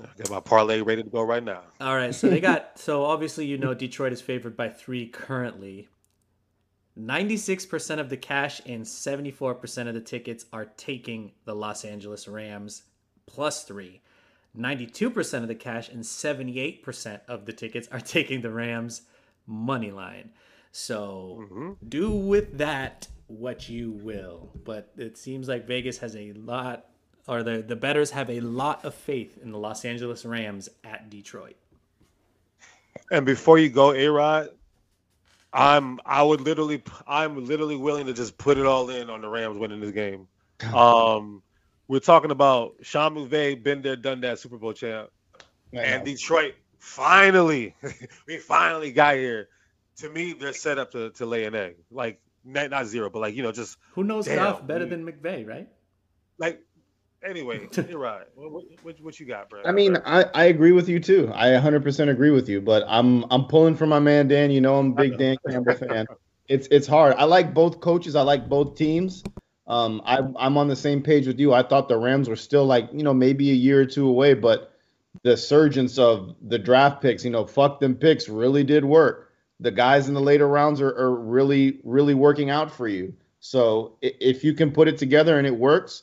[0.00, 1.62] I got my parlay ready to go right now.
[1.80, 5.88] all right so they got so obviously you know detroit is favored by three currently.
[6.98, 12.82] 96% of the cash and 74% of the tickets are taking the los angeles rams
[13.26, 14.02] plus three.
[14.58, 19.02] 92% of the cash and 78% of the tickets are taking the rams
[19.46, 20.30] money line.
[20.70, 21.76] So Mhm.
[21.88, 24.50] do with that what you will.
[24.64, 26.86] But it seems like Vegas has a lot,
[27.26, 31.10] or the the betters have a lot of faith in the Los Angeles Rams at
[31.10, 31.56] Detroit.
[33.10, 34.50] And before you go, A Rod,
[35.52, 39.28] I'm I would literally I'm literally willing to just put it all in on the
[39.28, 40.28] Rams winning this game.
[40.72, 41.42] Um,
[41.88, 45.10] we're talking about Sean McVay, been there, done that, Super Bowl champ,
[45.72, 47.74] and Detroit finally,
[48.26, 49.48] we finally got here.
[49.98, 53.20] To me, they're set up to, to lay an egg, like not, not zero, but
[53.20, 55.06] like you know, just Who knows Damn, Goff better dude.
[55.06, 55.68] than McVay, right?
[56.38, 56.62] like
[57.24, 58.26] anyway, you're right.
[58.34, 59.62] What, what, what, what you got, bro?
[59.64, 61.30] I mean, I, I agree with you too.
[61.34, 64.50] I 100% agree with you, but I'm I'm pulling for my man Dan.
[64.50, 66.06] You know I'm a big Dan Campbell fan.
[66.48, 67.14] It's it's hard.
[67.16, 68.16] I like both coaches.
[68.16, 69.22] I like both teams.
[69.66, 71.54] Um, I I'm on the same page with you.
[71.54, 74.34] I thought the Rams were still like you know maybe a year or two away,
[74.34, 74.72] but
[75.22, 79.31] the surgence of the draft picks, you know, fuck them picks really did work.
[79.62, 83.14] The guys in the later rounds are, are really really working out for you.
[83.40, 86.02] So if you can put it together and it works,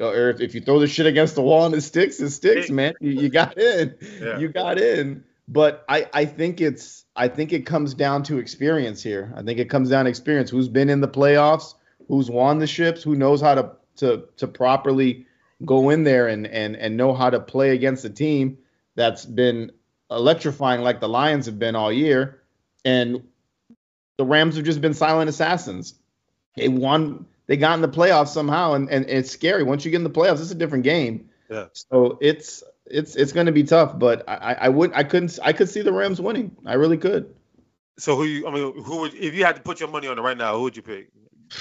[0.00, 2.30] uh, or if, if you throw the shit against the wall and it sticks, it
[2.30, 2.94] sticks, man.
[3.00, 3.94] You, you got in.
[4.20, 4.38] Yeah.
[4.38, 5.24] You got in.
[5.48, 9.32] But I, I think it's I think it comes down to experience here.
[9.36, 10.50] I think it comes down to experience.
[10.50, 11.74] Who's been in the playoffs,
[12.08, 15.26] who's won the ships, who knows how to to to properly
[15.64, 18.58] go in there and and and know how to play against a team
[18.94, 19.72] that's been
[20.10, 22.41] electrifying like the Lions have been all year.
[22.84, 23.22] And
[24.18, 25.94] the Rams have just been silent assassins.
[26.56, 29.62] They won they got in the playoffs somehow and, and it's scary.
[29.62, 31.28] Once you get in the playoffs, it's a different game.
[31.50, 31.66] Yeah.
[31.74, 35.52] So it's it's it's gonna be tough, but I, I- I would I couldn't I
[35.52, 36.56] could see the Rams winning.
[36.66, 37.34] I really could.
[37.98, 38.46] So who you?
[38.48, 40.56] I mean, who would if you had to put your money on it right now?
[40.56, 41.10] Who would you pick?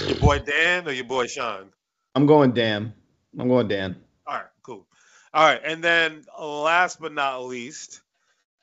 [0.08, 1.72] Your boy Dan or your boy Sean?
[2.16, 2.94] I'm going Dan.
[3.38, 3.96] I'm going Dan.
[4.26, 4.88] All right, cool.
[5.34, 8.02] All right, and then last but not least,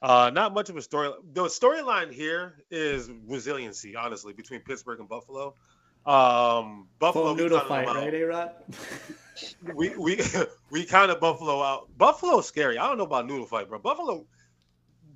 [0.00, 1.10] uh, not much of a story.
[1.32, 5.54] The storyline here is resiliency, honestly, between Pittsburgh and Buffalo.
[6.06, 8.52] Um, Buffalo Full noodle fight, right, A Rod?
[9.74, 10.20] We we
[10.70, 11.88] we kind of Buffalo out.
[11.98, 12.78] Buffalo's scary.
[12.78, 13.78] I don't know about noodle fight, bro.
[13.78, 14.24] Buffalo,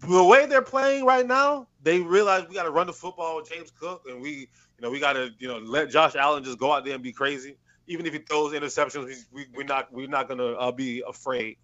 [0.00, 3.48] the way they're playing right now, they realize we got to run the football with
[3.48, 4.48] James Cook, and we you
[4.80, 7.12] know we got to you know let Josh Allen just go out there and be
[7.12, 7.56] crazy.
[7.86, 11.56] Even if he throws interceptions, we, we we're not we're not gonna uh, be afraid.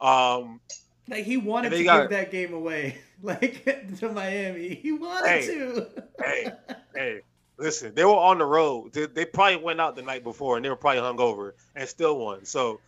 [0.00, 0.60] Um,
[1.08, 3.64] Like he wanted to got- give that game away, like
[3.98, 4.74] to Miami.
[4.74, 5.86] He wanted Hey, to.
[6.20, 6.52] hey,
[6.94, 7.20] hey,
[7.58, 8.92] listen, they were on the road.
[8.92, 12.18] They, they probably went out the night before and they were probably hungover and still
[12.18, 12.44] won.
[12.44, 12.80] So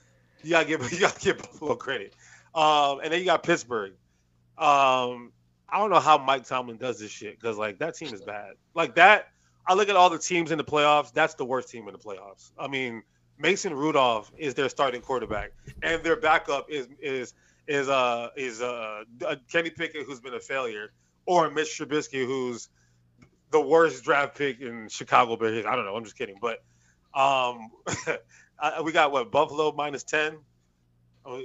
[0.42, 2.14] you gotta give you gotta give Buffalo credit.
[2.54, 3.92] Um, and then you got Pittsburgh.
[4.56, 5.32] Um,
[5.68, 8.52] I don't know how Mike Tomlin does this shit because like that team is bad.
[8.74, 9.28] Like that,
[9.66, 11.12] I look at all the teams in the playoffs.
[11.12, 12.52] That's the worst team in the playoffs.
[12.56, 13.02] I mean,
[13.38, 15.50] Mason Rudolph is their starting quarterback,
[15.82, 17.34] and their backup is is
[17.68, 19.04] is uh is uh
[19.50, 20.92] Kenny Pickett, who's been a failure,
[21.26, 22.68] or Mitch Trubisky, who's
[23.50, 25.66] the worst draft pick in Chicago Bears.
[25.66, 25.96] I don't know.
[25.96, 26.36] I'm just kidding.
[26.40, 26.58] But
[27.14, 27.70] um,
[28.84, 30.38] we got what Buffalo minus ten.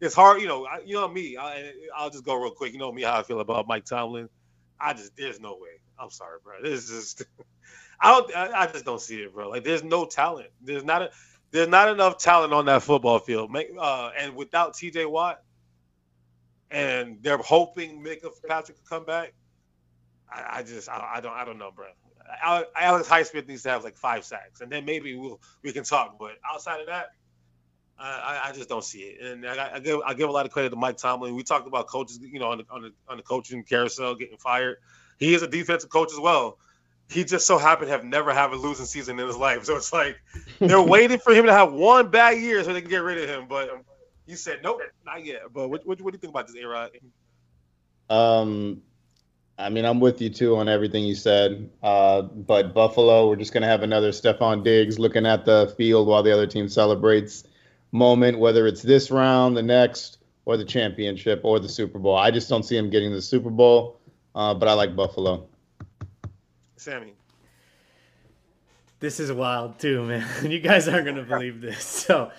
[0.00, 0.68] It's hard, you know.
[0.84, 1.38] You know me.
[1.38, 2.72] I, I'll just go real quick.
[2.72, 4.28] You know me how I feel about Mike Tomlin.
[4.80, 5.80] I just there's no way.
[5.98, 6.54] I'm sorry, bro.
[6.62, 7.24] This is just
[8.00, 8.36] I don't.
[8.36, 9.48] I, I just don't see it, bro.
[9.48, 10.50] Like there's no talent.
[10.62, 11.10] There's not a.
[11.56, 13.50] there's not enough talent on that football field.
[13.80, 15.42] Uh, and without TJ Watt,
[16.70, 19.32] and they're hoping Minkah Patrick could come back.
[20.30, 21.86] I, I just I, I, don't I don't know, bro.
[22.42, 26.18] Alex Highsmith needs to have like five sacks, and then maybe we'll we can talk.
[26.18, 27.06] But outside of that,
[27.98, 29.24] I, I just don't see it.
[29.24, 31.34] And I, I, give I give a lot of credit to Mike Tomlin.
[31.34, 34.38] We talked about coaches, you know, on the on the, on the coaching carousel getting
[34.38, 34.76] fired.
[35.18, 36.58] He is a defensive coach as well.
[37.08, 39.64] He just so happened to have never have a losing season in his life.
[39.64, 40.20] So it's like
[40.58, 43.28] they're waiting for him to have one bad year so they can get rid of
[43.28, 43.46] him.
[43.48, 43.70] But
[44.26, 45.42] you said nope, not yet.
[45.52, 46.90] But what, what, what do you think about this, A Rod?
[48.10, 48.82] Um,
[49.58, 51.70] I mean, I'm with you too on everything you said.
[51.82, 56.22] Uh, but Buffalo, we're just gonna have another Stefon Diggs looking at the field while
[56.22, 57.44] the other team celebrates
[57.92, 62.16] moment, whether it's this round, the next, or the championship, or the Super Bowl.
[62.16, 63.98] I just don't see him getting the Super Bowl.
[64.34, 65.48] Uh, but I like Buffalo.
[66.86, 67.14] Sammy.
[69.00, 70.24] This is wild too, man.
[70.48, 71.82] You guys aren't gonna believe this.
[71.82, 72.30] So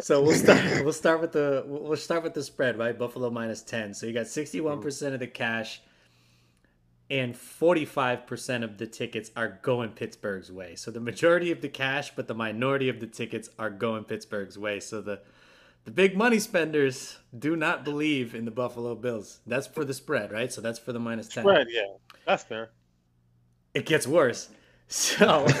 [0.00, 0.60] so we'll start.
[0.82, 1.62] We'll start with the.
[1.64, 2.98] We'll start with the spread, right?
[2.98, 3.94] Buffalo minus ten.
[3.94, 5.82] So you got sixty-one percent of the cash,
[7.10, 10.74] and forty-five percent of the tickets are going Pittsburgh's way.
[10.74, 14.58] So the majority of the cash, but the minority of the tickets are going Pittsburgh's
[14.58, 14.80] way.
[14.80, 15.20] So the
[15.84, 19.38] the big money spenders do not believe in the Buffalo Bills.
[19.46, 20.52] That's for the spread, right?
[20.52, 21.44] So that's for the minus ten.
[21.44, 21.86] Spread, yeah,
[22.26, 22.70] that's fair.
[23.76, 24.48] It gets worse.
[24.88, 25.46] So.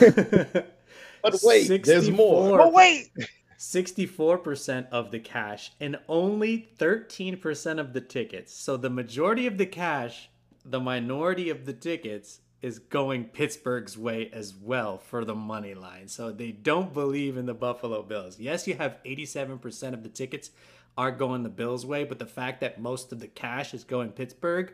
[1.22, 2.56] but wait, there's more.
[2.56, 3.10] But wait.
[3.58, 8.54] 64% of the cash and only 13% of the tickets.
[8.54, 10.30] So the majority of the cash,
[10.64, 16.08] the minority of the tickets is going Pittsburgh's way as well for the money line.
[16.08, 18.40] So they don't believe in the Buffalo Bills.
[18.40, 20.50] Yes, you have 87% of the tickets
[20.96, 24.12] are going the Bills' way, but the fact that most of the cash is going
[24.12, 24.72] Pittsburgh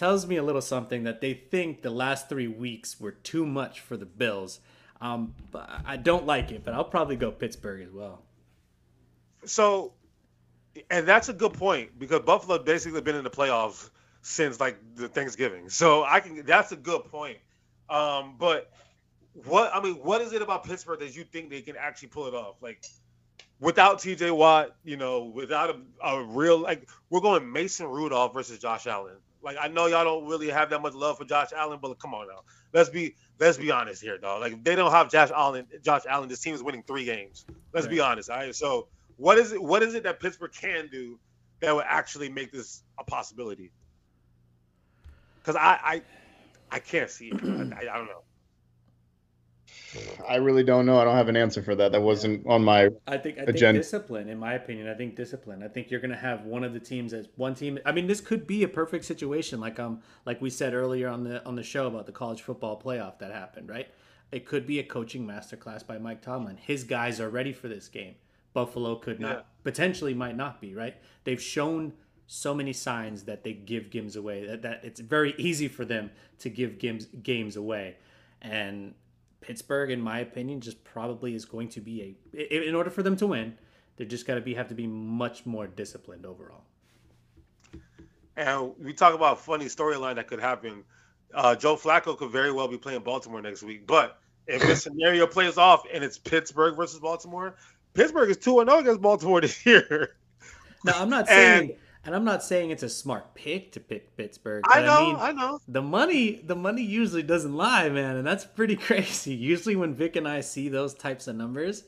[0.00, 3.80] tells me a little something that they think the last 3 weeks were too much
[3.80, 4.60] for the Bills
[5.00, 5.34] um,
[5.86, 8.22] I don't like it, but I'll probably go Pittsburgh as well.
[9.46, 9.94] So,
[10.90, 13.88] and that's a good point because Buffalo basically been in the playoffs
[14.20, 15.70] since like the Thanksgiving.
[15.70, 16.44] So I can.
[16.44, 17.38] That's a good point.
[17.88, 18.70] Um, but
[19.46, 22.26] what I mean, what is it about Pittsburgh that you think they can actually pull
[22.26, 22.56] it off?
[22.60, 22.84] Like
[23.58, 24.32] without T.J.
[24.32, 29.16] Watt, you know, without a, a real like we're going Mason Rudolph versus Josh Allen.
[29.42, 32.14] Like I know y'all don't really have that much love for Josh Allen, but come
[32.14, 32.40] on now,
[32.72, 34.40] let's be let's be honest here, dog.
[34.40, 37.44] Like if they don't have Josh Allen, Josh Allen, this team is winning three games.
[37.72, 37.94] Let's right.
[37.94, 38.30] be honest.
[38.30, 38.54] All right.
[38.54, 39.62] So what is it?
[39.62, 41.18] What is it that Pittsburgh can do
[41.60, 43.70] that would actually make this a possibility?
[45.38, 46.02] Because I, I
[46.70, 47.34] I can't see it.
[47.34, 48.22] I, I, don't know.
[50.28, 50.98] I really don't know.
[50.98, 51.92] I don't have an answer for that.
[51.92, 52.90] That wasn't on my.
[53.06, 53.56] I think I agenda.
[53.56, 54.88] think discipline, in my opinion.
[54.88, 55.62] I think discipline.
[55.62, 57.78] I think you're going to have one of the teams as one team.
[57.84, 61.24] I mean, this could be a perfect situation, like um, like we said earlier on
[61.24, 63.88] the on the show about the college football playoff that happened, right?
[64.30, 66.56] It could be a coaching masterclass by Mike Tomlin.
[66.56, 68.14] His guys are ready for this game.
[68.52, 69.42] Buffalo could not yeah.
[69.64, 70.96] potentially might not be right.
[71.24, 71.92] They've shown
[72.26, 76.12] so many signs that they give games away that, that it's very easy for them
[76.38, 77.96] to give games games away
[78.40, 78.94] and
[79.40, 82.68] Pittsburgh, in my opinion, just probably is going to be a.
[82.68, 83.56] In order for them to win,
[83.96, 86.64] they're just got to be have to be much more disciplined overall.
[88.36, 90.84] And we talk about funny storyline that could happen.
[91.34, 95.26] Uh, Joe Flacco could very well be playing Baltimore next week, but if this scenario
[95.26, 97.54] plays off and it's Pittsburgh versus Baltimore,
[97.94, 100.16] Pittsburgh is two and zero oh against Baltimore this year.
[100.84, 101.70] Now I'm not saying.
[101.70, 104.64] And, and I'm not saying it's a smart pick to pick Pittsburgh.
[104.66, 105.60] I know, I, mean, I know.
[105.68, 109.34] The money, the money usually doesn't lie, man, and that's pretty crazy.
[109.34, 111.84] Usually, when Vic and I see those types of numbers,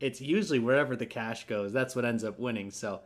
[0.00, 1.72] it's usually wherever the cash goes.
[1.72, 2.70] That's what ends up winning.
[2.70, 3.00] So,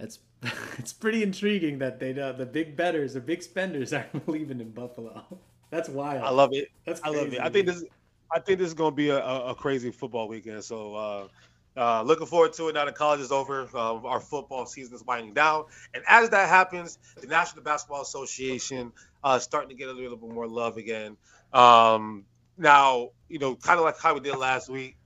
[0.00, 0.18] it's
[0.78, 4.70] it's pretty intriguing that they uh, the big betters, the big spenders, are believing in
[4.70, 5.24] Buffalo.
[5.70, 6.24] That's wild.
[6.24, 6.68] I love it.
[6.84, 7.40] That's crazy, I love it.
[7.40, 7.84] I think this.
[8.32, 10.64] I think this is going to be a, a, crazy football weekend.
[10.64, 10.94] So.
[10.96, 11.28] Uh,
[11.76, 13.68] uh, looking forward to it now that college is over.
[13.74, 15.64] Uh, our football season is winding down.
[15.94, 18.92] And as that happens, the National Basketball Association
[19.22, 21.16] uh, starting to get a little bit more love again.
[21.52, 22.24] Um,
[22.56, 24.96] now, you know, kind of like how we did last week,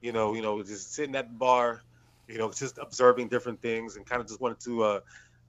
[0.00, 1.82] you know, you know, just sitting at the bar,
[2.28, 5.00] you know, just observing different things and kind of just wanted to uh,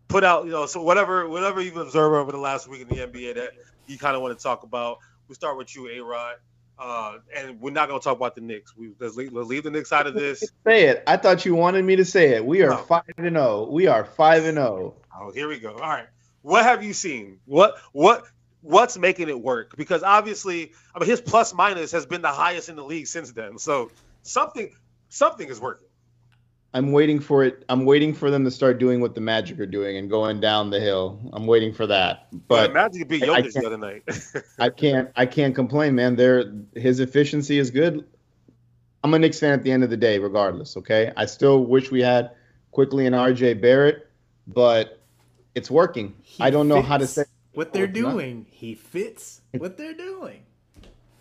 [0.08, 2.96] put out, you know, so whatever, whatever you've observed over the last week in the
[2.96, 3.52] NBA that
[3.88, 5.00] you kind of want to talk about.
[5.28, 6.36] We start with you, A Rod.
[6.80, 8.76] Uh, and we're not going to talk about the Knicks.
[8.76, 10.40] We let's leave, let's leave the Knicks out of this.
[10.66, 11.04] Say it.
[11.06, 12.46] I thought you wanted me to say it.
[12.46, 13.68] We are five and zero.
[13.68, 13.70] Oh.
[13.70, 14.96] We are five and zero.
[15.14, 15.28] Oh.
[15.28, 15.74] oh, here we go.
[15.74, 16.08] All right.
[16.42, 17.40] What have you seen?
[17.46, 18.24] What what
[18.62, 19.76] what's making it work?
[19.76, 23.34] Because obviously, I mean, his plus minus has been the highest in the league since
[23.34, 23.58] then.
[23.58, 23.92] So
[24.24, 24.74] something
[25.10, 25.89] something is working.
[26.74, 27.66] I'm waiting for it.
[27.68, 30.70] I'm waiting for them to start doing what the Magic are doing and going down
[30.70, 31.20] the hill.
[31.34, 32.28] I'm waiting for that.
[32.48, 34.04] But yeah, Magic beat Jokic the other night.
[34.60, 35.10] I can't.
[35.16, 36.16] I can't complain, man.
[36.16, 38.06] There, his efficiency is good.
[39.04, 40.78] I'm a Knicks fan at the end of the day, regardless.
[40.78, 42.32] Okay, I still wish we had
[42.72, 44.08] Quickley and RJ Barrett,
[44.46, 45.02] but
[45.56, 46.14] it's working.
[46.22, 47.24] He I don't know how to say
[47.54, 48.12] what they're it's not.
[48.12, 48.46] doing.
[48.50, 50.44] He fits what they're doing.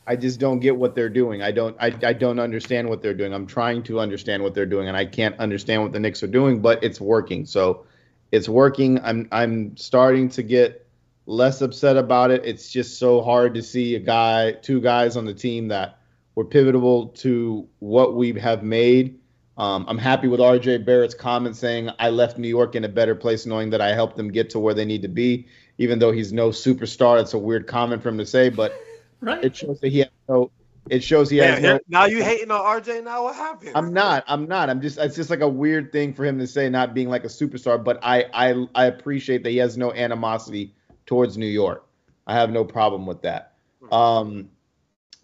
[0.08, 1.42] I just don't get what they're doing.
[1.42, 3.34] I don't I, I don't understand what they're doing.
[3.34, 6.28] I'm trying to understand what they're doing and I can't understand what the Knicks are
[6.28, 7.44] doing, but it's working.
[7.44, 7.84] So
[8.32, 8.98] it's working.
[9.04, 10.86] I'm I'm starting to get
[11.26, 12.46] less upset about it.
[12.46, 15.98] It's just so hard to see a guy, two guys on the team that
[16.34, 19.20] were pivotal to what we have made.
[19.58, 23.14] Um, I'm happy with RJ Barrett's comment saying I left New York in a better
[23.14, 26.12] place knowing that I helped them get to where they need to be, even though
[26.12, 27.20] he's no superstar.
[27.20, 28.72] It's a weird comment for him to say, but
[29.20, 29.44] Right.
[29.44, 30.50] it shows that he has no.
[30.88, 31.80] It shows he Yeah, has no.
[31.88, 33.04] now you hating on RJ.
[33.04, 33.72] Now what happened?
[33.74, 34.24] I'm not.
[34.26, 34.70] I'm not.
[34.70, 34.96] I'm just.
[34.98, 37.82] It's just like a weird thing for him to say, not being like a superstar.
[37.82, 40.74] But I, I, I appreciate that he has no animosity
[41.04, 41.84] towards New York.
[42.26, 43.54] I have no problem with that.
[43.92, 44.48] Um,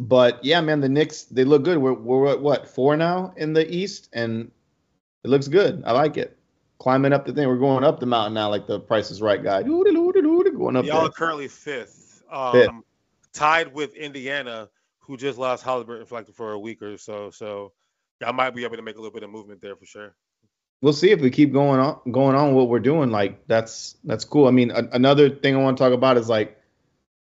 [0.00, 1.78] but yeah, man, the Knicks they look good.
[1.78, 4.50] We're we're at what four now in the East, and
[5.22, 5.82] it looks good.
[5.86, 6.36] I like it.
[6.78, 9.42] Climbing up the thing, we're going up the mountain now, like the Price is Right
[9.42, 9.62] guy.
[9.62, 9.86] Going
[10.76, 11.06] up Y'all there.
[11.06, 12.70] are currently fifth, um, Fifth.
[13.34, 14.70] Tied with Indiana,
[15.00, 17.30] who just lost Halliburton for like for a week or so.
[17.30, 17.72] So
[18.24, 20.14] I might be able to make a little bit of movement there for sure.
[20.82, 24.24] we'll see if we keep going on going on what we're doing like that's that's
[24.24, 26.58] cool i mean a, another thing i want to talk about is like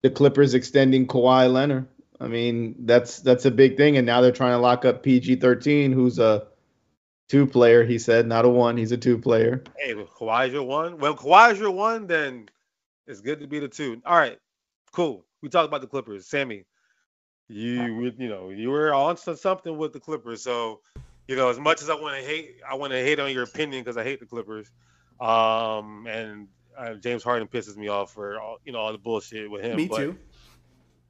[0.03, 1.87] the clippers extending Kawhi leonard
[2.19, 5.93] i mean that's that's a big thing and now they're trying to lock up pg-13
[5.93, 6.47] who's a
[7.29, 10.63] two player he said not a one he's a two player Hey, if Kawhi's your
[10.63, 10.97] one.
[10.97, 12.49] Well, Kawhi's your one, then
[13.07, 14.01] it's good to be the two.
[14.05, 14.37] All right,
[14.91, 15.25] cool.
[15.41, 16.65] We talked about the Clippers, Sammy.
[17.47, 20.81] You would- you know you were on to something with the Clippers, so
[21.27, 23.43] you know as much as I want to hate, I want to hate on your
[23.43, 24.71] opinion because I hate the Clippers.
[25.19, 26.47] Um, and
[26.77, 29.75] uh, James Harden pisses me off for all you know all the bullshit with him.
[29.75, 30.17] Me but too.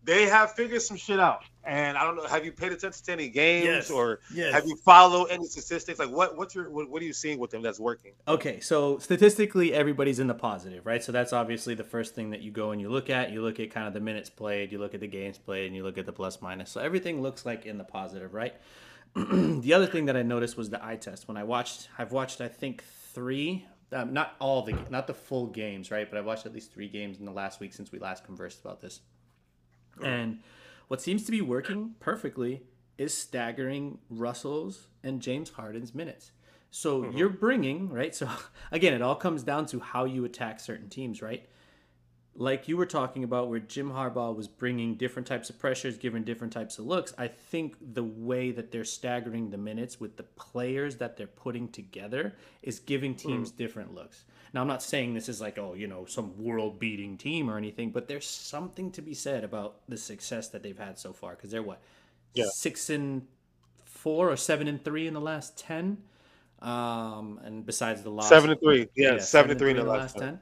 [0.03, 2.25] They have figured some shit out, and I don't know.
[2.25, 3.91] Have you paid attention to any games Yes.
[3.91, 4.51] or Yes.
[4.53, 5.99] have you followed any statistics?
[5.99, 8.13] Like what what's your what, what are you seeing with them that's working?
[8.27, 11.03] Okay, so statistically, everybody's in the positive, right?
[11.03, 13.31] So that's obviously the first thing that you go and you look at.
[13.31, 15.75] You look at kind of the minutes played, you look at the games played, and
[15.75, 16.71] you look at the plus minus.
[16.71, 18.55] So everything looks like in the positive, right?
[19.15, 21.27] the other thing that I noticed was the eye test.
[21.27, 22.83] When I watched, I've watched I think
[23.13, 26.09] three, um, not all the, not the full games, right?
[26.09, 28.61] But I've watched at least three games in the last week since we last conversed
[28.61, 29.01] about this.
[30.03, 30.39] And
[30.87, 32.63] what seems to be working perfectly
[32.97, 36.31] is staggering Russell's and James Harden's minutes.
[36.69, 37.17] So mm-hmm.
[37.17, 38.13] you're bringing, right?
[38.13, 38.29] So
[38.71, 41.47] again, it all comes down to how you attack certain teams, right?
[42.35, 46.23] Like you were talking about, where Jim Harbaugh was bringing different types of pressures, giving
[46.23, 47.13] different types of looks.
[47.17, 51.67] I think the way that they're staggering the minutes with the players that they're putting
[51.67, 54.23] together is giving teams different looks.
[54.53, 57.57] Now, I'm not saying this is like, oh, you know, some world beating team or
[57.57, 61.31] anything, but there's something to be said about the success that they've had so far.
[61.35, 61.81] Because they're what?
[62.33, 62.45] Yeah.
[62.53, 63.27] Six and
[63.83, 65.97] four or seven and three in the last 10.
[66.61, 70.17] Um, and besides the loss, Seven and three, yeah, seven and three in the last
[70.17, 70.39] ten.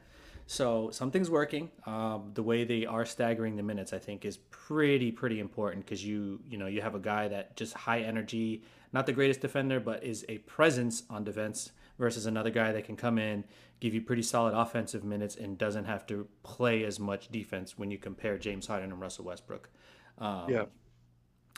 [0.51, 1.69] So something's working.
[1.85, 6.03] Um, the way they are staggering the minutes, I think, is pretty pretty important because
[6.03, 9.79] you you know you have a guy that just high energy, not the greatest defender,
[9.79, 13.43] but is a presence on defense versus another guy that can come in,
[13.79, 17.91] give you pretty solid offensive minutes, and doesn't have to play as much defense when
[17.91, 19.69] you compare James Harden and Russell Westbrook.
[20.17, 20.65] Um, Yeah.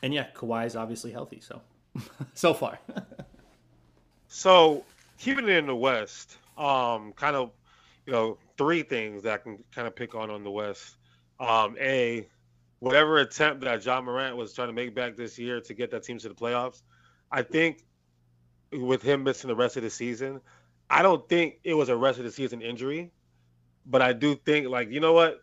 [0.04, 1.62] and yeah, Kawhi is obviously healthy, so
[2.34, 2.78] so far.
[4.28, 4.86] So
[5.18, 7.52] keeping it in the West, um, kind of,
[8.06, 10.96] you know, three things that I can kind of pick on on the West.
[11.40, 12.28] Um, a,
[12.78, 16.04] whatever attempt that Ja Morant was trying to make back this year to get that
[16.04, 16.84] team to the playoffs,
[17.32, 17.84] I think
[18.72, 20.42] with him missing the rest of the season,
[20.92, 23.12] I don't think it was a rest of the season injury,
[23.84, 25.40] but I do think like you know what,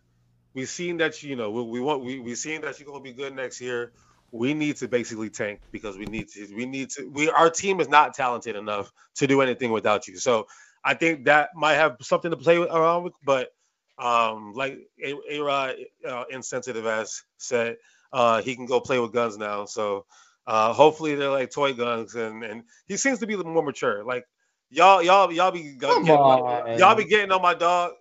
[0.55, 3.12] we've seen that you know we, we want we we seen that you're gonna be
[3.12, 3.93] good next year
[4.31, 7.81] we need to basically tank because we need to we need to we our team
[7.81, 10.19] is not talented enough to do anything without you.
[10.19, 10.47] So
[10.84, 13.50] I think that might have something to play with, around with, but
[13.98, 15.76] um like A A Rod
[16.09, 17.76] uh, insensitive as said,
[18.12, 19.66] uh he can go play with guns now.
[19.66, 20.06] So
[20.46, 23.64] uh hopefully they're like toy guns and and he seems to be a little more
[23.64, 24.05] mature.
[24.05, 24.24] Like
[24.70, 26.30] y'all y'all y'all be getting
[26.74, 27.92] y'all be getting on my dog.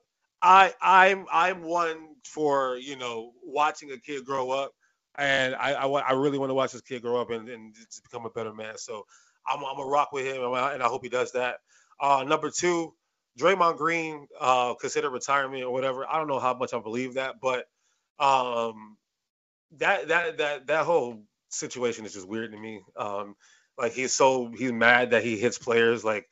[0.41, 4.71] I I'm I'm one for you know watching a kid grow up
[5.17, 8.03] and I, I, I really want to watch this kid grow up and, and just
[8.03, 8.77] become a better man.
[8.77, 9.05] So
[9.47, 11.57] I'm, I'm gonna rock with him, and I and I hope he does that.
[11.99, 12.93] Uh, number two,
[13.39, 16.07] Draymond Green uh, considered retirement or whatever.
[16.09, 17.65] I don't know how much I believe that, but
[18.19, 18.97] um,
[19.77, 22.81] that that that that whole situation is just weird to me.
[22.97, 23.35] Um,
[23.77, 26.03] like he's so he's mad that he hits players.
[26.05, 26.27] Like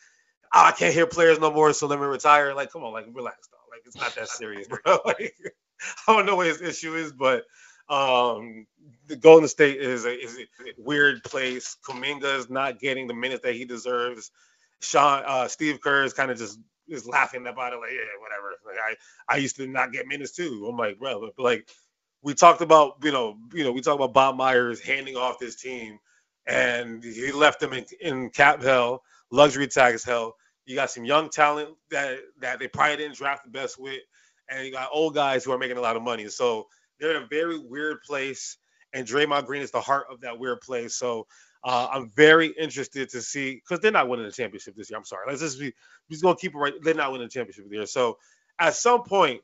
[0.54, 2.54] "Oh, I can't hear players no more, so let me retire.
[2.56, 3.62] Like come on, like relax, dog.
[3.72, 5.00] Like it's not that serious, bro.
[5.06, 5.36] like
[6.08, 7.44] I don't know what his issue is, but
[7.90, 8.66] Um,
[9.08, 10.48] the Golden State is a, is a
[10.78, 11.78] weird place.
[11.88, 14.32] Kuminga is not getting the minutes that he deserves.
[14.82, 18.56] Sean uh, Steve Kerr is kind of just is laughing about it, like yeah, whatever.
[18.66, 18.78] Like
[19.30, 20.68] I I used to not get minutes too.
[20.70, 21.68] I'm like, bro, like
[22.22, 25.56] we talked about, you know, you know, we talked about Bob Myers handing off this
[25.56, 26.00] team,
[26.48, 30.36] and he left them in, in cap hell, luxury tax hell.
[30.66, 34.02] You got some young talent that that they probably didn't draft the best with,
[34.50, 36.28] and you got old guys who are making a lot of money.
[36.30, 36.68] So
[37.00, 38.58] they're in a very weird place,
[38.94, 40.96] and Draymond Green is the heart of that weird place.
[40.96, 41.28] So
[41.66, 45.00] uh, I'm very interested to see because they're not winning the championship this year.
[45.00, 45.26] I'm sorry.
[45.28, 45.74] Let's just be
[46.12, 46.74] just gonna keep it right.
[46.84, 47.88] They're not winning the championship this year.
[47.88, 48.20] So
[48.60, 49.42] at some point,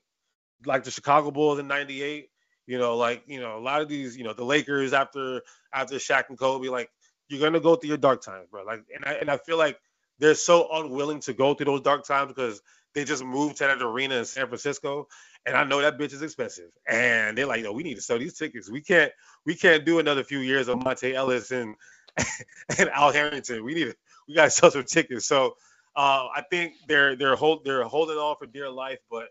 [0.65, 2.30] like the Chicago Bulls in '98,
[2.68, 5.41] you know, like you know, a lot of these, you know, the Lakers after
[5.73, 6.91] after Shaq and Kobe, like
[7.30, 8.64] you're gonna go through your dark times, bro.
[8.65, 9.80] Like, and I and I feel like
[10.19, 12.61] they're so unwilling to go through those dark times because
[12.95, 15.07] they just moved to that arena in San Francisco,
[15.45, 16.72] and I know that bitch is expensive.
[16.88, 18.69] And they're like, no, we need to sell these tickets.
[18.72, 19.11] We can't,
[19.45, 21.76] we can't do another few years of Monta Ellis and
[22.77, 23.63] and Al Harrington.
[23.63, 23.95] We need to,
[24.27, 25.25] we got to sell some tickets.
[25.25, 25.55] So
[25.95, 29.27] uh, I think they're they're hold they're holding on for dear life, but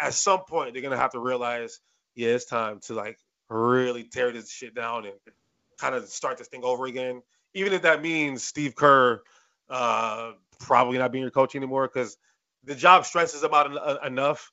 [0.00, 1.80] at some point they're gonna have to realize,
[2.14, 3.18] yeah, it's time to like
[3.48, 5.14] really tear this shit down and
[5.78, 7.22] kind of start this thing over again.
[7.54, 9.22] Even if that means Steve Kerr
[9.68, 12.16] uh, probably not being your coach anymore because
[12.64, 14.50] the job stresses him out en- enough.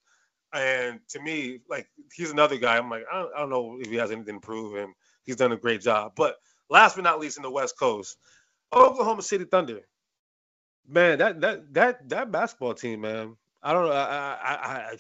[0.54, 2.78] And to me, like he's another guy.
[2.78, 5.38] I'm like, I don't, I don't know if he has anything to prove, and he's
[5.38, 6.12] done a great job.
[6.16, 6.36] But
[6.72, 8.18] last but not least, in the West Coast,
[8.74, 9.82] Oklahoma City Thunder.
[10.88, 13.36] Man, that that that that basketball team, man.
[13.62, 13.92] I don't know.
[13.92, 14.98] I, I, I,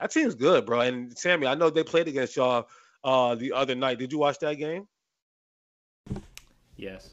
[0.00, 0.80] that team's good, bro.
[0.80, 2.68] And Sammy, I know they played against y'all
[3.04, 3.98] uh, the other night.
[3.98, 4.88] Did you watch that game?
[6.76, 7.10] Yes.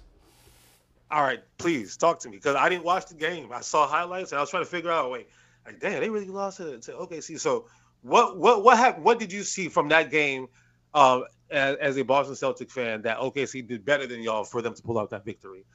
[1.12, 3.52] All right, please talk to me because I didn't watch the game.
[3.52, 5.12] I saw highlights and I was trying to figure out.
[5.12, 5.28] Wait,
[5.66, 7.40] like damn, they really lost to, to OKC.
[7.40, 7.66] So
[8.02, 9.04] what what what happened?
[9.04, 10.48] What did you see from that game
[10.94, 14.74] um, as, as a Boston Celtic fan that OKC did better than y'all for them
[14.74, 15.66] to pull out that victory?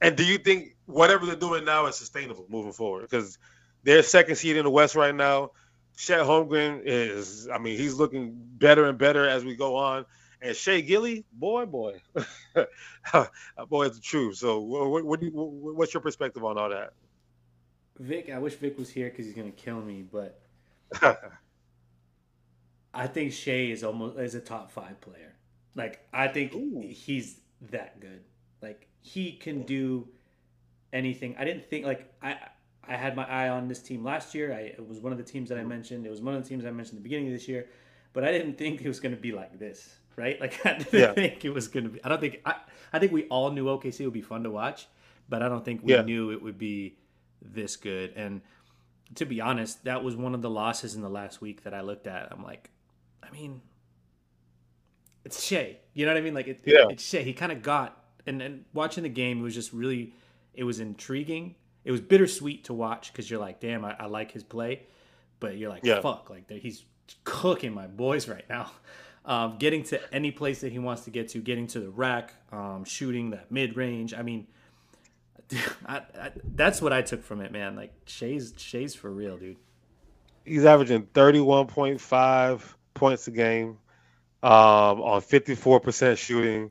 [0.00, 3.02] And do you think whatever they're doing now is sustainable moving forward?
[3.02, 3.38] Because
[3.82, 5.52] they're second seed in the West right now.
[5.96, 10.06] Chet Holmgren is, I mean, he's looking better and better as we go on.
[10.40, 12.00] And Shai Gilly, boy, boy,
[13.68, 14.32] boy, it's true.
[14.32, 16.92] So, what, what, you, what's your perspective on all that?
[17.98, 20.38] Vic, I wish Vic was here because he's gonna kill me, but
[22.98, 25.34] I think Shai is almost is a top five player.
[25.74, 26.82] Like I think Ooh.
[26.88, 28.22] he's that good.
[28.60, 30.08] Like he can do
[30.92, 31.36] anything.
[31.38, 32.36] I didn't think like I
[32.86, 34.52] I had my eye on this team last year.
[34.52, 35.70] I it was one of the teams that I mm-hmm.
[35.70, 36.06] mentioned.
[36.06, 37.68] It was one of the teams I mentioned at the beginning of this year,
[38.12, 40.38] but I didn't think it was going to be like this right?
[40.40, 41.12] Like I didn't yeah.
[41.12, 42.04] think it was gonna be.
[42.04, 42.56] I don't think I.
[42.92, 44.88] I think we all knew OKC would be fun to watch,
[45.28, 46.02] but I don't think we yeah.
[46.02, 46.96] knew it would be
[47.40, 48.12] this good.
[48.16, 48.42] And
[49.14, 51.80] to be honest, that was one of the losses in the last week that I
[51.80, 52.28] looked at.
[52.30, 52.70] I'm like,
[53.28, 53.60] I mean,
[55.24, 55.78] it's Shai.
[55.94, 56.34] You know what I mean?
[56.34, 56.86] Like it, yeah.
[56.88, 57.18] it's Shai.
[57.18, 60.14] He kind of got and and watching the game it was just really
[60.54, 61.54] it was intriguing.
[61.84, 64.82] It was bittersweet to watch because you're like, damn, I, I, like his play,
[65.40, 66.00] but you're like, yeah.
[66.00, 66.84] fuck, like he's
[67.24, 68.70] cooking my boys right now
[69.28, 72.32] um, getting to any place that he wants to get to, getting to the rack,
[72.50, 74.14] um, shooting that mid range.
[74.14, 74.46] I mean,
[75.86, 77.76] I, I, that's what I took from it, man.
[77.76, 79.58] Like Shai's Shai's for real, dude.
[80.46, 83.78] He's averaging thirty one point five points a game,
[84.42, 86.70] um, on fifty four percent shooting.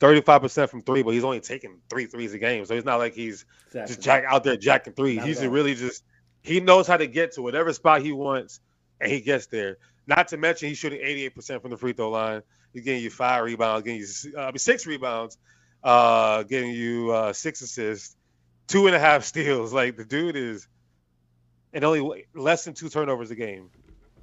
[0.00, 2.66] 35% from three, but he's only taking three threes a game.
[2.66, 3.94] So it's not like he's exactly.
[3.94, 5.16] just jack out there jacking three.
[5.16, 6.02] Not he's really just
[6.42, 8.60] he knows how to get to whatever spot he wants
[9.00, 9.78] and he gets there.
[10.06, 12.42] Not to mention he's shooting 88% from the free throw line.
[12.72, 15.38] He's getting you five rebounds, getting you uh, six rebounds,
[15.82, 18.14] uh, getting you uh, six assists,
[18.66, 19.72] two and a half steals.
[19.72, 20.68] Like the dude is,
[21.72, 23.70] and only less than two turnovers a game.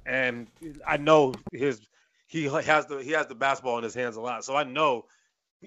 [0.06, 0.48] And
[0.86, 1.80] I know his
[2.26, 5.04] he has the he has the basketball in his hands a lot, so I know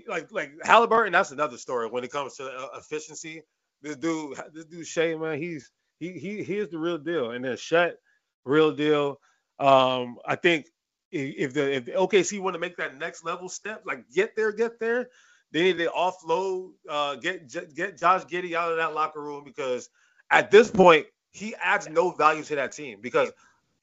[0.08, 1.12] like like Haliburton.
[1.12, 3.44] That's another story when it comes to uh, efficiency.
[3.82, 7.32] This dude, this dude Shai, man, he's he he he is the real deal.
[7.32, 7.98] And then Chet,
[8.44, 9.20] real deal.
[9.60, 10.68] Um, I think
[11.12, 14.52] if the if the OKC want to make that next level step, like get there,
[14.52, 15.10] get there,
[15.52, 19.90] they need to offload, uh, get get Josh Giddey out of that locker room because
[20.32, 23.32] at this point he adds no value to that team because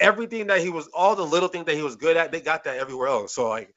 [0.03, 2.65] everything that he was, all the little things that he was good at, they got
[2.65, 3.35] that everywhere else.
[3.35, 3.75] So like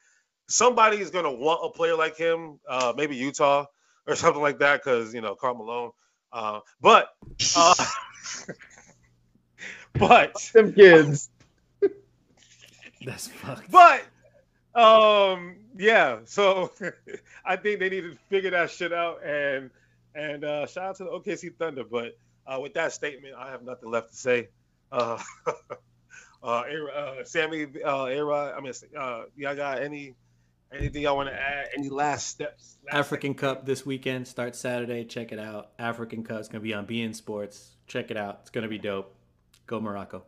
[0.48, 3.66] somebody is gonna want a player like him, uh, maybe Utah
[4.08, 5.92] or something like that, because you know Karl Malone.
[6.34, 7.10] Uh, but
[7.56, 7.74] uh,
[9.94, 11.30] but some kids.
[13.06, 13.72] That's fucked.
[13.72, 14.04] But
[14.80, 16.72] um yeah, so
[17.46, 19.70] I think they need to figure that shit out and
[20.14, 21.84] and uh shout out to the OKC Thunder.
[21.84, 24.50] But uh with that statement, I have nothing left to say.
[24.92, 25.22] Uh
[26.46, 26.64] Uh,
[26.96, 28.54] uh Sammy, uh, Era.
[28.56, 30.14] I mean, uh, y'all got any
[30.72, 31.70] anything y'all want to add?
[31.76, 32.78] Any last steps?
[32.86, 35.06] Last African Cup this weekend starts Saturday.
[35.06, 35.72] Check it out.
[35.80, 37.72] African Cup is gonna be on beIN Sports.
[37.88, 38.40] Check it out.
[38.42, 39.16] It's gonna be dope.
[39.66, 40.24] Go Morocco.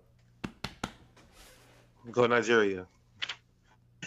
[2.11, 2.87] Go Nigeria.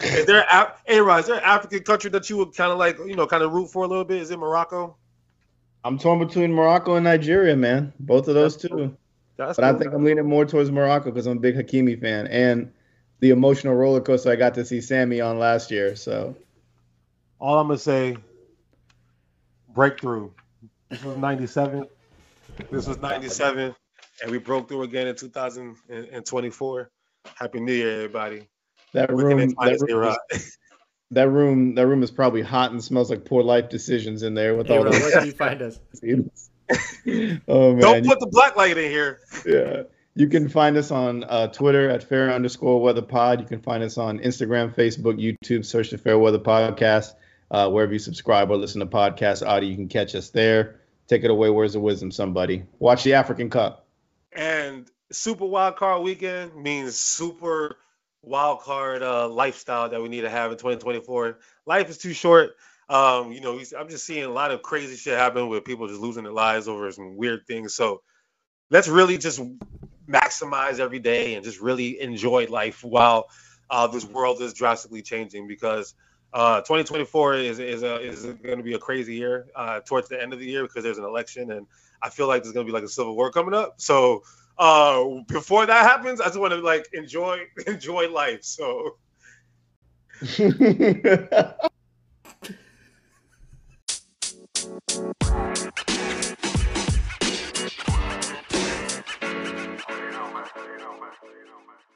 [0.03, 2.97] Is there a hey, is there an African country that you would kind of like,
[2.97, 4.21] you know, kind of root for a little bit?
[4.21, 4.97] Is it Morocco?
[5.85, 7.93] I'm torn between Morocco and Nigeria, man.
[7.99, 8.97] Both of those two.
[9.47, 9.75] That's but cool.
[9.75, 12.71] I think I'm leaning more towards Morocco because I'm a big Hakimi fan and
[13.21, 15.95] the emotional roller coaster I got to see Sammy on last year.
[15.95, 16.35] So,
[17.39, 18.17] all I'm gonna say,
[19.73, 20.29] breakthrough.
[20.89, 21.87] This was '97.
[22.69, 23.75] This was '97,
[24.21, 26.91] and we broke through again in 2024.
[27.35, 28.47] Happy New Year, everybody.
[28.93, 30.57] That room, that room, is,
[31.11, 34.55] that room, that room is probably hot and smells like poor life decisions in there
[34.55, 35.79] with hey, all bro, Where can you find us?
[37.47, 37.79] oh man!
[37.79, 39.19] Don't put the black light in here.
[39.45, 39.83] Yeah.
[40.13, 43.39] You can find us on uh, Twitter at fair underscore weather pod.
[43.39, 45.63] You can find us on Instagram, Facebook, YouTube.
[45.63, 47.13] Search the Fair Weather Podcast.
[47.49, 50.81] Uh, wherever you subscribe or listen to podcast audio, you can catch us there.
[51.07, 51.49] Take it away.
[51.49, 52.63] Where's the wisdom, somebody?
[52.79, 53.85] Watch the African Cup.
[54.33, 57.77] And Super Wild Card Weekend means super
[58.21, 61.39] wild card uh, lifestyle that we need to have in 2024.
[61.65, 62.51] Life is too short.
[62.91, 66.01] Um, you know, I'm just seeing a lot of crazy shit happen with people just
[66.01, 67.73] losing their lives over some weird things.
[67.73, 68.01] So
[68.69, 69.41] let's really just
[70.09, 73.29] maximize every day and just really enjoy life while
[73.69, 75.93] uh, this world is drastically changing because
[76.33, 80.21] uh, 2024 is is a, is going to be a crazy year uh, towards the
[80.21, 81.67] end of the year because there's an election and
[82.01, 83.75] I feel like there's going to be like a civil war coming up.
[83.77, 84.23] So
[84.57, 88.43] uh, before that happens, I just want to like enjoy enjoy life.
[88.43, 88.97] So.
[95.01, 95.07] you
[100.11, 100.45] know, man.
[100.53, 101.90] You know, man.